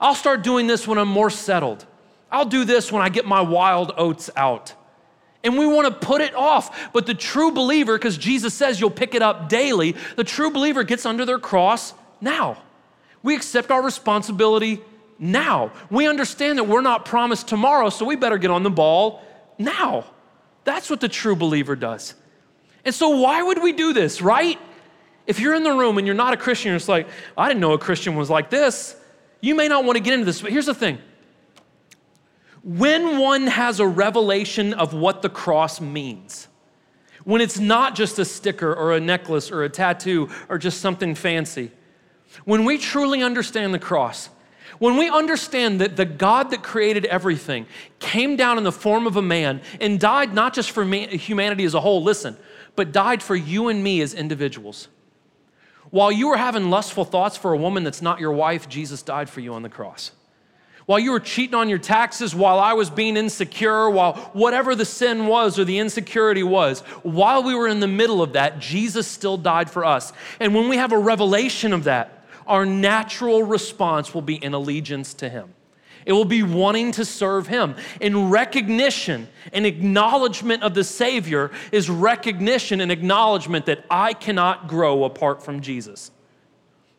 I'll 0.00 0.14
start 0.14 0.42
doing 0.42 0.66
this 0.66 0.86
when 0.86 0.98
I'm 0.98 1.08
more 1.08 1.30
settled. 1.30 1.86
I'll 2.30 2.44
do 2.44 2.64
this 2.64 2.90
when 2.90 3.02
I 3.02 3.08
get 3.08 3.26
my 3.26 3.40
wild 3.40 3.92
oats 3.96 4.30
out. 4.36 4.74
And 5.44 5.56
we 5.56 5.66
want 5.66 5.86
to 5.86 6.06
put 6.06 6.20
it 6.20 6.34
off. 6.34 6.92
But 6.92 7.06
the 7.06 7.14
true 7.14 7.52
believer, 7.52 7.96
because 7.96 8.18
Jesus 8.18 8.52
says 8.52 8.80
you'll 8.80 8.90
pick 8.90 9.14
it 9.14 9.22
up 9.22 9.48
daily, 9.48 9.94
the 10.16 10.24
true 10.24 10.50
believer 10.50 10.82
gets 10.82 11.06
under 11.06 11.24
their 11.24 11.38
cross 11.38 11.94
now. 12.20 12.58
We 13.22 13.36
accept 13.36 13.70
our 13.70 13.82
responsibility 13.82 14.80
now. 15.18 15.72
We 15.90 16.08
understand 16.08 16.58
that 16.58 16.64
we're 16.64 16.80
not 16.80 17.04
promised 17.04 17.48
tomorrow, 17.48 17.90
so 17.90 18.04
we 18.04 18.16
better 18.16 18.38
get 18.38 18.50
on 18.50 18.62
the 18.62 18.70
ball 18.70 19.22
now. 19.58 20.04
That's 20.64 20.90
what 20.90 21.00
the 21.00 21.08
true 21.08 21.36
believer 21.36 21.76
does. 21.76 22.14
And 22.84 22.94
so, 22.94 23.10
why 23.10 23.42
would 23.42 23.62
we 23.62 23.72
do 23.72 23.92
this, 23.92 24.20
right? 24.20 24.58
If 25.26 25.40
you're 25.40 25.54
in 25.54 25.64
the 25.64 25.72
room 25.72 25.98
and 25.98 26.06
you're 26.06 26.14
not 26.14 26.34
a 26.34 26.36
Christian, 26.36 26.70
you're 26.70 26.78
just 26.78 26.88
like, 26.88 27.08
I 27.36 27.48
didn't 27.48 27.60
know 27.60 27.72
a 27.72 27.78
Christian 27.78 28.14
was 28.14 28.30
like 28.30 28.50
this. 28.50 28.96
You 29.40 29.54
may 29.54 29.68
not 29.68 29.84
want 29.84 29.96
to 29.96 30.02
get 30.02 30.14
into 30.14 30.24
this, 30.24 30.40
but 30.40 30.52
here's 30.52 30.66
the 30.66 30.74
thing. 30.74 30.98
When 32.66 33.20
one 33.20 33.46
has 33.46 33.78
a 33.78 33.86
revelation 33.86 34.74
of 34.74 34.92
what 34.92 35.22
the 35.22 35.28
cross 35.28 35.80
means, 35.80 36.48
when 37.22 37.40
it's 37.40 37.60
not 37.60 37.94
just 37.94 38.18
a 38.18 38.24
sticker 38.24 38.74
or 38.74 38.92
a 38.96 38.98
necklace 38.98 39.52
or 39.52 39.62
a 39.62 39.68
tattoo 39.68 40.28
or 40.48 40.58
just 40.58 40.80
something 40.80 41.14
fancy, 41.14 41.70
when 42.44 42.64
we 42.64 42.76
truly 42.76 43.22
understand 43.22 43.72
the 43.72 43.78
cross, 43.78 44.30
when 44.80 44.96
we 44.96 45.08
understand 45.08 45.80
that 45.80 45.94
the 45.94 46.04
God 46.04 46.50
that 46.50 46.64
created 46.64 47.04
everything 47.04 47.66
came 48.00 48.34
down 48.34 48.58
in 48.58 48.64
the 48.64 48.72
form 48.72 49.06
of 49.06 49.16
a 49.16 49.22
man 49.22 49.60
and 49.80 50.00
died 50.00 50.34
not 50.34 50.52
just 50.52 50.72
for 50.72 50.82
humanity 50.84 51.62
as 51.62 51.74
a 51.74 51.80
whole, 51.80 52.02
listen, 52.02 52.36
but 52.74 52.90
died 52.90 53.22
for 53.22 53.36
you 53.36 53.68
and 53.68 53.80
me 53.80 54.00
as 54.00 54.12
individuals. 54.12 54.88
While 55.90 56.10
you 56.10 56.26
were 56.26 56.36
having 56.36 56.68
lustful 56.68 57.04
thoughts 57.04 57.36
for 57.36 57.52
a 57.52 57.56
woman 57.56 57.84
that's 57.84 58.02
not 58.02 58.18
your 58.18 58.32
wife, 58.32 58.68
Jesus 58.68 59.02
died 59.02 59.30
for 59.30 59.38
you 59.38 59.54
on 59.54 59.62
the 59.62 59.68
cross. 59.68 60.10
While 60.86 61.00
you 61.00 61.10
were 61.10 61.20
cheating 61.20 61.56
on 61.56 61.68
your 61.68 61.78
taxes, 61.78 62.32
while 62.32 62.60
I 62.60 62.74
was 62.74 62.90
being 62.90 63.16
insecure, 63.16 63.90
while 63.90 64.14
whatever 64.32 64.76
the 64.76 64.84
sin 64.84 65.26
was 65.26 65.58
or 65.58 65.64
the 65.64 65.78
insecurity 65.78 66.44
was, 66.44 66.80
while 67.02 67.42
we 67.42 67.56
were 67.56 67.66
in 67.66 67.80
the 67.80 67.88
middle 67.88 68.22
of 68.22 68.34
that, 68.34 68.60
Jesus 68.60 69.08
still 69.08 69.36
died 69.36 69.68
for 69.68 69.84
us. 69.84 70.12
And 70.38 70.54
when 70.54 70.68
we 70.68 70.76
have 70.76 70.92
a 70.92 70.98
revelation 70.98 71.72
of 71.72 71.84
that, 71.84 72.24
our 72.46 72.64
natural 72.64 73.42
response 73.42 74.14
will 74.14 74.22
be 74.22 74.36
in 74.36 74.54
allegiance 74.54 75.12
to 75.14 75.28
Him. 75.28 75.52
It 76.04 76.12
will 76.12 76.24
be 76.24 76.44
wanting 76.44 76.92
to 76.92 77.04
serve 77.04 77.48
Him. 77.48 77.74
In 78.00 78.30
recognition 78.30 79.26
and 79.52 79.66
acknowledgement 79.66 80.62
of 80.62 80.74
the 80.74 80.84
Savior 80.84 81.50
is 81.72 81.90
recognition 81.90 82.80
and 82.80 82.92
acknowledgement 82.92 83.66
that 83.66 83.84
I 83.90 84.12
cannot 84.12 84.68
grow 84.68 85.02
apart 85.02 85.42
from 85.42 85.62
Jesus. 85.62 86.12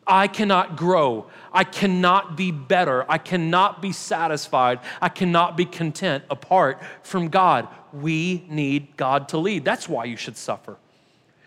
I 0.08 0.26
cannot 0.26 0.76
grow. 0.76 1.26
I 1.52 1.64
cannot 1.64 2.36
be 2.36 2.50
better. 2.50 3.04
I 3.10 3.18
cannot 3.18 3.82
be 3.82 3.92
satisfied. 3.92 4.80
I 5.02 5.10
cannot 5.10 5.56
be 5.56 5.66
content 5.66 6.24
apart 6.30 6.82
from 7.02 7.28
God. 7.28 7.68
We 7.92 8.44
need 8.48 8.96
God 8.96 9.28
to 9.28 9.38
lead. 9.38 9.64
That's 9.64 9.88
why 9.88 10.04
you 10.04 10.16
should 10.16 10.36
suffer. 10.36 10.78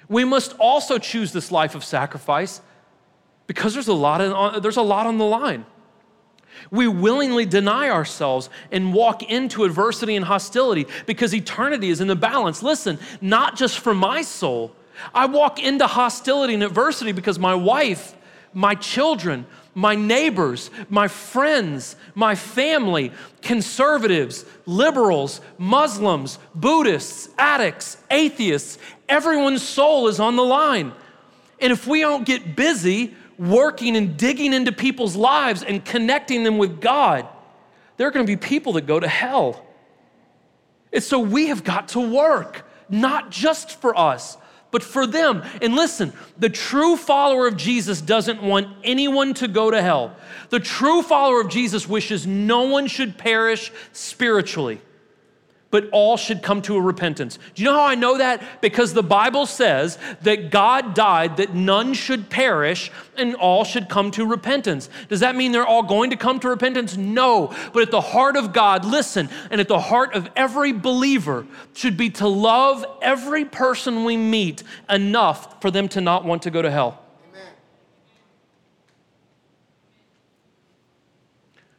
We 0.08 0.24
must 0.26 0.54
also 0.60 0.97
choose 0.97 1.34
this 1.34 1.52
life 1.52 1.74
of 1.74 1.84
sacrifice 1.84 2.62
because 3.47 3.74
there's 3.74 3.88
a 3.88 3.93
lot, 3.93 4.21
in, 4.21 4.62
there's 4.62 4.78
a 4.78 4.82
lot 4.82 5.08
on 5.08 5.17
the 5.17 5.26
line. 5.26 5.65
We 6.69 6.88
willingly 6.88 7.45
deny 7.45 7.89
ourselves 7.89 8.50
and 8.71 8.93
walk 8.93 9.24
into 9.24 9.63
adversity 9.63 10.15
and 10.15 10.26
hostility 10.26 10.86
because 11.06 11.34
eternity 11.34 11.89
is 11.89 12.02
in 12.02 12.08
the 12.08 12.15
balance. 12.15 12.62
Listen, 12.62 13.00
not 13.21 13.56
just 13.56 13.80
for 13.80 13.93
my 13.93 14.21
soul. 14.21 14.76
I 15.14 15.26
walk 15.26 15.62
into 15.62 15.88
hostility 15.88 16.53
and 16.53 16.64
adversity 16.64 17.12
because 17.12 17.39
my 17.39 17.55
wife, 17.55 18.14
my 18.54 18.76
children, 18.76 19.45
my 19.74 19.95
neighbors, 19.95 20.70
my 20.89 21.08
friends, 21.08 21.95
my 22.14 22.36
family, 22.36 23.12
conservatives, 23.41 24.45
liberals, 24.66 25.41
Muslims, 25.58 26.39
Buddhists, 26.54 27.30
addicts, 27.38 27.97
atheists, 28.10 28.78
everyone's 29.08 29.62
soul 29.62 30.08
is 30.08 30.20
on 30.20 30.36
the 30.36 30.43
line. 30.43 30.91
And 31.60 31.72
if 31.72 31.88
we 31.88 32.02
don't 32.02 32.26
get 32.26 32.56
busy 32.56 33.16
working 33.38 33.95
and 33.95 34.18
digging 34.18 34.54
into 34.54 34.72
people's 34.72 35.16
lives 35.16 35.64
and 35.64 35.84
connecting 35.84 36.43
them 36.43 36.58
with 36.58 36.82
God, 36.82 37.28
there 37.97 38.08
are 38.08 38.12
going 38.12 38.26
to 38.26 38.32
be 38.32 38.38
people 38.38 38.74
that 38.74 38.88
go 38.88 38.99
to 38.99 39.08
hell. 39.08 39.66
And 40.91 41.04
so 41.04 41.20
we 41.20 41.47
have 41.47 41.64
got 41.64 41.89
to 41.89 41.99
work, 41.99 42.68
not 42.89 43.30
just 43.32 43.80
for 43.80 43.97
us, 43.97 44.38
but 44.72 44.84
for 44.84 45.05
them. 45.05 45.43
And 45.61 45.76
listen, 45.76 46.13
the 46.39 46.49
true 46.49 46.95
follower 46.95 47.47
of 47.47 47.57
Jesus 47.57 48.01
doesn't 48.01 48.41
want 48.41 48.67
anyone 48.84 49.34
to 49.36 49.47
go 49.47 49.69
to 49.69 49.82
hell. 49.82 50.15
The 50.49 50.59
true 50.59 51.01
follower 51.01 51.41
of 51.41 51.49
Jesus 51.49 51.88
wishes 51.88 52.26
no 52.26 52.63
one 52.63 52.88
should 52.88 53.17
perish 53.17 53.72
spiritually. 53.93 54.82
But 55.72 55.89
all 55.91 56.17
should 56.17 56.43
come 56.43 56.61
to 56.63 56.76
a 56.76 56.82
repentance. 56.82 57.39
Do 57.55 57.63
you 57.63 57.69
know 57.69 57.76
how 57.76 57.86
I 57.86 57.95
know 57.95 58.17
that? 58.17 58.61
Because 58.61 58.93
the 58.93 59.01
Bible 59.01 59.45
says 59.45 59.97
that 60.22 60.51
God 60.51 60.93
died 60.93 61.38
that 61.38 61.55
none 61.55 61.93
should 61.93 62.30
perish 62.30 62.91
and 63.17 63.36
all 63.36 63.63
should 63.63 63.89
come 63.89 64.11
to 64.11 64.26
repentance. 64.26 64.89
Does 65.07 65.22
that 65.22 65.36
mean 65.36 65.53
they're 65.53 65.65
all 65.65 65.84
going 65.84 66.09
to 66.09 66.17
come 66.17 66.39
to 66.41 66.49
repentance? 66.49 66.97
No. 66.97 67.55
But 67.74 67.84
at 67.84 67.91
the 67.91 68.01
heart 68.01 68.36
of 68.36 68.53
God, 68.53 68.86
listen, 68.86 69.30
and 69.49 69.61
at 69.61 69.69
the 69.69 69.80
heart 69.80 70.13
of 70.13 70.30
every 70.36 70.74
believer 70.74 71.47
should 71.74 71.95
be 71.95 72.09
to 72.11 72.28
love 72.28 72.86
every 73.01 73.45
person 73.45 74.03
we 74.03 74.17
meet 74.17 74.63
enough 74.89 75.61
for 75.61 75.72
them 75.72 75.88
to 75.89 76.01
not 76.01 76.26
want 76.26 76.41
to 76.43 76.51
go 76.51 76.61
to 76.61 76.69
hell. 76.69 77.01
Amen. 77.30 77.53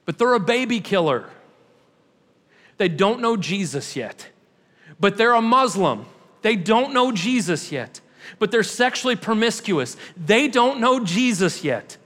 But 0.07 0.19
they're 0.19 0.35
a 0.35 0.41
baby 0.41 0.81
killer. 0.81 1.29
They 2.79 2.89
don't 2.89 3.21
know 3.21 3.37
Jesus 3.37 3.97
yet, 3.97 4.29
but 4.99 5.17
they're 5.17 5.35
a 5.35 5.43
Muslim. 5.43 6.07
They 6.43 6.57
don't 6.57 6.93
know 6.93 7.13
Jesus 7.13 7.71
yet, 7.71 8.01
but 8.39 8.51
they're 8.51 8.63
sexually 8.63 9.17
promiscuous. 9.17 9.97
They 10.17 10.49
don't 10.49 10.81
know 10.81 11.05
Jesus 11.05 11.65
yet. 11.65 11.97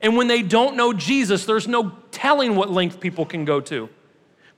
And 0.00 0.16
when 0.16 0.26
they 0.26 0.42
don't 0.42 0.76
know 0.76 0.92
Jesus, 0.92 1.46
there's 1.46 1.68
no 1.68 1.92
telling 2.10 2.56
what 2.56 2.70
length 2.70 2.98
people 3.00 3.24
can 3.24 3.44
go 3.44 3.60
to. 3.60 3.88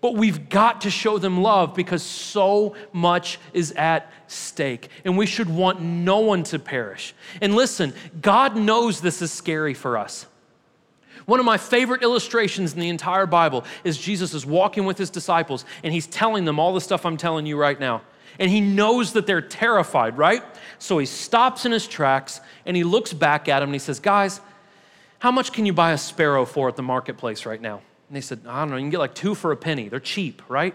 But 0.00 0.16
we've 0.16 0.48
got 0.50 0.82
to 0.82 0.90
show 0.90 1.18
them 1.18 1.40
love 1.42 1.74
because 1.74 2.02
so 2.02 2.76
much 2.92 3.38
is 3.52 3.72
at 3.72 4.12
stake. 4.26 4.88
And 5.04 5.16
we 5.16 5.24
should 5.24 5.48
want 5.48 5.80
no 5.80 6.18
one 6.18 6.42
to 6.44 6.58
perish. 6.58 7.14
And 7.40 7.54
listen, 7.54 7.94
God 8.20 8.56
knows 8.56 9.00
this 9.00 9.22
is 9.22 9.32
scary 9.32 9.72
for 9.72 9.96
us. 9.96 10.26
One 11.26 11.40
of 11.40 11.46
my 11.46 11.56
favorite 11.56 12.02
illustrations 12.02 12.74
in 12.74 12.80
the 12.80 12.88
entire 12.88 13.26
Bible 13.26 13.64
is 13.82 13.96
Jesus 13.96 14.34
is 14.34 14.44
walking 14.44 14.84
with 14.84 14.98
his 14.98 15.10
disciples 15.10 15.64
and 15.82 15.92
he's 15.92 16.06
telling 16.06 16.44
them 16.44 16.58
all 16.58 16.74
the 16.74 16.80
stuff 16.80 17.06
I'm 17.06 17.16
telling 17.16 17.46
you 17.46 17.56
right 17.56 17.78
now. 17.78 18.02
And 18.38 18.50
he 18.50 18.60
knows 18.60 19.12
that 19.12 19.26
they're 19.26 19.40
terrified, 19.40 20.18
right? 20.18 20.42
So 20.78 20.98
he 20.98 21.06
stops 21.06 21.64
in 21.64 21.72
his 21.72 21.86
tracks 21.86 22.40
and 22.66 22.76
he 22.76 22.84
looks 22.84 23.12
back 23.12 23.48
at 23.48 23.60
them 23.60 23.68
and 23.68 23.74
he 23.74 23.78
says, 23.78 24.00
Guys, 24.00 24.40
how 25.18 25.30
much 25.30 25.52
can 25.52 25.64
you 25.64 25.72
buy 25.72 25.92
a 25.92 25.98
sparrow 25.98 26.44
for 26.44 26.68
at 26.68 26.76
the 26.76 26.82
marketplace 26.82 27.46
right 27.46 27.60
now? 27.60 27.80
And 28.08 28.16
they 28.16 28.20
said, 28.20 28.40
I 28.46 28.60
don't 28.60 28.70
know, 28.70 28.76
you 28.76 28.82
can 28.82 28.90
get 28.90 28.98
like 28.98 29.14
two 29.14 29.34
for 29.34 29.52
a 29.52 29.56
penny. 29.56 29.88
They're 29.88 30.00
cheap, 30.00 30.42
right? 30.48 30.74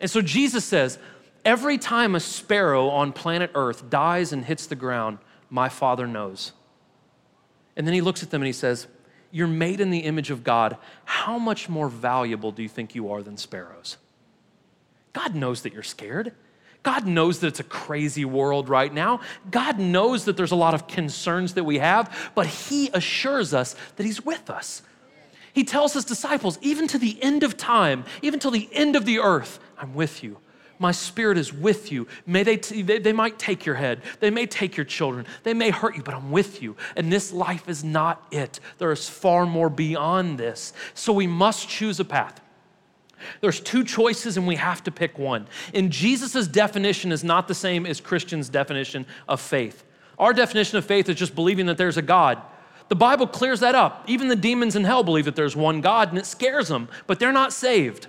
And 0.00 0.10
so 0.10 0.20
Jesus 0.20 0.64
says, 0.64 0.98
Every 1.44 1.76
time 1.76 2.14
a 2.14 2.20
sparrow 2.20 2.88
on 2.88 3.12
planet 3.12 3.50
Earth 3.54 3.90
dies 3.90 4.32
and 4.32 4.44
hits 4.44 4.66
the 4.66 4.76
ground, 4.76 5.18
my 5.50 5.68
Father 5.68 6.06
knows. 6.06 6.52
And 7.76 7.86
then 7.86 7.92
he 7.92 8.00
looks 8.00 8.22
at 8.22 8.30
them 8.30 8.40
and 8.40 8.46
he 8.46 8.52
says, 8.52 8.86
you're 9.34 9.48
made 9.48 9.80
in 9.80 9.90
the 9.90 9.98
image 9.98 10.30
of 10.30 10.44
God, 10.44 10.76
how 11.04 11.40
much 11.40 11.68
more 11.68 11.88
valuable 11.88 12.52
do 12.52 12.62
you 12.62 12.68
think 12.68 12.94
you 12.94 13.10
are 13.10 13.20
than 13.20 13.36
sparrows? 13.36 13.96
God 15.12 15.34
knows 15.34 15.62
that 15.62 15.72
you're 15.72 15.82
scared. 15.82 16.32
God 16.84 17.04
knows 17.04 17.40
that 17.40 17.48
it's 17.48 17.58
a 17.58 17.64
crazy 17.64 18.24
world 18.24 18.68
right 18.68 18.94
now. 18.94 19.18
God 19.50 19.80
knows 19.80 20.26
that 20.26 20.36
there's 20.36 20.52
a 20.52 20.56
lot 20.56 20.72
of 20.72 20.86
concerns 20.86 21.54
that 21.54 21.64
we 21.64 21.78
have, 21.78 22.30
but 22.36 22.46
He 22.46 22.90
assures 22.94 23.52
us 23.52 23.74
that 23.96 24.06
He's 24.06 24.24
with 24.24 24.48
us. 24.50 24.82
He 25.52 25.64
tells 25.64 25.94
His 25.94 26.04
disciples, 26.04 26.56
even 26.62 26.86
to 26.86 26.98
the 26.98 27.20
end 27.20 27.42
of 27.42 27.56
time, 27.56 28.04
even 28.22 28.38
till 28.38 28.52
the 28.52 28.68
end 28.70 28.94
of 28.94 29.04
the 29.04 29.18
earth, 29.18 29.58
I'm 29.76 29.94
with 29.94 30.22
you. 30.22 30.38
My 30.78 30.92
spirit 30.92 31.38
is 31.38 31.52
with 31.52 31.92
you. 31.92 32.06
May 32.26 32.42
they, 32.42 32.56
t- 32.56 32.82
they, 32.82 32.98
they 32.98 33.12
might 33.12 33.38
take 33.38 33.64
your 33.64 33.76
head. 33.76 34.02
They 34.20 34.30
may 34.30 34.46
take 34.46 34.76
your 34.76 34.84
children. 34.84 35.26
They 35.42 35.54
may 35.54 35.70
hurt 35.70 35.96
you, 35.96 36.02
but 36.02 36.14
I'm 36.14 36.30
with 36.30 36.62
you. 36.62 36.76
And 36.96 37.12
this 37.12 37.32
life 37.32 37.68
is 37.68 37.84
not 37.84 38.26
it. 38.30 38.60
There 38.78 38.92
is 38.92 39.08
far 39.08 39.46
more 39.46 39.70
beyond 39.70 40.38
this. 40.38 40.72
So 40.94 41.12
we 41.12 41.26
must 41.26 41.68
choose 41.68 42.00
a 42.00 42.04
path. 42.04 42.40
There's 43.40 43.60
two 43.60 43.84
choices, 43.84 44.36
and 44.36 44.46
we 44.46 44.56
have 44.56 44.84
to 44.84 44.90
pick 44.90 45.18
one. 45.18 45.46
And 45.72 45.90
Jesus' 45.90 46.46
definition 46.46 47.12
is 47.12 47.24
not 47.24 47.48
the 47.48 47.54
same 47.54 47.86
as 47.86 48.00
Christians' 48.00 48.48
definition 48.48 49.06
of 49.28 49.40
faith. 49.40 49.84
Our 50.18 50.32
definition 50.32 50.78
of 50.78 50.84
faith 50.84 51.08
is 51.08 51.16
just 51.16 51.34
believing 51.34 51.66
that 51.66 51.78
there's 51.78 51.96
a 51.96 52.02
God. 52.02 52.40
The 52.88 52.96
Bible 52.96 53.26
clears 53.26 53.60
that 53.60 53.74
up. 53.74 54.04
Even 54.06 54.28
the 54.28 54.36
demons 54.36 54.76
in 54.76 54.84
hell 54.84 55.02
believe 55.02 55.24
that 55.24 55.36
there's 55.36 55.56
one 55.56 55.80
God, 55.80 56.10
and 56.10 56.18
it 56.18 56.26
scares 56.26 56.68
them, 56.68 56.88
but 57.06 57.18
they're 57.18 57.32
not 57.32 57.52
saved. 57.52 58.08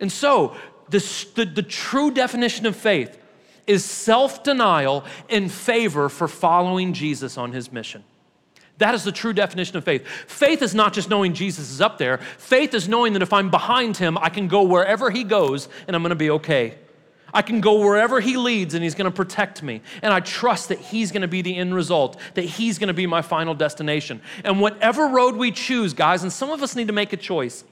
And 0.00 0.10
so, 0.10 0.56
the, 0.90 1.44
the, 1.54 1.62
true 1.62 2.10
definition 2.10 2.66
of 2.66 2.76
faith 2.76 3.18
is 3.66 3.84
self 3.84 4.42
denial 4.42 5.04
in 5.28 5.48
favor 5.48 6.08
for 6.08 6.28
following 6.28 6.92
Jesus 6.92 7.38
on 7.38 7.52
his 7.52 7.72
mission. 7.72 8.04
That 8.78 8.94
is 8.94 9.04
the 9.04 9.12
true 9.12 9.34
definition 9.34 9.76
of 9.76 9.84
faith. 9.84 10.06
Faith 10.26 10.62
is 10.62 10.74
not 10.74 10.94
just 10.94 11.10
knowing 11.10 11.34
Jesus 11.34 11.70
is 11.70 11.80
up 11.80 11.98
there, 11.98 12.18
faith 12.38 12.72
is 12.74 12.88
knowing 12.88 13.12
that 13.12 13.22
if 13.22 13.32
I'm 13.32 13.50
behind 13.50 13.96
him, 13.96 14.16
I 14.18 14.30
can 14.30 14.48
go 14.48 14.62
wherever 14.62 15.10
he 15.10 15.22
goes 15.22 15.68
and 15.86 15.94
I'm 15.94 16.02
gonna 16.02 16.14
be 16.14 16.30
okay. 16.30 16.78
I 17.32 17.42
can 17.42 17.60
go 17.60 17.78
wherever 17.78 18.20
he 18.20 18.36
leads 18.36 18.74
and 18.74 18.82
he's 18.82 18.94
gonna 18.94 19.10
protect 19.10 19.62
me. 19.62 19.82
And 20.02 20.12
I 20.12 20.20
trust 20.20 20.70
that 20.70 20.78
he's 20.78 21.12
gonna 21.12 21.28
be 21.28 21.42
the 21.42 21.56
end 21.56 21.74
result, 21.74 22.18
that 22.34 22.42
he's 22.42 22.78
gonna 22.78 22.94
be 22.94 23.06
my 23.06 23.22
final 23.22 23.54
destination. 23.54 24.22
And 24.44 24.60
whatever 24.60 25.08
road 25.08 25.36
we 25.36 25.52
choose, 25.52 25.92
guys, 25.92 26.22
and 26.22 26.32
some 26.32 26.50
of 26.50 26.62
us 26.62 26.74
need 26.74 26.86
to 26.86 26.94
make 26.94 27.12
a 27.12 27.18
choice. 27.18 27.64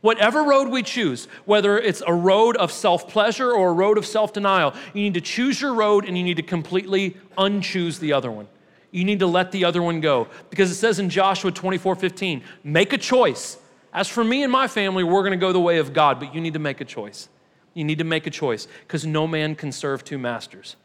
Whatever 0.00 0.44
road 0.44 0.68
we 0.68 0.82
choose, 0.82 1.26
whether 1.44 1.78
it's 1.78 2.02
a 2.06 2.14
road 2.14 2.56
of 2.56 2.70
self 2.70 3.08
pleasure 3.08 3.50
or 3.50 3.70
a 3.70 3.72
road 3.72 3.98
of 3.98 4.06
self 4.06 4.32
denial, 4.32 4.74
you 4.94 5.02
need 5.02 5.14
to 5.14 5.20
choose 5.20 5.60
your 5.60 5.74
road 5.74 6.04
and 6.04 6.16
you 6.16 6.22
need 6.22 6.36
to 6.36 6.42
completely 6.42 7.16
unchoose 7.36 7.98
the 7.98 8.12
other 8.12 8.30
one. 8.30 8.48
You 8.90 9.04
need 9.04 9.18
to 9.18 9.26
let 9.26 9.52
the 9.52 9.64
other 9.64 9.82
one 9.82 10.00
go. 10.00 10.28
Because 10.50 10.70
it 10.70 10.76
says 10.76 10.98
in 10.98 11.10
Joshua 11.10 11.50
24 11.50 11.96
15, 11.96 12.42
make 12.64 12.92
a 12.92 12.98
choice. 12.98 13.58
As 13.92 14.06
for 14.06 14.22
me 14.22 14.42
and 14.42 14.52
my 14.52 14.68
family, 14.68 15.02
we're 15.02 15.22
going 15.22 15.32
to 15.32 15.38
go 15.38 15.52
the 15.52 15.60
way 15.60 15.78
of 15.78 15.92
God, 15.92 16.20
but 16.20 16.34
you 16.34 16.40
need 16.40 16.52
to 16.52 16.58
make 16.58 16.80
a 16.80 16.84
choice. 16.84 17.28
You 17.74 17.84
need 17.84 17.98
to 17.98 18.04
make 18.04 18.26
a 18.26 18.30
choice 18.30 18.68
because 18.86 19.06
no 19.06 19.26
man 19.26 19.54
can 19.54 19.72
serve 19.72 20.04
two 20.04 20.18
masters. 20.18 20.76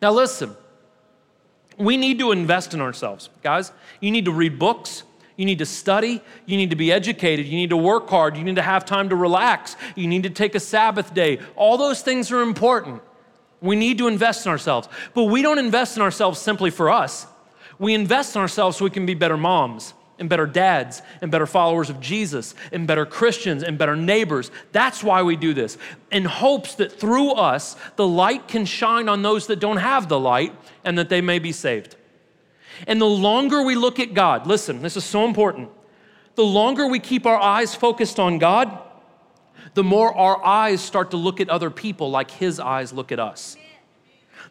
Now, 0.00 0.12
listen, 0.12 0.56
we 1.76 1.96
need 1.96 2.18
to 2.18 2.32
invest 2.32 2.74
in 2.74 2.80
ourselves, 2.80 3.30
guys. 3.42 3.72
You 4.00 4.10
need 4.10 4.24
to 4.24 4.32
read 4.32 4.58
books. 4.58 5.02
You 5.38 5.46
need 5.46 5.60
to 5.60 5.66
study. 5.66 6.20
You 6.46 6.56
need 6.56 6.70
to 6.70 6.76
be 6.76 6.90
educated. 6.90 7.46
You 7.46 7.56
need 7.56 7.70
to 7.70 7.76
work 7.76 8.10
hard. 8.10 8.36
You 8.36 8.42
need 8.42 8.56
to 8.56 8.62
have 8.62 8.84
time 8.84 9.08
to 9.10 9.16
relax. 9.16 9.76
You 9.94 10.08
need 10.08 10.24
to 10.24 10.30
take 10.30 10.56
a 10.56 10.60
Sabbath 10.60 11.14
day. 11.14 11.38
All 11.54 11.78
those 11.78 12.02
things 12.02 12.32
are 12.32 12.42
important. 12.42 13.00
We 13.62 13.76
need 13.76 13.98
to 13.98 14.08
invest 14.08 14.46
in 14.46 14.50
ourselves. 14.50 14.88
But 15.14 15.24
we 15.24 15.40
don't 15.40 15.60
invest 15.60 15.96
in 15.96 16.02
ourselves 16.02 16.40
simply 16.40 16.70
for 16.70 16.90
us. 16.90 17.28
We 17.78 17.94
invest 17.94 18.34
in 18.34 18.42
ourselves 18.42 18.76
so 18.76 18.84
we 18.84 18.90
can 18.90 19.06
be 19.06 19.14
better 19.14 19.36
moms 19.36 19.94
and 20.18 20.28
better 20.28 20.46
dads 20.46 21.02
and 21.22 21.30
better 21.30 21.46
followers 21.46 21.88
of 21.88 22.00
Jesus 22.00 22.56
and 22.72 22.88
better 22.88 23.06
Christians 23.06 23.62
and 23.62 23.78
better 23.78 23.94
neighbors. 23.94 24.50
That's 24.72 25.04
why 25.04 25.22
we 25.22 25.36
do 25.36 25.54
this, 25.54 25.78
in 26.10 26.24
hopes 26.24 26.74
that 26.74 26.98
through 26.98 27.34
us, 27.34 27.76
the 27.94 28.08
light 28.08 28.48
can 28.48 28.64
shine 28.64 29.08
on 29.08 29.22
those 29.22 29.46
that 29.46 29.60
don't 29.60 29.76
have 29.76 30.08
the 30.08 30.18
light 30.18 30.52
and 30.84 30.98
that 30.98 31.08
they 31.08 31.20
may 31.20 31.38
be 31.38 31.52
saved. 31.52 31.94
And 32.86 33.00
the 33.00 33.06
longer 33.06 33.62
we 33.62 33.74
look 33.74 33.98
at 33.98 34.14
God, 34.14 34.46
listen, 34.46 34.82
this 34.82 34.96
is 34.96 35.04
so 35.04 35.24
important. 35.24 35.70
The 36.34 36.44
longer 36.44 36.86
we 36.86 37.00
keep 37.00 37.26
our 37.26 37.38
eyes 37.38 37.74
focused 37.74 38.20
on 38.20 38.38
God, 38.38 38.78
the 39.74 39.84
more 39.84 40.14
our 40.16 40.44
eyes 40.44 40.80
start 40.80 41.10
to 41.10 41.16
look 41.16 41.40
at 41.40 41.48
other 41.48 41.70
people 41.70 42.10
like 42.10 42.30
His 42.30 42.60
eyes 42.60 42.92
look 42.92 43.12
at 43.12 43.18
us. 43.18 43.56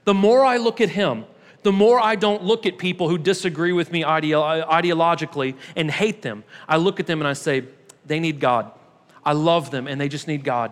The 0.03 0.13
more 0.13 0.43
I 0.43 0.57
look 0.57 0.82
at 0.82 0.89
Him, 0.89 1.25
the 1.63 1.71
more 1.71 1.99
I 1.99 2.15
don't 2.15 2.43
look 2.43 2.65
at 2.65 2.78
people 2.78 3.09
who 3.09 3.17
disagree 3.17 3.73
with 3.73 3.91
me 3.91 4.03
ideologically 4.03 5.55
and 5.75 5.89
hate 5.89 6.21
them. 6.21 6.43
I 6.67 6.78
look 6.78 6.99
at 6.99 7.07
them 7.07 7.19
and 7.19 7.28
I 7.28 7.34
say, 7.34 7.65
they 8.05 8.19
need 8.19 8.39
God. 8.39 8.71
I 9.25 9.34
love 9.34 9.71
them 9.71 9.88
and 9.88 9.99
they 9.99 10.07
just 10.07 10.28
need 10.28 10.43
God. 10.43 10.71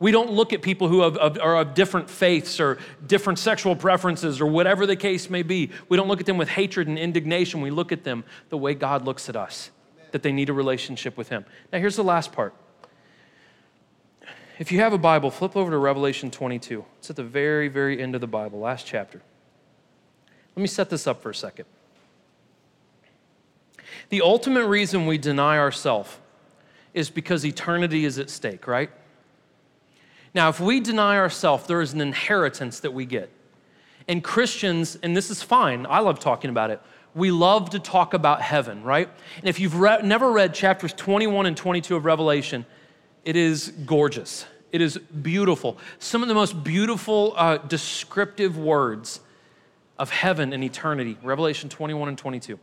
We 0.00 0.12
don't 0.12 0.32
look 0.32 0.54
at 0.54 0.62
people 0.62 0.88
who 0.88 1.02
have, 1.02 1.18
are 1.18 1.58
of 1.58 1.74
different 1.74 2.08
faiths 2.08 2.58
or 2.58 2.78
different 3.06 3.38
sexual 3.38 3.76
preferences 3.76 4.40
or 4.40 4.46
whatever 4.46 4.86
the 4.86 4.96
case 4.96 5.28
may 5.28 5.42
be. 5.42 5.70
We 5.90 5.98
don't 5.98 6.08
look 6.08 6.20
at 6.20 6.26
them 6.26 6.38
with 6.38 6.48
hatred 6.48 6.88
and 6.88 6.98
indignation. 6.98 7.60
We 7.60 7.70
look 7.70 7.92
at 7.92 8.02
them 8.02 8.24
the 8.48 8.56
way 8.56 8.72
God 8.74 9.04
looks 9.04 9.28
at 9.28 9.36
us, 9.36 9.70
that 10.12 10.22
they 10.22 10.32
need 10.32 10.48
a 10.48 10.54
relationship 10.54 11.18
with 11.18 11.28
Him. 11.28 11.44
Now, 11.70 11.78
here's 11.78 11.96
the 11.96 12.02
last 12.02 12.32
part. 12.32 12.54
If 14.58 14.72
you 14.72 14.80
have 14.80 14.94
a 14.94 14.98
Bible, 14.98 15.30
flip 15.30 15.54
over 15.54 15.70
to 15.70 15.76
Revelation 15.76 16.30
22. 16.30 16.82
It's 16.98 17.10
at 17.10 17.16
the 17.16 17.22
very, 17.22 17.68
very 17.68 18.02
end 18.02 18.14
of 18.14 18.22
the 18.22 18.26
Bible, 18.26 18.58
last 18.58 18.86
chapter. 18.86 19.20
Let 20.56 20.62
me 20.62 20.66
set 20.66 20.88
this 20.88 21.06
up 21.06 21.22
for 21.22 21.28
a 21.28 21.34
second. 21.34 21.66
The 24.08 24.22
ultimate 24.22 24.66
reason 24.66 25.06
we 25.06 25.18
deny 25.18 25.58
ourselves 25.58 26.16
is 26.94 27.10
because 27.10 27.44
eternity 27.44 28.06
is 28.06 28.18
at 28.18 28.30
stake, 28.30 28.66
right? 28.66 28.90
Now, 30.34 30.48
if 30.48 30.60
we 30.60 30.80
deny 30.80 31.16
ourselves, 31.16 31.66
there 31.66 31.80
is 31.80 31.92
an 31.92 32.00
inheritance 32.00 32.80
that 32.80 32.92
we 32.92 33.04
get. 33.04 33.30
And 34.06 34.22
Christians, 34.22 34.96
and 35.02 35.16
this 35.16 35.30
is 35.30 35.42
fine, 35.42 35.86
I 35.88 36.00
love 36.00 36.18
talking 36.18 36.50
about 36.50 36.70
it. 36.70 36.80
We 37.14 37.30
love 37.30 37.70
to 37.70 37.78
talk 37.78 38.14
about 38.14 38.40
heaven, 38.40 38.84
right? 38.84 39.08
And 39.38 39.48
if 39.48 39.58
you've 39.58 39.78
re- 39.78 40.00
never 40.02 40.30
read 40.30 40.54
chapters 40.54 40.92
21 40.92 41.46
and 41.46 41.56
22 41.56 41.96
of 41.96 42.04
Revelation, 42.04 42.64
it 43.24 43.36
is 43.36 43.72
gorgeous. 43.84 44.46
It 44.70 44.80
is 44.80 44.96
beautiful. 44.98 45.78
Some 45.98 46.22
of 46.22 46.28
the 46.28 46.34
most 46.34 46.62
beautiful 46.62 47.34
uh, 47.36 47.58
descriptive 47.58 48.56
words 48.56 49.20
of 49.98 50.10
heaven 50.10 50.52
and 50.52 50.62
eternity, 50.62 51.18
Revelation 51.22 51.68
21 51.68 52.08
and 52.08 52.18
22. 52.18 52.58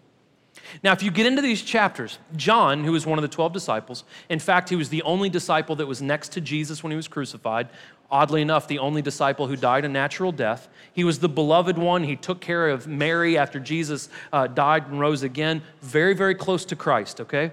Now, 0.84 0.92
if 0.92 1.02
you 1.02 1.12
get 1.12 1.26
into 1.26 1.42
these 1.42 1.62
chapters, 1.62 2.20
John, 2.36 2.84
who 2.84 2.92
was 2.92 3.06
one 3.06 3.18
of 3.18 3.22
the 3.22 3.28
12 3.28 3.54
disciples, 3.54 4.04
in 4.30 4.40
fact, 4.40 4.70
he 4.70 4.76
was 4.76 4.90
the 4.90 5.02
only 5.04 5.30
disciple 5.30 5.76
that 5.78 5.86
was 5.86 6.02
next 6.02 6.32
to 6.34 6.42
Jesus 6.42 6.84
when 6.84 6.92
he 6.92 6.98
was 6.98 7.08
crucified. 7.08 7.70
Oddly 8.10 8.42
enough, 8.42 8.68
the 8.68 8.80
only 8.80 9.02
disciple 9.02 9.48
who 9.48 9.56
died 9.56 9.84
a 9.84 9.90
natural 9.90 10.32
death. 10.32 10.70
He 10.94 11.04
was 11.04 11.20
the 11.20 11.30
beloved 11.30 11.78
one. 11.78 12.04
He 12.04 12.16
took 12.16 12.40
care 12.40 12.70
of 12.70 12.88
Mary 12.88 13.38
after 13.38 13.60
Jesus 13.60 14.10
uh, 14.32 14.48
died 14.48 14.88
and 14.88 15.00
rose 15.00 15.24
again. 15.24 15.62
Very, 15.82 16.14
very 16.14 16.36
close 16.36 16.64
to 16.66 16.76
Christ, 16.76 17.20
okay? 17.22 17.52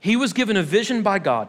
He 0.00 0.16
was 0.16 0.32
given 0.32 0.56
a 0.56 0.62
vision 0.62 1.02
by 1.02 1.18
God, 1.18 1.48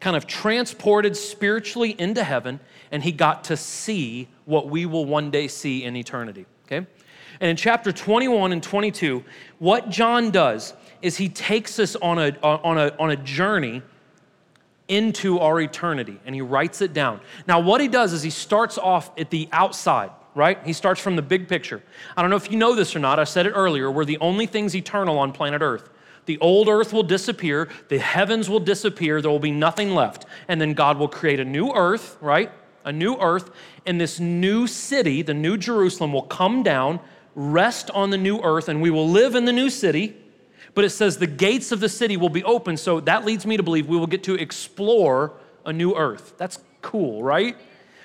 kind 0.00 0.16
of 0.16 0.26
transported 0.26 1.16
spiritually 1.16 1.94
into 1.98 2.24
heaven, 2.24 2.60
and 2.90 3.02
he 3.02 3.12
got 3.12 3.44
to 3.44 3.56
see 3.56 4.28
what 4.44 4.68
we 4.68 4.84
will 4.84 5.06
one 5.06 5.30
day 5.30 5.48
see 5.48 5.82
in 5.82 5.96
eternity, 5.96 6.44
okay? 6.66 6.86
And 7.40 7.50
in 7.50 7.56
chapter 7.56 7.92
21 7.92 8.52
and 8.52 8.62
22, 8.62 9.24
what 9.58 9.90
John 9.90 10.30
does 10.30 10.74
is 11.02 11.16
he 11.16 11.28
takes 11.28 11.78
us 11.78 11.96
on 11.96 12.18
a, 12.18 12.36
on 12.42 12.78
a, 12.78 12.94
on 12.98 13.10
a 13.10 13.16
journey 13.16 13.82
into 14.88 15.38
our 15.38 15.60
eternity 15.60 16.18
and 16.26 16.34
he 16.34 16.40
writes 16.40 16.80
it 16.80 16.92
down. 16.92 17.20
Now, 17.46 17.60
what 17.60 17.80
he 17.80 17.88
does 17.88 18.12
is 18.12 18.22
he 18.22 18.30
starts 18.30 18.78
off 18.78 19.10
at 19.18 19.30
the 19.30 19.48
outside, 19.52 20.10
right? 20.34 20.58
He 20.64 20.72
starts 20.72 21.00
from 21.00 21.16
the 21.16 21.22
big 21.22 21.48
picture. 21.48 21.82
I 22.16 22.22
don't 22.22 22.30
know 22.30 22.36
if 22.36 22.50
you 22.50 22.58
know 22.58 22.74
this 22.74 22.94
or 22.94 22.98
not. 22.98 23.18
I 23.18 23.24
said 23.24 23.46
it 23.46 23.52
earlier. 23.52 23.90
We're 23.90 24.04
the 24.04 24.18
only 24.18 24.46
things 24.46 24.74
eternal 24.74 25.18
on 25.18 25.32
planet 25.32 25.62
Earth. 25.62 25.90
The 26.26 26.38
old 26.38 26.68
earth 26.68 26.92
will 26.92 27.02
disappear, 27.02 27.68
the 27.88 27.98
heavens 27.98 28.48
will 28.48 28.60
disappear, 28.60 29.20
there 29.20 29.30
will 29.30 29.38
be 29.38 29.50
nothing 29.50 29.94
left. 29.94 30.26
And 30.48 30.60
then 30.60 30.72
God 30.72 30.98
will 30.98 31.08
create 31.08 31.40
a 31.40 31.44
new 31.44 31.70
earth, 31.72 32.16
right? 32.20 32.50
A 32.84 32.92
new 32.92 33.16
earth, 33.16 33.50
and 33.86 34.00
this 34.00 34.20
new 34.20 34.66
city, 34.66 35.22
the 35.22 35.34
new 35.34 35.56
Jerusalem, 35.56 36.12
will 36.12 36.22
come 36.22 36.62
down 36.62 37.00
rest 37.34 37.90
on 37.90 38.10
the 38.10 38.18
new 38.18 38.40
earth 38.40 38.68
and 38.68 38.80
we 38.80 38.90
will 38.90 39.08
live 39.08 39.34
in 39.34 39.44
the 39.44 39.52
new 39.52 39.70
city. 39.70 40.16
But 40.74 40.84
it 40.84 40.90
says 40.90 41.18
the 41.18 41.26
gates 41.26 41.72
of 41.72 41.80
the 41.80 41.88
city 41.88 42.16
will 42.16 42.28
be 42.28 42.42
open. 42.44 42.76
So 42.76 43.00
that 43.00 43.24
leads 43.24 43.46
me 43.46 43.56
to 43.56 43.62
believe 43.62 43.86
we 43.86 43.96
will 43.96 44.06
get 44.06 44.24
to 44.24 44.34
explore 44.34 45.32
a 45.64 45.72
new 45.72 45.94
earth. 45.94 46.34
That's 46.36 46.58
cool, 46.82 47.22
right? 47.22 47.56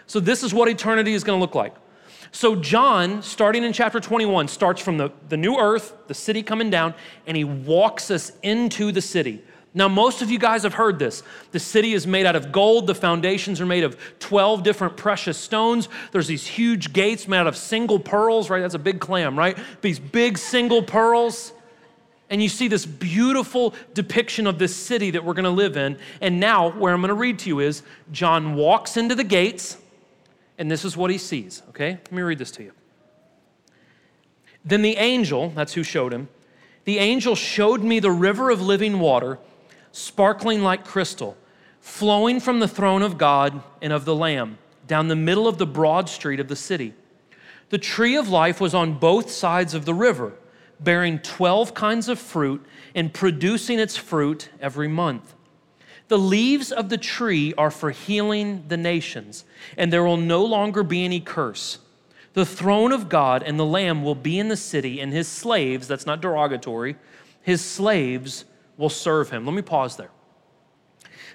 So 0.07 0.19
this 0.19 0.43
is 0.43 0.53
what 0.53 0.67
eternity 0.67 1.13
is 1.13 1.23
going 1.23 1.37
to 1.37 1.41
look 1.41 1.55
like. 1.55 1.75
So 2.31 2.55
John, 2.55 3.23
starting 3.23 3.63
in 3.63 3.73
chapter 3.73 3.99
21, 3.99 4.47
starts 4.47 4.81
from 4.81 4.97
the, 4.97 5.11
the 5.29 5.37
new 5.37 5.57
earth, 5.57 5.93
the 6.07 6.13
city 6.13 6.43
coming 6.43 6.69
down, 6.69 6.93
and 7.25 7.35
he 7.35 7.43
walks 7.43 8.11
us 8.11 8.31
into 8.43 8.91
the 8.91 9.01
city. 9.01 9.41
Now, 9.73 9.87
most 9.87 10.23
of 10.23 10.31
you 10.31 10.39
guys 10.39 10.63
have 10.63 10.73
heard 10.73 10.97
this. 10.97 11.21
The 11.51 11.59
city 11.59 11.93
is 11.93 12.07
made 12.07 12.25
out 12.25 12.35
of 12.35 12.51
gold. 12.51 12.87
The 12.87 12.95
foundations 12.95 13.61
are 13.61 13.67
made 13.67 13.83
of 13.83 13.97
12 14.19 14.63
different 14.63 14.97
precious 14.97 15.37
stones. 15.37 15.89
There's 16.11 16.27
these 16.27 16.47
huge 16.47 16.91
gates 16.91 17.27
made 17.27 17.37
out 17.37 17.47
of 17.47 17.55
single 17.55 17.99
pearls, 17.99 18.49
right? 18.49 18.61
That's 18.61 18.73
a 18.73 18.79
big 18.79 18.99
clam, 18.99 19.37
right? 19.37 19.57
These 19.81 19.99
big 19.99 20.39
single 20.39 20.81
pearls. 20.81 21.53
And 22.31 22.41
you 22.41 22.49
see 22.49 22.67
this 22.67 22.85
beautiful 22.85 23.75
depiction 23.93 24.47
of 24.47 24.57
this 24.57 24.75
city 24.75 25.11
that 25.11 25.23
we're 25.23 25.33
going 25.33 25.43
to 25.45 25.51
live 25.51 25.77
in. 25.77 25.99
And 26.19 26.39
now, 26.39 26.71
where 26.71 26.93
I'm 26.93 27.01
going 27.01 27.09
to 27.09 27.15
read 27.15 27.37
to 27.39 27.49
you 27.49 27.59
is 27.59 27.83
John 28.11 28.55
walks 28.55 28.97
into 28.97 29.13
the 29.13 29.23
gates, 29.23 29.77
and 30.57 30.69
this 30.69 30.83
is 30.83 30.97
what 30.97 31.11
he 31.11 31.17
sees, 31.17 31.61
okay? 31.69 31.91
Let 31.91 32.11
me 32.11 32.21
read 32.23 32.39
this 32.39 32.51
to 32.51 32.63
you. 32.63 32.71
Then 34.65 34.81
the 34.81 34.97
angel, 34.97 35.49
that's 35.49 35.73
who 35.73 35.83
showed 35.83 36.13
him, 36.13 36.27
the 36.85 36.99
angel 36.99 37.35
showed 37.35 37.83
me 37.83 37.99
the 37.99 38.11
river 38.11 38.49
of 38.49 38.61
living 38.61 38.99
water 38.99 39.37
sparkling 39.91 40.61
like 40.61 40.85
crystal, 40.85 41.37
flowing 41.81 42.39
from 42.39 42.59
the 42.59 42.67
throne 42.67 43.01
of 43.01 43.17
God 43.17 43.61
and 43.81 43.93
of 43.93 44.05
the 44.05 44.15
Lamb 44.15 44.57
down 44.87 45.07
the 45.07 45.15
middle 45.15 45.47
of 45.47 45.57
the 45.57 45.67
broad 45.67 46.09
street 46.09 46.39
of 46.39 46.47
the 46.47 46.55
city. 46.55 46.93
The 47.69 47.77
tree 47.77 48.17
of 48.17 48.27
life 48.27 48.59
was 48.59 48.73
on 48.73 48.97
both 48.99 49.29
sides 49.29 49.73
of 49.73 49.85
the 49.85 49.93
river, 49.93 50.33
bearing 50.79 51.19
12 51.19 51.73
kinds 51.73 52.09
of 52.09 52.19
fruit 52.19 52.65
and 52.95 53.13
producing 53.13 53.79
its 53.79 53.95
fruit 53.95 54.49
every 54.59 54.87
month. 54.87 55.35
The 56.07 56.17
leaves 56.17 56.71
of 56.71 56.89
the 56.89 56.97
tree 56.97 57.53
are 57.55 57.69
for 57.69 57.91
healing 57.91 58.65
the 58.67 58.77
nations, 58.77 59.45
and 59.77 59.93
there 59.93 60.03
will 60.03 60.17
no 60.17 60.43
longer 60.43 60.81
be 60.81 61.05
any 61.05 61.19
curse. 61.19 61.77
The 62.33 62.45
throne 62.45 62.91
of 62.91 63.09
God 63.09 63.43
and 63.43 63.59
the 63.59 63.65
Lamb 63.65 64.03
will 64.03 64.15
be 64.15 64.39
in 64.39 64.47
the 64.47 64.57
city, 64.57 64.99
and 64.99 65.13
his 65.13 65.27
slaves, 65.27 65.87
that's 65.87 66.07
not 66.07 66.21
derogatory, 66.21 66.95
his 67.43 67.63
slaves 67.63 68.45
will 68.79 68.89
serve 68.89 69.29
him. 69.29 69.45
Let 69.45 69.53
me 69.53 69.61
pause 69.61 69.97
there. 69.97 70.09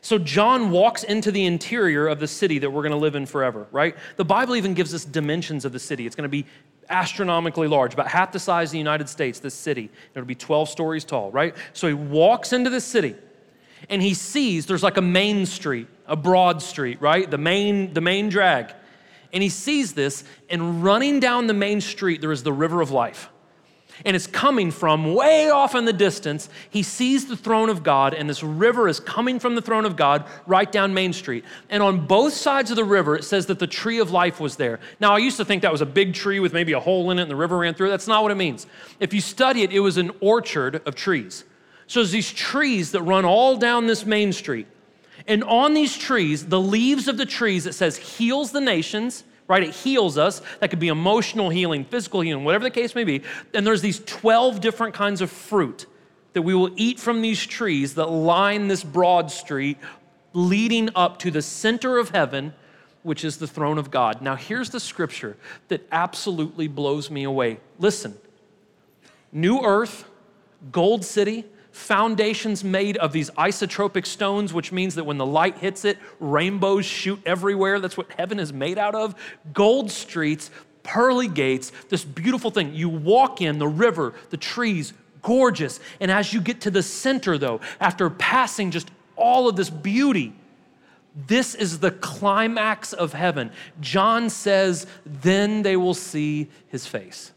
So, 0.00 0.18
John 0.18 0.70
walks 0.70 1.04
into 1.04 1.30
the 1.30 1.44
interior 1.44 2.08
of 2.08 2.20
the 2.20 2.26
city 2.28 2.58
that 2.58 2.70
we're 2.70 2.82
going 2.82 2.92
to 2.92 2.98
live 2.98 3.14
in 3.14 3.26
forever, 3.26 3.66
right? 3.70 3.96
The 4.16 4.24
Bible 4.24 4.56
even 4.56 4.74
gives 4.74 4.92
us 4.92 5.04
dimensions 5.04 5.64
of 5.64 5.72
the 5.72 5.78
city. 5.78 6.06
It's 6.06 6.16
going 6.16 6.24
to 6.24 6.28
be 6.28 6.46
astronomically 6.90 7.68
large, 7.68 7.94
about 7.94 8.08
half 8.08 8.32
the 8.32 8.38
size 8.38 8.68
of 8.68 8.72
the 8.72 8.78
United 8.78 9.08
States, 9.08 9.38
this 9.38 9.54
city. 9.54 9.90
It'll 10.14 10.26
be 10.26 10.34
12 10.34 10.68
stories 10.68 11.04
tall, 11.04 11.30
right? 11.30 11.54
So, 11.72 11.86
he 11.86 11.94
walks 11.94 12.52
into 12.52 12.70
the 12.70 12.80
city 12.80 13.14
and 13.88 14.02
he 14.02 14.14
sees 14.14 14.66
there's 14.66 14.82
like 14.82 14.96
a 14.96 15.02
main 15.02 15.46
street, 15.46 15.86
a 16.06 16.16
broad 16.16 16.60
street, 16.62 17.00
right? 17.00 17.30
The 17.30 17.38
main, 17.38 17.92
the 17.94 18.00
main 18.00 18.28
drag. 18.28 18.74
And 19.32 19.42
he 19.42 19.48
sees 19.48 19.94
this, 19.94 20.24
and 20.48 20.84
running 20.84 21.18
down 21.18 21.46
the 21.46 21.54
main 21.54 21.80
street, 21.80 22.20
there 22.20 22.32
is 22.32 22.42
the 22.42 22.52
river 22.52 22.80
of 22.80 22.90
life 22.90 23.30
and 24.04 24.16
it's 24.16 24.26
coming 24.26 24.70
from 24.70 25.14
way 25.14 25.50
off 25.50 25.74
in 25.74 25.84
the 25.84 25.92
distance. 25.92 26.48
He 26.70 26.82
sees 26.82 27.26
the 27.26 27.36
throne 27.36 27.68
of 27.68 27.82
God, 27.82 28.14
and 28.14 28.28
this 28.28 28.42
river 28.42 28.88
is 28.88 29.00
coming 29.00 29.38
from 29.38 29.54
the 29.54 29.62
throne 29.62 29.84
of 29.84 29.96
God 29.96 30.24
right 30.46 30.70
down 30.70 30.94
Main 30.94 31.12
Street. 31.12 31.44
And 31.70 31.82
on 31.82 32.06
both 32.06 32.32
sides 32.32 32.70
of 32.70 32.76
the 32.76 32.84
river, 32.84 33.16
it 33.16 33.24
says 33.24 33.46
that 33.46 33.58
the 33.58 33.66
tree 33.66 33.98
of 33.98 34.10
life 34.10 34.40
was 34.40 34.56
there. 34.56 34.80
Now, 35.00 35.14
I 35.14 35.18
used 35.18 35.36
to 35.36 35.44
think 35.44 35.62
that 35.62 35.72
was 35.72 35.80
a 35.80 35.86
big 35.86 36.14
tree 36.14 36.40
with 36.40 36.52
maybe 36.52 36.72
a 36.72 36.80
hole 36.80 37.10
in 37.10 37.18
it 37.18 37.22
and 37.22 37.30
the 37.30 37.36
river 37.36 37.58
ran 37.58 37.74
through 37.74 37.88
it. 37.88 37.90
That's 37.90 38.08
not 38.08 38.22
what 38.22 38.32
it 38.32 38.36
means. 38.36 38.66
If 39.00 39.14
you 39.14 39.20
study 39.20 39.62
it, 39.62 39.72
it 39.72 39.80
was 39.80 39.96
an 39.96 40.10
orchard 40.20 40.82
of 40.86 40.94
trees. 40.94 41.44
So 41.86 42.00
there's 42.00 42.12
these 42.12 42.32
trees 42.32 42.92
that 42.92 43.02
run 43.02 43.24
all 43.24 43.56
down 43.56 43.86
this 43.86 44.06
Main 44.06 44.32
Street. 44.32 44.66
And 45.26 45.44
on 45.44 45.74
these 45.74 45.96
trees, 45.96 46.46
the 46.46 46.60
leaves 46.60 47.08
of 47.08 47.16
the 47.16 47.26
trees, 47.26 47.66
it 47.66 47.74
says, 47.74 47.96
heals 47.96 48.52
the 48.52 48.60
nations 48.60 49.24
right? 49.46 49.62
It 49.62 49.74
heals 49.74 50.18
us. 50.18 50.40
That 50.60 50.70
could 50.70 50.80
be 50.80 50.88
emotional 50.88 51.50
healing, 51.50 51.84
physical 51.84 52.20
healing, 52.20 52.44
whatever 52.44 52.64
the 52.64 52.70
case 52.70 52.94
may 52.94 53.04
be. 53.04 53.22
And 53.52 53.66
there's 53.66 53.82
these 53.82 54.00
12 54.00 54.60
different 54.60 54.94
kinds 54.94 55.20
of 55.20 55.30
fruit 55.30 55.86
that 56.32 56.42
we 56.42 56.54
will 56.54 56.70
eat 56.76 56.98
from 56.98 57.22
these 57.22 57.44
trees 57.44 57.94
that 57.94 58.06
line 58.06 58.68
this 58.68 58.82
broad 58.82 59.30
street 59.30 59.78
leading 60.32 60.90
up 60.96 61.18
to 61.20 61.30
the 61.30 61.42
center 61.42 61.98
of 61.98 62.10
heaven, 62.10 62.52
which 63.02 63.24
is 63.24 63.36
the 63.36 63.46
throne 63.46 63.78
of 63.78 63.90
God. 63.90 64.20
Now, 64.20 64.34
here's 64.34 64.70
the 64.70 64.80
scripture 64.80 65.36
that 65.68 65.86
absolutely 65.92 66.68
blows 66.68 67.10
me 67.10 67.24
away. 67.24 67.60
Listen 67.78 68.16
New 69.32 69.60
earth, 69.62 70.08
gold 70.70 71.04
city, 71.04 71.44
foundations 71.74 72.62
made 72.62 72.96
of 72.98 73.12
these 73.12 73.30
isotropic 73.30 74.06
stones, 74.06 74.54
which 74.54 74.72
means 74.72 74.94
that 74.94 75.04
when 75.04 75.18
the 75.18 75.26
light 75.26 75.58
hits 75.58 75.84
it, 75.84 75.98
rainbows 76.20 76.86
shoot 76.86 77.20
everywhere. 77.26 77.80
That's 77.80 77.96
what 77.96 78.10
heaven 78.12 78.38
is 78.38 78.52
made 78.52 78.78
out 78.78 78.94
of. 78.94 79.14
Gold 79.52 79.90
streets, 79.90 80.50
pearly 80.84 81.28
gates, 81.28 81.72
this 81.88 82.04
beautiful 82.04 82.50
thing. 82.50 82.74
You 82.74 82.88
walk 82.88 83.40
in 83.40 83.58
the 83.58 83.68
river, 83.68 84.14
the 84.30 84.36
trees, 84.36 84.92
gorgeous. 85.20 85.80
And 86.00 86.10
as 86.10 86.32
you 86.32 86.40
get 86.40 86.60
to 86.62 86.70
the 86.70 86.82
center, 86.82 87.38
though, 87.38 87.60
after 87.80 88.08
passing 88.08 88.70
just 88.70 88.90
all 89.16 89.48
of 89.48 89.56
this 89.56 89.70
beauty, 89.70 90.32
this 91.26 91.54
is 91.54 91.80
the 91.80 91.90
climax 91.90 92.92
of 92.92 93.12
heaven. 93.12 93.50
John 93.80 94.30
says, 94.30 94.86
then 95.04 95.62
they 95.62 95.76
will 95.76 95.94
see 95.94 96.48
his 96.68 96.86
face. 96.86 97.32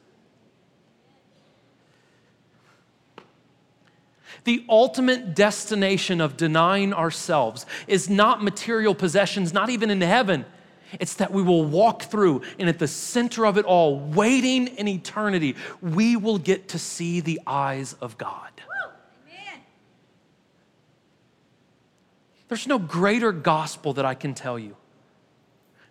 The 4.48 4.64
ultimate 4.70 5.36
destination 5.36 6.22
of 6.22 6.38
denying 6.38 6.94
ourselves 6.94 7.66
is 7.86 8.10
not 8.10 8.42
material 8.42 8.96
possessions, 8.96 9.52
not 9.52 9.70
even 9.70 9.90
in 9.90 10.00
heaven. 10.00 10.46
It's 11.02 11.16
that 11.16 11.34
we 11.34 11.42
will 11.42 11.66
walk 11.66 12.04
through, 12.04 12.44
and 12.58 12.70
at 12.70 12.80
the 12.80 12.88
center 12.88 13.46
of 13.46 13.58
it 13.58 13.66
all, 13.66 14.00
waiting 14.00 14.68
in 14.68 14.88
eternity, 14.88 15.58
we 15.82 16.16
will 16.16 16.38
get 16.38 16.70
to 16.70 16.80
see 16.80 17.20
the 17.20 17.42
eyes 17.46 17.92
of 18.00 18.18
God. 18.18 18.50
There's 22.48 22.68
no 22.68 22.80
greater 22.80 23.34
gospel 23.34 23.92
that 23.96 24.06
I 24.06 24.14
can 24.14 24.34
tell 24.34 24.58
you 24.58 24.78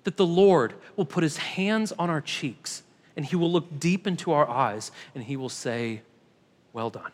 that 0.04 0.16
the 0.16 0.24
Lord 0.24 0.72
will 0.96 1.04
put 1.04 1.22
his 1.22 1.36
hands 1.36 1.92
on 1.98 2.08
our 2.08 2.22
cheeks 2.22 2.82
and 3.16 3.26
he 3.26 3.36
will 3.36 3.52
look 3.52 3.78
deep 3.78 4.06
into 4.06 4.32
our 4.32 4.48
eyes 4.48 4.92
and 5.14 5.22
he 5.24 5.36
will 5.36 5.50
say, 5.50 6.00
Well 6.72 6.88
done. 6.88 7.12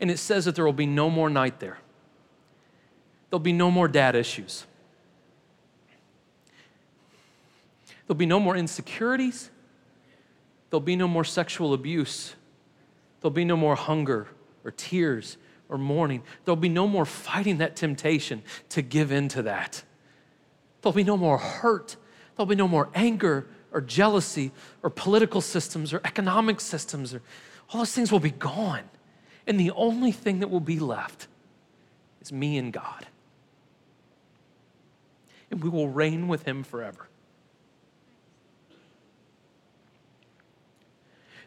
And 0.00 0.10
it 0.10 0.18
says 0.18 0.46
that 0.46 0.54
there 0.54 0.64
will 0.64 0.72
be 0.72 0.86
no 0.86 1.10
more 1.10 1.28
night 1.28 1.60
there. 1.60 1.78
There'll 3.28 3.40
be 3.40 3.52
no 3.52 3.70
more 3.70 3.86
dad 3.86 4.16
issues. 4.16 4.66
There'll 8.06 8.18
be 8.18 8.26
no 8.26 8.40
more 8.40 8.56
insecurities. 8.56 9.50
There'll 10.70 10.80
be 10.80 10.96
no 10.96 11.06
more 11.06 11.24
sexual 11.24 11.74
abuse. 11.74 12.34
There'll 13.20 13.30
be 13.30 13.44
no 13.44 13.56
more 13.56 13.76
hunger 13.76 14.26
or 14.64 14.70
tears 14.72 15.36
or 15.68 15.78
mourning. 15.78 16.22
There'll 16.44 16.56
be 16.56 16.68
no 16.68 16.88
more 16.88 17.04
fighting 17.04 17.58
that 17.58 17.76
temptation 17.76 18.42
to 18.70 18.82
give 18.82 19.12
in 19.12 19.28
to 19.28 19.42
that. 19.42 19.84
There'll 20.82 20.94
be 20.94 21.04
no 21.04 21.16
more 21.16 21.38
hurt. 21.38 21.96
There'll 22.34 22.46
be 22.48 22.56
no 22.56 22.66
more 22.66 22.88
anger 22.94 23.46
or 23.72 23.80
jealousy 23.80 24.50
or 24.82 24.90
political 24.90 25.40
systems 25.40 25.92
or 25.92 26.00
economic 26.04 26.60
systems 26.60 27.14
or 27.14 27.22
all 27.72 27.78
those 27.78 27.92
things 27.92 28.10
will 28.10 28.18
be 28.18 28.32
gone. 28.32 28.82
And 29.50 29.58
the 29.58 29.72
only 29.72 30.12
thing 30.12 30.38
that 30.38 30.48
will 30.48 30.60
be 30.60 30.78
left 30.78 31.26
is 32.22 32.30
me 32.32 32.56
and 32.56 32.72
God. 32.72 33.04
And 35.50 35.60
we 35.60 35.68
will 35.68 35.88
reign 35.88 36.28
with 36.28 36.44
him 36.44 36.62
forever. 36.62 37.08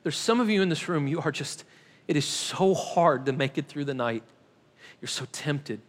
There's 0.04 0.18
some 0.18 0.42
of 0.42 0.50
you 0.50 0.62
in 0.62 0.68
this 0.68 0.90
room, 0.90 1.08
you 1.08 1.22
are 1.22 1.32
just, 1.32 1.64
it 2.10 2.18
is 2.18 2.26
so 2.26 2.74
hard 2.74 3.26
to 3.28 3.32
make 3.32 3.58
it 3.58 3.68
through 3.68 3.86
the 3.86 3.94
night. 3.94 4.24
You're 5.00 5.08
so 5.08 5.26
tempted. 5.32 5.80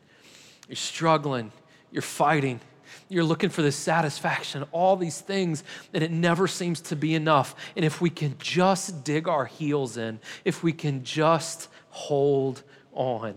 You're 0.68 0.76
struggling. 0.76 1.50
You're 1.90 2.02
fighting. 2.02 2.60
You're 3.08 3.24
looking 3.24 3.50
for 3.50 3.62
this 3.62 3.74
satisfaction, 3.74 4.62
all 4.70 4.94
these 4.94 5.20
things, 5.20 5.64
and 5.92 6.04
it 6.04 6.12
never 6.12 6.46
seems 6.46 6.80
to 6.82 6.94
be 6.94 7.16
enough. 7.16 7.56
And 7.74 7.84
if 7.84 8.00
we 8.00 8.08
can 8.08 8.36
just 8.38 9.02
dig 9.02 9.26
our 9.26 9.46
heels 9.46 9.96
in, 9.96 10.20
if 10.44 10.62
we 10.62 10.72
can 10.72 11.02
just 11.02 11.68
hold 11.94 12.62
on, 12.92 13.34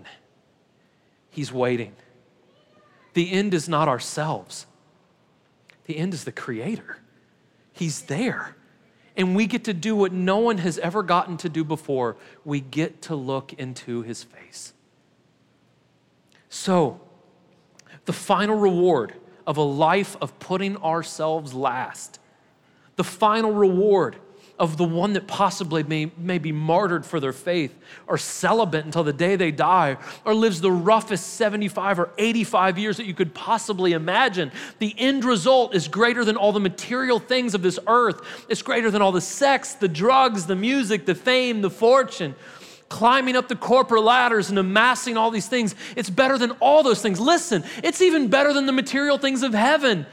He's 1.30 1.52
waiting. 1.52 1.94
The 3.14 3.32
end 3.32 3.54
is 3.54 3.70
not 3.70 3.88
ourselves, 3.88 4.66
the 5.86 5.98
end 5.98 6.14
is 6.14 6.24
the 6.24 6.32
Creator. 6.32 6.98
He's 7.72 8.02
there. 8.04 8.56
And 9.16 9.36
we 9.36 9.46
get 9.46 9.64
to 9.66 9.74
do 9.74 9.96
what 9.96 10.12
no 10.12 10.40
one 10.40 10.58
has 10.60 10.80
ever 10.80 11.04
gotten 11.04 11.38
to 11.38 11.50
do 11.50 11.64
before. 11.64 12.18
We 12.44 12.60
get 12.60 13.04
to 13.04 13.16
look 13.16 13.54
into 13.54 14.02
His 14.02 14.24
face. 14.24 14.74
So, 16.50 17.00
the 18.06 18.14
final 18.14 18.58
reward 18.58 19.14
of 19.46 19.58
a 19.58 19.62
life 19.62 20.18
of 20.20 20.38
putting 20.40 20.78
ourselves 20.78 21.54
last, 21.54 22.20
the 22.96 23.04
final 23.04 23.52
reward 23.52 24.18
of 24.60 24.78
the 24.78 24.84
one 24.84 25.14
that 25.14 25.28
possibly 25.28 25.84
may, 25.84 26.12
may 26.18 26.38
be 26.38 26.52
martyred 26.52 27.06
for 27.06 27.20
their 27.20 27.34
faith 27.34 27.78
or 28.08 28.18
celibate 28.18 28.86
until 28.86 29.04
the 29.04 29.14
day 29.14 29.36
they 29.36 29.52
die 29.52 29.98
or 30.26 30.34
lives 30.34 30.62
the 30.62 30.72
roughest 30.72 31.36
75 31.36 32.00
or 32.00 32.10
85 32.18 32.80
years 32.80 32.98
that 32.98 33.06
you 33.06 33.14
could 33.14 33.34
possibly 33.36 33.94
imagine. 33.94 34.52
The 34.80 34.96
end 34.98 35.26
result 35.26 35.76
is 35.76 35.88
greater 35.88 36.26
than 36.26 36.38
all 36.38 36.52
the 36.52 36.60
material 36.60 37.20
things 37.20 37.54
of 37.54 37.62
this 37.62 37.78
earth. 37.88 38.22
It's 38.50 38.64
greater 38.64 38.90
than 38.90 39.02
all 39.02 39.12
the 39.12 39.22
sex, 39.22 39.74
the 39.74 39.88
drugs, 39.88 40.48
the 40.48 40.56
music, 40.56 41.06
the 41.06 41.16
fame, 41.16 41.62
the 41.62 41.70
fortune 41.70 42.36
climbing 42.90 43.36
up 43.36 43.50
the 43.50 43.56
corporate 43.56 44.04
ladders 44.04 44.50
and 44.50 44.58
amassing 44.58 45.18
all 45.18 45.30
these 45.30 45.48
things. 45.48 45.76
It's 45.98 46.10
better 46.10 46.38
than 46.38 46.52
all 46.62 46.84
those 46.84 47.02
things. 47.02 47.20
Listen, 47.20 47.66
it's 47.84 48.02
even 48.02 48.30
better 48.30 48.54
than 48.54 48.66
the 48.66 48.72
material 48.72 49.18
things 49.18 49.44
of 49.44 49.54
heaven. 49.54 50.06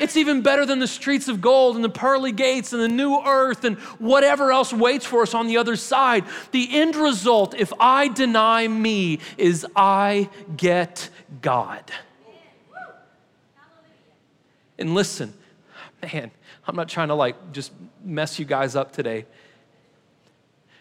It's 0.00 0.16
even 0.16 0.42
better 0.42 0.66
than 0.66 0.78
the 0.78 0.86
streets 0.86 1.28
of 1.28 1.40
gold 1.40 1.76
and 1.76 1.84
the 1.84 1.88
pearly 1.88 2.32
gates 2.32 2.72
and 2.72 2.82
the 2.82 2.88
new 2.88 3.20
earth 3.24 3.64
and 3.64 3.76
whatever 3.98 4.50
else 4.50 4.72
waits 4.72 5.06
for 5.06 5.22
us 5.22 5.34
on 5.34 5.46
the 5.46 5.58
other 5.58 5.76
side. 5.76 6.24
The 6.50 6.68
end 6.70 6.96
result, 6.96 7.54
if 7.54 7.72
I 7.78 8.08
deny 8.08 8.66
me, 8.66 9.20
is 9.38 9.66
I 9.76 10.28
get 10.56 11.08
God. 11.40 11.90
And 14.78 14.94
listen, 14.94 15.32
man, 16.02 16.30
I'm 16.66 16.76
not 16.76 16.88
trying 16.88 17.08
to 17.08 17.14
like 17.14 17.52
just 17.52 17.72
mess 18.04 18.38
you 18.38 18.44
guys 18.44 18.74
up 18.74 18.92
today, 18.92 19.26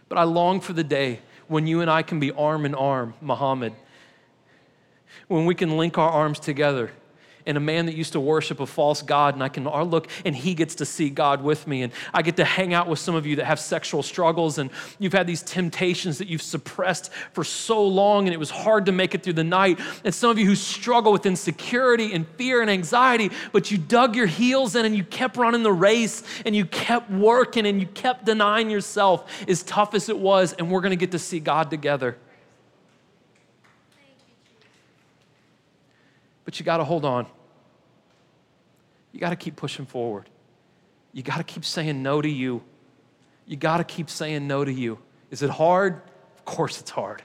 but 0.09 0.17
I 0.17 0.23
long 0.23 0.61
for 0.61 0.73
the 0.73 0.83
day 0.83 1.19
when 1.47 1.67
you 1.67 1.81
and 1.81 1.91
I 1.91 2.01
can 2.01 2.19
be 2.19 2.31
arm 2.31 2.65
in 2.65 2.73
arm, 2.73 3.13
Muhammad, 3.21 3.73
when 5.27 5.45
we 5.45 5.53
can 5.53 5.77
link 5.77 5.97
our 5.97 6.09
arms 6.09 6.39
together 6.39 6.91
and 7.45 7.57
a 7.57 7.59
man 7.59 7.85
that 7.85 7.95
used 7.95 8.13
to 8.13 8.19
worship 8.19 8.59
a 8.59 8.65
false 8.65 9.01
God, 9.01 9.33
and 9.33 9.43
I 9.43 9.49
can 9.49 9.63
look 9.63 10.07
and 10.25 10.35
he 10.35 10.53
gets 10.53 10.75
to 10.75 10.85
see 10.85 11.09
God 11.09 11.43
with 11.43 11.67
me. 11.67 11.83
And 11.83 11.93
I 12.13 12.21
get 12.21 12.37
to 12.37 12.45
hang 12.45 12.73
out 12.73 12.87
with 12.87 12.99
some 12.99 13.15
of 13.15 13.25
you 13.25 13.37
that 13.37 13.45
have 13.45 13.59
sexual 13.59 14.03
struggles, 14.03 14.57
and 14.57 14.69
you've 14.99 15.13
had 15.13 15.27
these 15.27 15.41
temptations 15.41 16.17
that 16.17 16.27
you've 16.27 16.41
suppressed 16.41 17.11
for 17.33 17.43
so 17.43 17.85
long, 17.85 18.27
and 18.27 18.33
it 18.33 18.39
was 18.39 18.49
hard 18.49 18.85
to 18.85 18.91
make 18.91 19.15
it 19.15 19.23
through 19.23 19.33
the 19.33 19.43
night. 19.43 19.79
And 20.03 20.13
some 20.13 20.29
of 20.29 20.37
you 20.37 20.45
who 20.45 20.55
struggle 20.55 21.11
with 21.11 21.25
insecurity 21.25 22.13
and 22.13 22.27
fear 22.37 22.61
and 22.61 22.69
anxiety, 22.69 23.31
but 23.51 23.71
you 23.71 23.77
dug 23.77 24.15
your 24.15 24.27
heels 24.27 24.75
in 24.75 24.85
and 24.85 24.95
you 24.95 25.03
kept 25.03 25.37
running 25.37 25.63
the 25.63 25.73
race 25.73 26.23
and 26.45 26.55
you 26.55 26.65
kept 26.65 27.09
working 27.09 27.65
and 27.65 27.79
you 27.79 27.87
kept 27.87 28.25
denying 28.25 28.69
yourself 28.69 29.31
as 29.47 29.63
tough 29.63 29.93
as 29.93 30.09
it 30.09 30.17
was, 30.17 30.53
and 30.53 30.71
we're 30.71 30.81
gonna 30.81 30.95
get 30.95 31.11
to 31.11 31.19
see 31.19 31.39
God 31.39 31.69
together. 31.69 32.17
But 36.51 36.59
you 36.59 36.65
got 36.65 36.77
to 36.77 36.83
hold 36.83 37.05
on. 37.05 37.27
You 39.13 39.21
got 39.21 39.29
to 39.29 39.37
keep 39.37 39.55
pushing 39.55 39.85
forward. 39.85 40.29
You 41.13 41.23
got 41.23 41.37
to 41.37 41.45
keep 41.45 41.63
saying 41.63 42.03
no 42.03 42.21
to 42.21 42.27
you. 42.27 42.61
You 43.47 43.55
got 43.55 43.77
to 43.77 43.85
keep 43.85 44.09
saying 44.09 44.45
no 44.47 44.65
to 44.65 44.73
you. 44.73 44.99
Is 45.29 45.43
it 45.43 45.49
hard? 45.49 46.01
Of 46.35 46.43
course 46.43 46.81
it's 46.81 46.91
hard. 46.91 47.23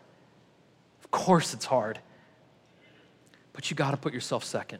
Of 1.02 1.10
course 1.10 1.54
it's 1.54 1.64
hard. 1.64 1.98
But 3.52 3.68
you 3.68 3.74
got 3.74 3.90
to 3.90 3.96
put 3.96 4.14
yourself 4.14 4.44
second. 4.44 4.78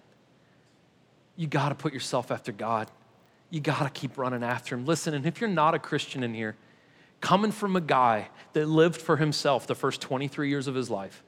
You 1.35 1.49
got 1.49 1.71
to 1.71 1.75
put 1.75 1.93
yourself 1.93 2.31
after 2.31 2.53
God. 2.53 2.89
You 3.51 3.59
got 3.59 3.83
to 3.83 3.91
keep 3.91 4.17
running 4.17 4.45
after 4.45 4.77
Him. 4.77 4.87
Listen, 4.87 5.13
and 5.13 5.27
if 5.27 5.41
you're 5.41 5.51
not 5.51 5.75
a 5.75 5.81
Christian 5.81 6.23
in 6.23 6.35
here, 6.35 6.55
coming 7.21 7.51
from 7.51 7.75
a 7.75 7.81
guy 7.81 8.29
that 8.53 8.69
lived 8.69 9.03
for 9.03 9.17
himself 9.17 9.67
the 9.67 9.75
first 9.75 10.01
23 10.01 10.49
years 10.49 10.69
of 10.69 10.77
his 10.77 10.89
life, 10.89 11.25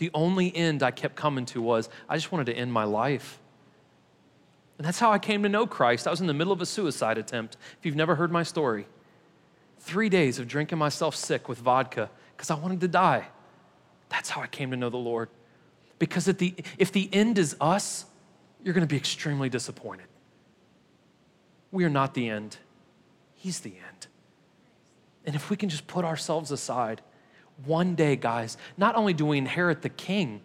the 0.00 0.10
only 0.14 0.54
end 0.56 0.82
I 0.82 0.90
kept 0.90 1.14
coming 1.14 1.44
to 1.46 1.60
was 1.60 1.90
I 2.08 2.16
just 2.16 2.32
wanted 2.32 2.46
to 2.46 2.54
end 2.54 2.72
my 2.72 2.84
life. 2.84 3.38
And 4.78 4.86
that's 4.86 4.98
how 4.98 5.12
I 5.12 5.18
came 5.18 5.42
to 5.42 5.48
know 5.48 5.66
Christ. 5.66 6.06
I 6.06 6.10
was 6.10 6.22
in 6.22 6.26
the 6.26 6.32
middle 6.32 6.54
of 6.54 6.62
a 6.62 6.66
suicide 6.66 7.18
attempt. 7.18 7.58
If 7.78 7.84
you've 7.84 7.96
never 7.96 8.14
heard 8.14 8.32
my 8.32 8.42
story, 8.42 8.86
three 9.78 10.08
days 10.08 10.38
of 10.38 10.48
drinking 10.48 10.78
myself 10.78 11.14
sick 11.14 11.50
with 11.50 11.58
vodka 11.58 12.08
because 12.34 12.50
I 12.50 12.54
wanted 12.54 12.80
to 12.80 12.88
die. 12.88 13.28
That's 14.08 14.30
how 14.30 14.40
I 14.40 14.46
came 14.46 14.70
to 14.70 14.76
know 14.78 14.88
the 14.88 14.96
Lord. 14.96 15.28
Because 15.98 16.28
at 16.28 16.38
the, 16.38 16.54
if 16.78 16.92
the 16.92 17.10
end 17.12 17.36
is 17.36 17.54
us, 17.60 18.06
you're 18.64 18.72
going 18.72 18.86
to 18.86 18.90
be 18.90 18.96
extremely 18.96 19.50
disappointed. 19.50 20.06
We 21.70 21.84
are 21.84 21.90
not 21.90 22.14
the 22.14 22.30
end, 22.30 22.56
He's 23.34 23.60
the 23.60 23.74
end. 23.74 24.06
And 25.26 25.34
if 25.34 25.50
we 25.50 25.56
can 25.56 25.68
just 25.68 25.86
put 25.86 26.06
ourselves 26.06 26.50
aside 26.50 27.02
one 27.64 27.94
day, 27.94 28.16
guys, 28.16 28.56
not 28.76 28.96
only 28.96 29.12
do 29.12 29.26
we 29.26 29.38
inherit 29.38 29.82
the 29.82 29.88
king, 29.88 30.40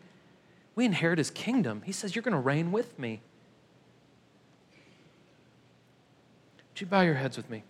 we 0.75 0.85
inherit 0.85 1.17
his 1.17 1.31
kingdom. 1.31 1.81
He 1.85 1.91
says, 1.91 2.15
You're 2.15 2.23
going 2.23 2.33
to 2.33 2.39
reign 2.39 2.71
with 2.71 2.97
me. 2.99 3.21
Would 6.73 6.81
you 6.81 6.87
bow 6.87 7.01
your 7.01 7.15
heads 7.15 7.37
with 7.37 7.49
me? 7.49 7.63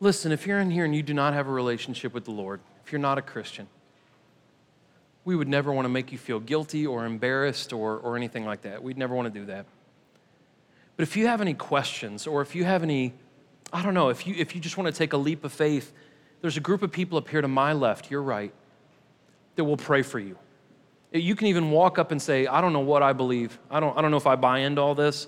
Listen, 0.00 0.30
if 0.30 0.46
you're 0.46 0.60
in 0.60 0.70
here 0.70 0.84
and 0.84 0.94
you 0.94 1.02
do 1.02 1.14
not 1.14 1.34
have 1.34 1.48
a 1.48 1.50
relationship 1.50 2.14
with 2.14 2.24
the 2.24 2.30
Lord, 2.30 2.60
if 2.84 2.92
you're 2.92 3.00
not 3.00 3.18
a 3.18 3.22
Christian, 3.22 3.66
we 5.24 5.34
would 5.34 5.48
never 5.48 5.72
want 5.72 5.84
to 5.84 5.90
make 5.90 6.12
you 6.12 6.18
feel 6.18 6.40
guilty 6.40 6.86
or 6.86 7.04
embarrassed 7.04 7.72
or, 7.72 7.98
or 7.98 8.16
anything 8.16 8.46
like 8.46 8.62
that. 8.62 8.82
We'd 8.82 8.96
never 8.96 9.14
want 9.14 9.32
to 9.32 9.40
do 9.40 9.46
that. 9.46 9.66
But 10.96 11.02
if 11.02 11.16
you 11.16 11.26
have 11.26 11.40
any 11.40 11.54
questions 11.54 12.26
or 12.26 12.42
if 12.42 12.54
you 12.54 12.64
have 12.64 12.82
any, 12.82 13.12
I 13.72 13.82
don't 13.82 13.94
know, 13.94 14.08
if 14.08 14.26
you, 14.26 14.34
if 14.38 14.54
you 14.54 14.60
just 14.60 14.76
want 14.76 14.92
to 14.92 14.96
take 14.96 15.12
a 15.12 15.16
leap 15.16 15.44
of 15.44 15.52
faith, 15.52 15.92
there's 16.40 16.56
a 16.56 16.60
group 16.60 16.82
of 16.82 16.92
people 16.92 17.18
up 17.18 17.28
here 17.28 17.40
to 17.40 17.48
my 17.48 17.72
left, 17.72 18.10
your 18.10 18.22
right, 18.22 18.52
that 19.56 19.64
will 19.64 19.76
pray 19.76 20.02
for 20.02 20.18
you. 20.18 20.38
You 21.12 21.34
can 21.34 21.48
even 21.48 21.70
walk 21.70 21.98
up 21.98 22.12
and 22.12 22.22
say, 22.22 22.46
I 22.46 22.60
don't 22.60 22.72
know 22.72 22.80
what 22.80 23.02
I 23.02 23.12
believe. 23.12 23.58
I 23.70 23.80
don't, 23.80 23.96
I 23.98 24.02
don't 24.02 24.10
know 24.10 24.16
if 24.16 24.26
I 24.26 24.36
buy 24.36 24.60
into 24.60 24.80
all 24.80 24.94
this. 24.94 25.26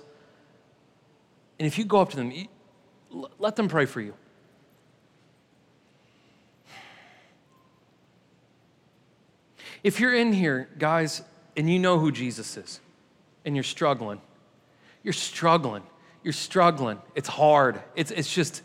And 1.59 1.67
if 1.67 1.77
you 1.77 1.85
go 1.85 1.99
up 1.99 2.09
to 2.11 2.17
them, 2.17 2.33
let 3.37 3.55
them 3.55 3.67
pray 3.67 3.85
for 3.85 3.99
you. 3.99 4.13
If 9.83 9.99
you're 9.99 10.13
in 10.13 10.33
here, 10.33 10.69
guys, 10.77 11.21
and 11.57 11.69
you 11.69 11.79
know 11.79 11.99
who 11.99 12.11
Jesus 12.11 12.55
is, 12.57 12.79
and 13.45 13.55
you're 13.55 13.63
struggling, 13.63 14.21
you're 15.03 15.13
struggling, 15.13 15.83
you're 16.23 16.33
struggling. 16.33 16.99
It's 17.15 17.27
hard. 17.27 17.81
It's, 17.95 18.11
it's 18.11 18.31
just 18.31 18.61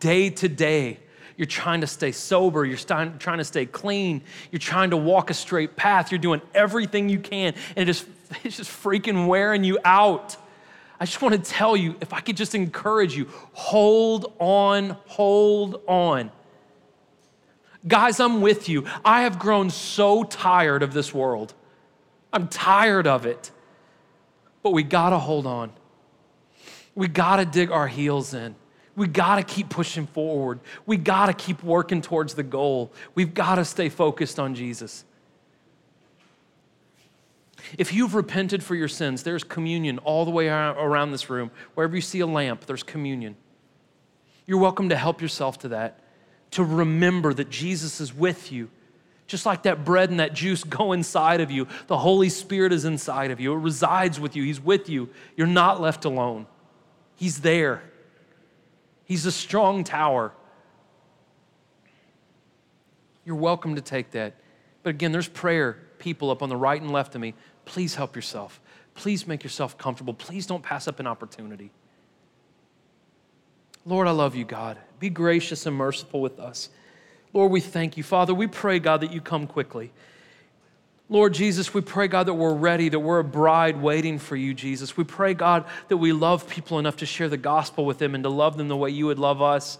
day 0.00 0.30
to 0.30 0.48
day. 0.48 0.98
You're 1.36 1.46
trying 1.46 1.82
to 1.82 1.86
stay 1.86 2.12
sober. 2.12 2.64
You're 2.64 2.78
trying 2.78 3.18
to 3.18 3.44
stay 3.44 3.66
clean. 3.66 4.22
You're 4.50 4.58
trying 4.58 4.90
to 4.90 4.96
walk 4.96 5.30
a 5.30 5.34
straight 5.34 5.76
path. 5.76 6.10
You're 6.10 6.18
doing 6.18 6.40
everything 6.54 7.08
you 7.08 7.18
can, 7.18 7.54
and 7.74 7.82
it 7.82 7.86
just, 7.86 8.06
it's 8.44 8.56
just 8.56 8.70
freaking 8.70 9.26
wearing 9.26 9.64
you 9.64 9.78
out. 9.84 10.36
I 10.98 11.04
just 11.04 11.20
want 11.20 11.34
to 11.34 11.50
tell 11.50 11.76
you 11.76 11.94
if 12.00 12.12
I 12.12 12.20
could 12.20 12.36
just 12.36 12.54
encourage 12.54 13.16
you, 13.16 13.28
hold 13.52 14.32
on, 14.38 14.96
hold 15.06 15.82
on. 15.86 16.30
Guys, 17.86 18.18
I'm 18.18 18.40
with 18.40 18.68
you. 18.68 18.84
I 19.04 19.22
have 19.22 19.38
grown 19.38 19.70
so 19.70 20.24
tired 20.24 20.82
of 20.82 20.92
this 20.92 21.14
world. 21.14 21.54
I'm 22.32 22.48
tired 22.48 23.06
of 23.06 23.26
it. 23.26 23.50
But 24.62 24.70
we 24.70 24.82
got 24.82 25.10
to 25.10 25.18
hold 25.18 25.46
on. 25.46 25.72
We 26.94 27.08
got 27.08 27.36
to 27.36 27.44
dig 27.44 27.70
our 27.70 27.86
heels 27.86 28.34
in. 28.34 28.56
We 28.96 29.06
got 29.06 29.36
to 29.36 29.42
keep 29.42 29.68
pushing 29.68 30.06
forward. 30.06 30.58
We 30.86 30.96
got 30.96 31.26
to 31.26 31.32
keep 31.34 31.62
working 31.62 32.00
towards 32.02 32.34
the 32.34 32.42
goal. 32.42 32.90
We've 33.14 33.34
got 33.34 33.56
to 33.56 33.64
stay 33.64 33.88
focused 33.88 34.40
on 34.40 34.54
Jesus. 34.54 35.04
If 37.78 37.92
you've 37.92 38.14
repented 38.14 38.62
for 38.62 38.74
your 38.74 38.88
sins, 38.88 39.22
there's 39.22 39.44
communion 39.44 39.98
all 39.98 40.24
the 40.24 40.30
way 40.30 40.48
around 40.48 41.12
this 41.12 41.28
room. 41.28 41.50
Wherever 41.74 41.94
you 41.94 42.00
see 42.00 42.20
a 42.20 42.26
lamp, 42.26 42.64
there's 42.66 42.82
communion. 42.82 43.36
You're 44.46 44.58
welcome 44.58 44.88
to 44.88 44.96
help 44.96 45.20
yourself 45.20 45.58
to 45.60 45.68
that, 45.68 46.00
to 46.52 46.64
remember 46.64 47.34
that 47.34 47.50
Jesus 47.50 48.00
is 48.00 48.14
with 48.14 48.52
you. 48.52 48.70
Just 49.26 49.44
like 49.44 49.64
that 49.64 49.84
bread 49.84 50.10
and 50.10 50.20
that 50.20 50.34
juice 50.34 50.64
go 50.64 50.92
inside 50.92 51.40
of 51.40 51.50
you, 51.50 51.66
the 51.86 51.98
Holy 51.98 52.28
Spirit 52.28 52.72
is 52.72 52.84
inside 52.84 53.30
of 53.30 53.40
you. 53.40 53.52
It 53.52 53.58
resides 53.58 54.20
with 54.20 54.36
you, 54.36 54.44
He's 54.44 54.60
with 54.60 54.88
you. 54.88 55.08
You're 55.36 55.46
not 55.46 55.80
left 55.80 56.04
alone, 56.04 56.46
He's 57.16 57.40
there. 57.40 57.82
He's 59.04 59.24
a 59.24 59.32
strong 59.32 59.84
tower. 59.84 60.32
You're 63.24 63.36
welcome 63.36 63.76
to 63.76 63.80
take 63.80 64.10
that. 64.12 64.34
But 64.82 64.90
again, 64.90 65.12
there's 65.12 65.28
prayer 65.28 65.78
people 65.98 66.30
up 66.30 66.42
on 66.42 66.48
the 66.48 66.56
right 66.56 66.80
and 66.80 66.90
left 66.92 67.14
of 67.14 67.20
me. 67.20 67.34
Please 67.64 67.94
help 67.94 68.16
yourself. 68.16 68.60
Please 68.94 69.26
make 69.26 69.44
yourself 69.44 69.78
comfortable. 69.78 70.14
Please 70.14 70.46
don't 70.46 70.62
pass 70.62 70.88
up 70.88 70.98
an 70.98 71.06
opportunity. 71.06 71.70
Lord, 73.86 74.08
I 74.08 74.10
love 74.10 74.34
you, 74.34 74.44
God. 74.44 74.78
Be 74.98 75.08
gracious 75.08 75.64
and 75.64 75.76
merciful 75.76 76.20
with 76.20 76.40
us. 76.40 76.68
Lord, 77.32 77.52
we 77.52 77.60
thank 77.60 77.96
you. 77.96 78.02
Father, 78.02 78.34
we 78.34 78.48
pray, 78.48 78.80
God, 78.80 79.02
that 79.02 79.12
you 79.12 79.20
come 79.20 79.46
quickly. 79.46 79.92
Lord 81.08 81.34
Jesus, 81.34 81.72
we 81.72 81.82
pray, 81.82 82.08
God, 82.08 82.26
that 82.26 82.34
we're 82.34 82.52
ready, 82.52 82.88
that 82.88 82.98
we're 82.98 83.20
a 83.20 83.24
bride 83.24 83.80
waiting 83.80 84.18
for 84.18 84.34
you, 84.34 84.54
Jesus. 84.54 84.96
We 84.96 85.04
pray, 85.04 85.34
God, 85.34 85.64
that 85.86 85.98
we 85.98 86.12
love 86.12 86.48
people 86.48 86.80
enough 86.80 86.96
to 86.96 87.06
share 87.06 87.28
the 87.28 87.36
gospel 87.36 87.84
with 87.84 87.98
them 87.98 88.16
and 88.16 88.24
to 88.24 88.30
love 88.30 88.56
them 88.56 88.66
the 88.66 88.76
way 88.76 88.90
you 88.90 89.06
would 89.06 89.20
love 89.20 89.40
us. 89.40 89.78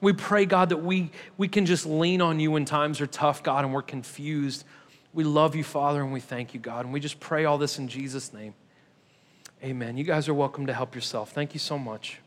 We 0.00 0.12
pray, 0.12 0.46
God, 0.46 0.70
that 0.70 0.78
we, 0.78 1.12
we 1.38 1.46
can 1.46 1.64
just 1.64 1.86
lean 1.86 2.20
on 2.20 2.40
you 2.40 2.50
when 2.50 2.64
times 2.64 3.00
are 3.00 3.06
tough, 3.06 3.44
God, 3.44 3.64
and 3.64 3.72
we're 3.72 3.82
confused. 3.82 4.64
We 5.12 5.22
love 5.22 5.54
you, 5.54 5.62
Father, 5.62 6.02
and 6.02 6.12
we 6.12 6.18
thank 6.18 6.54
you, 6.54 6.60
God. 6.60 6.86
And 6.86 6.92
we 6.92 6.98
just 6.98 7.20
pray 7.20 7.44
all 7.44 7.56
this 7.56 7.78
in 7.78 7.86
Jesus' 7.86 8.32
name. 8.32 8.54
Amen. 9.62 9.96
You 9.96 10.02
guys 10.02 10.28
are 10.28 10.34
welcome 10.34 10.66
to 10.66 10.74
help 10.74 10.96
yourself. 10.96 11.30
Thank 11.30 11.54
you 11.54 11.60
so 11.60 11.78
much. 11.78 12.18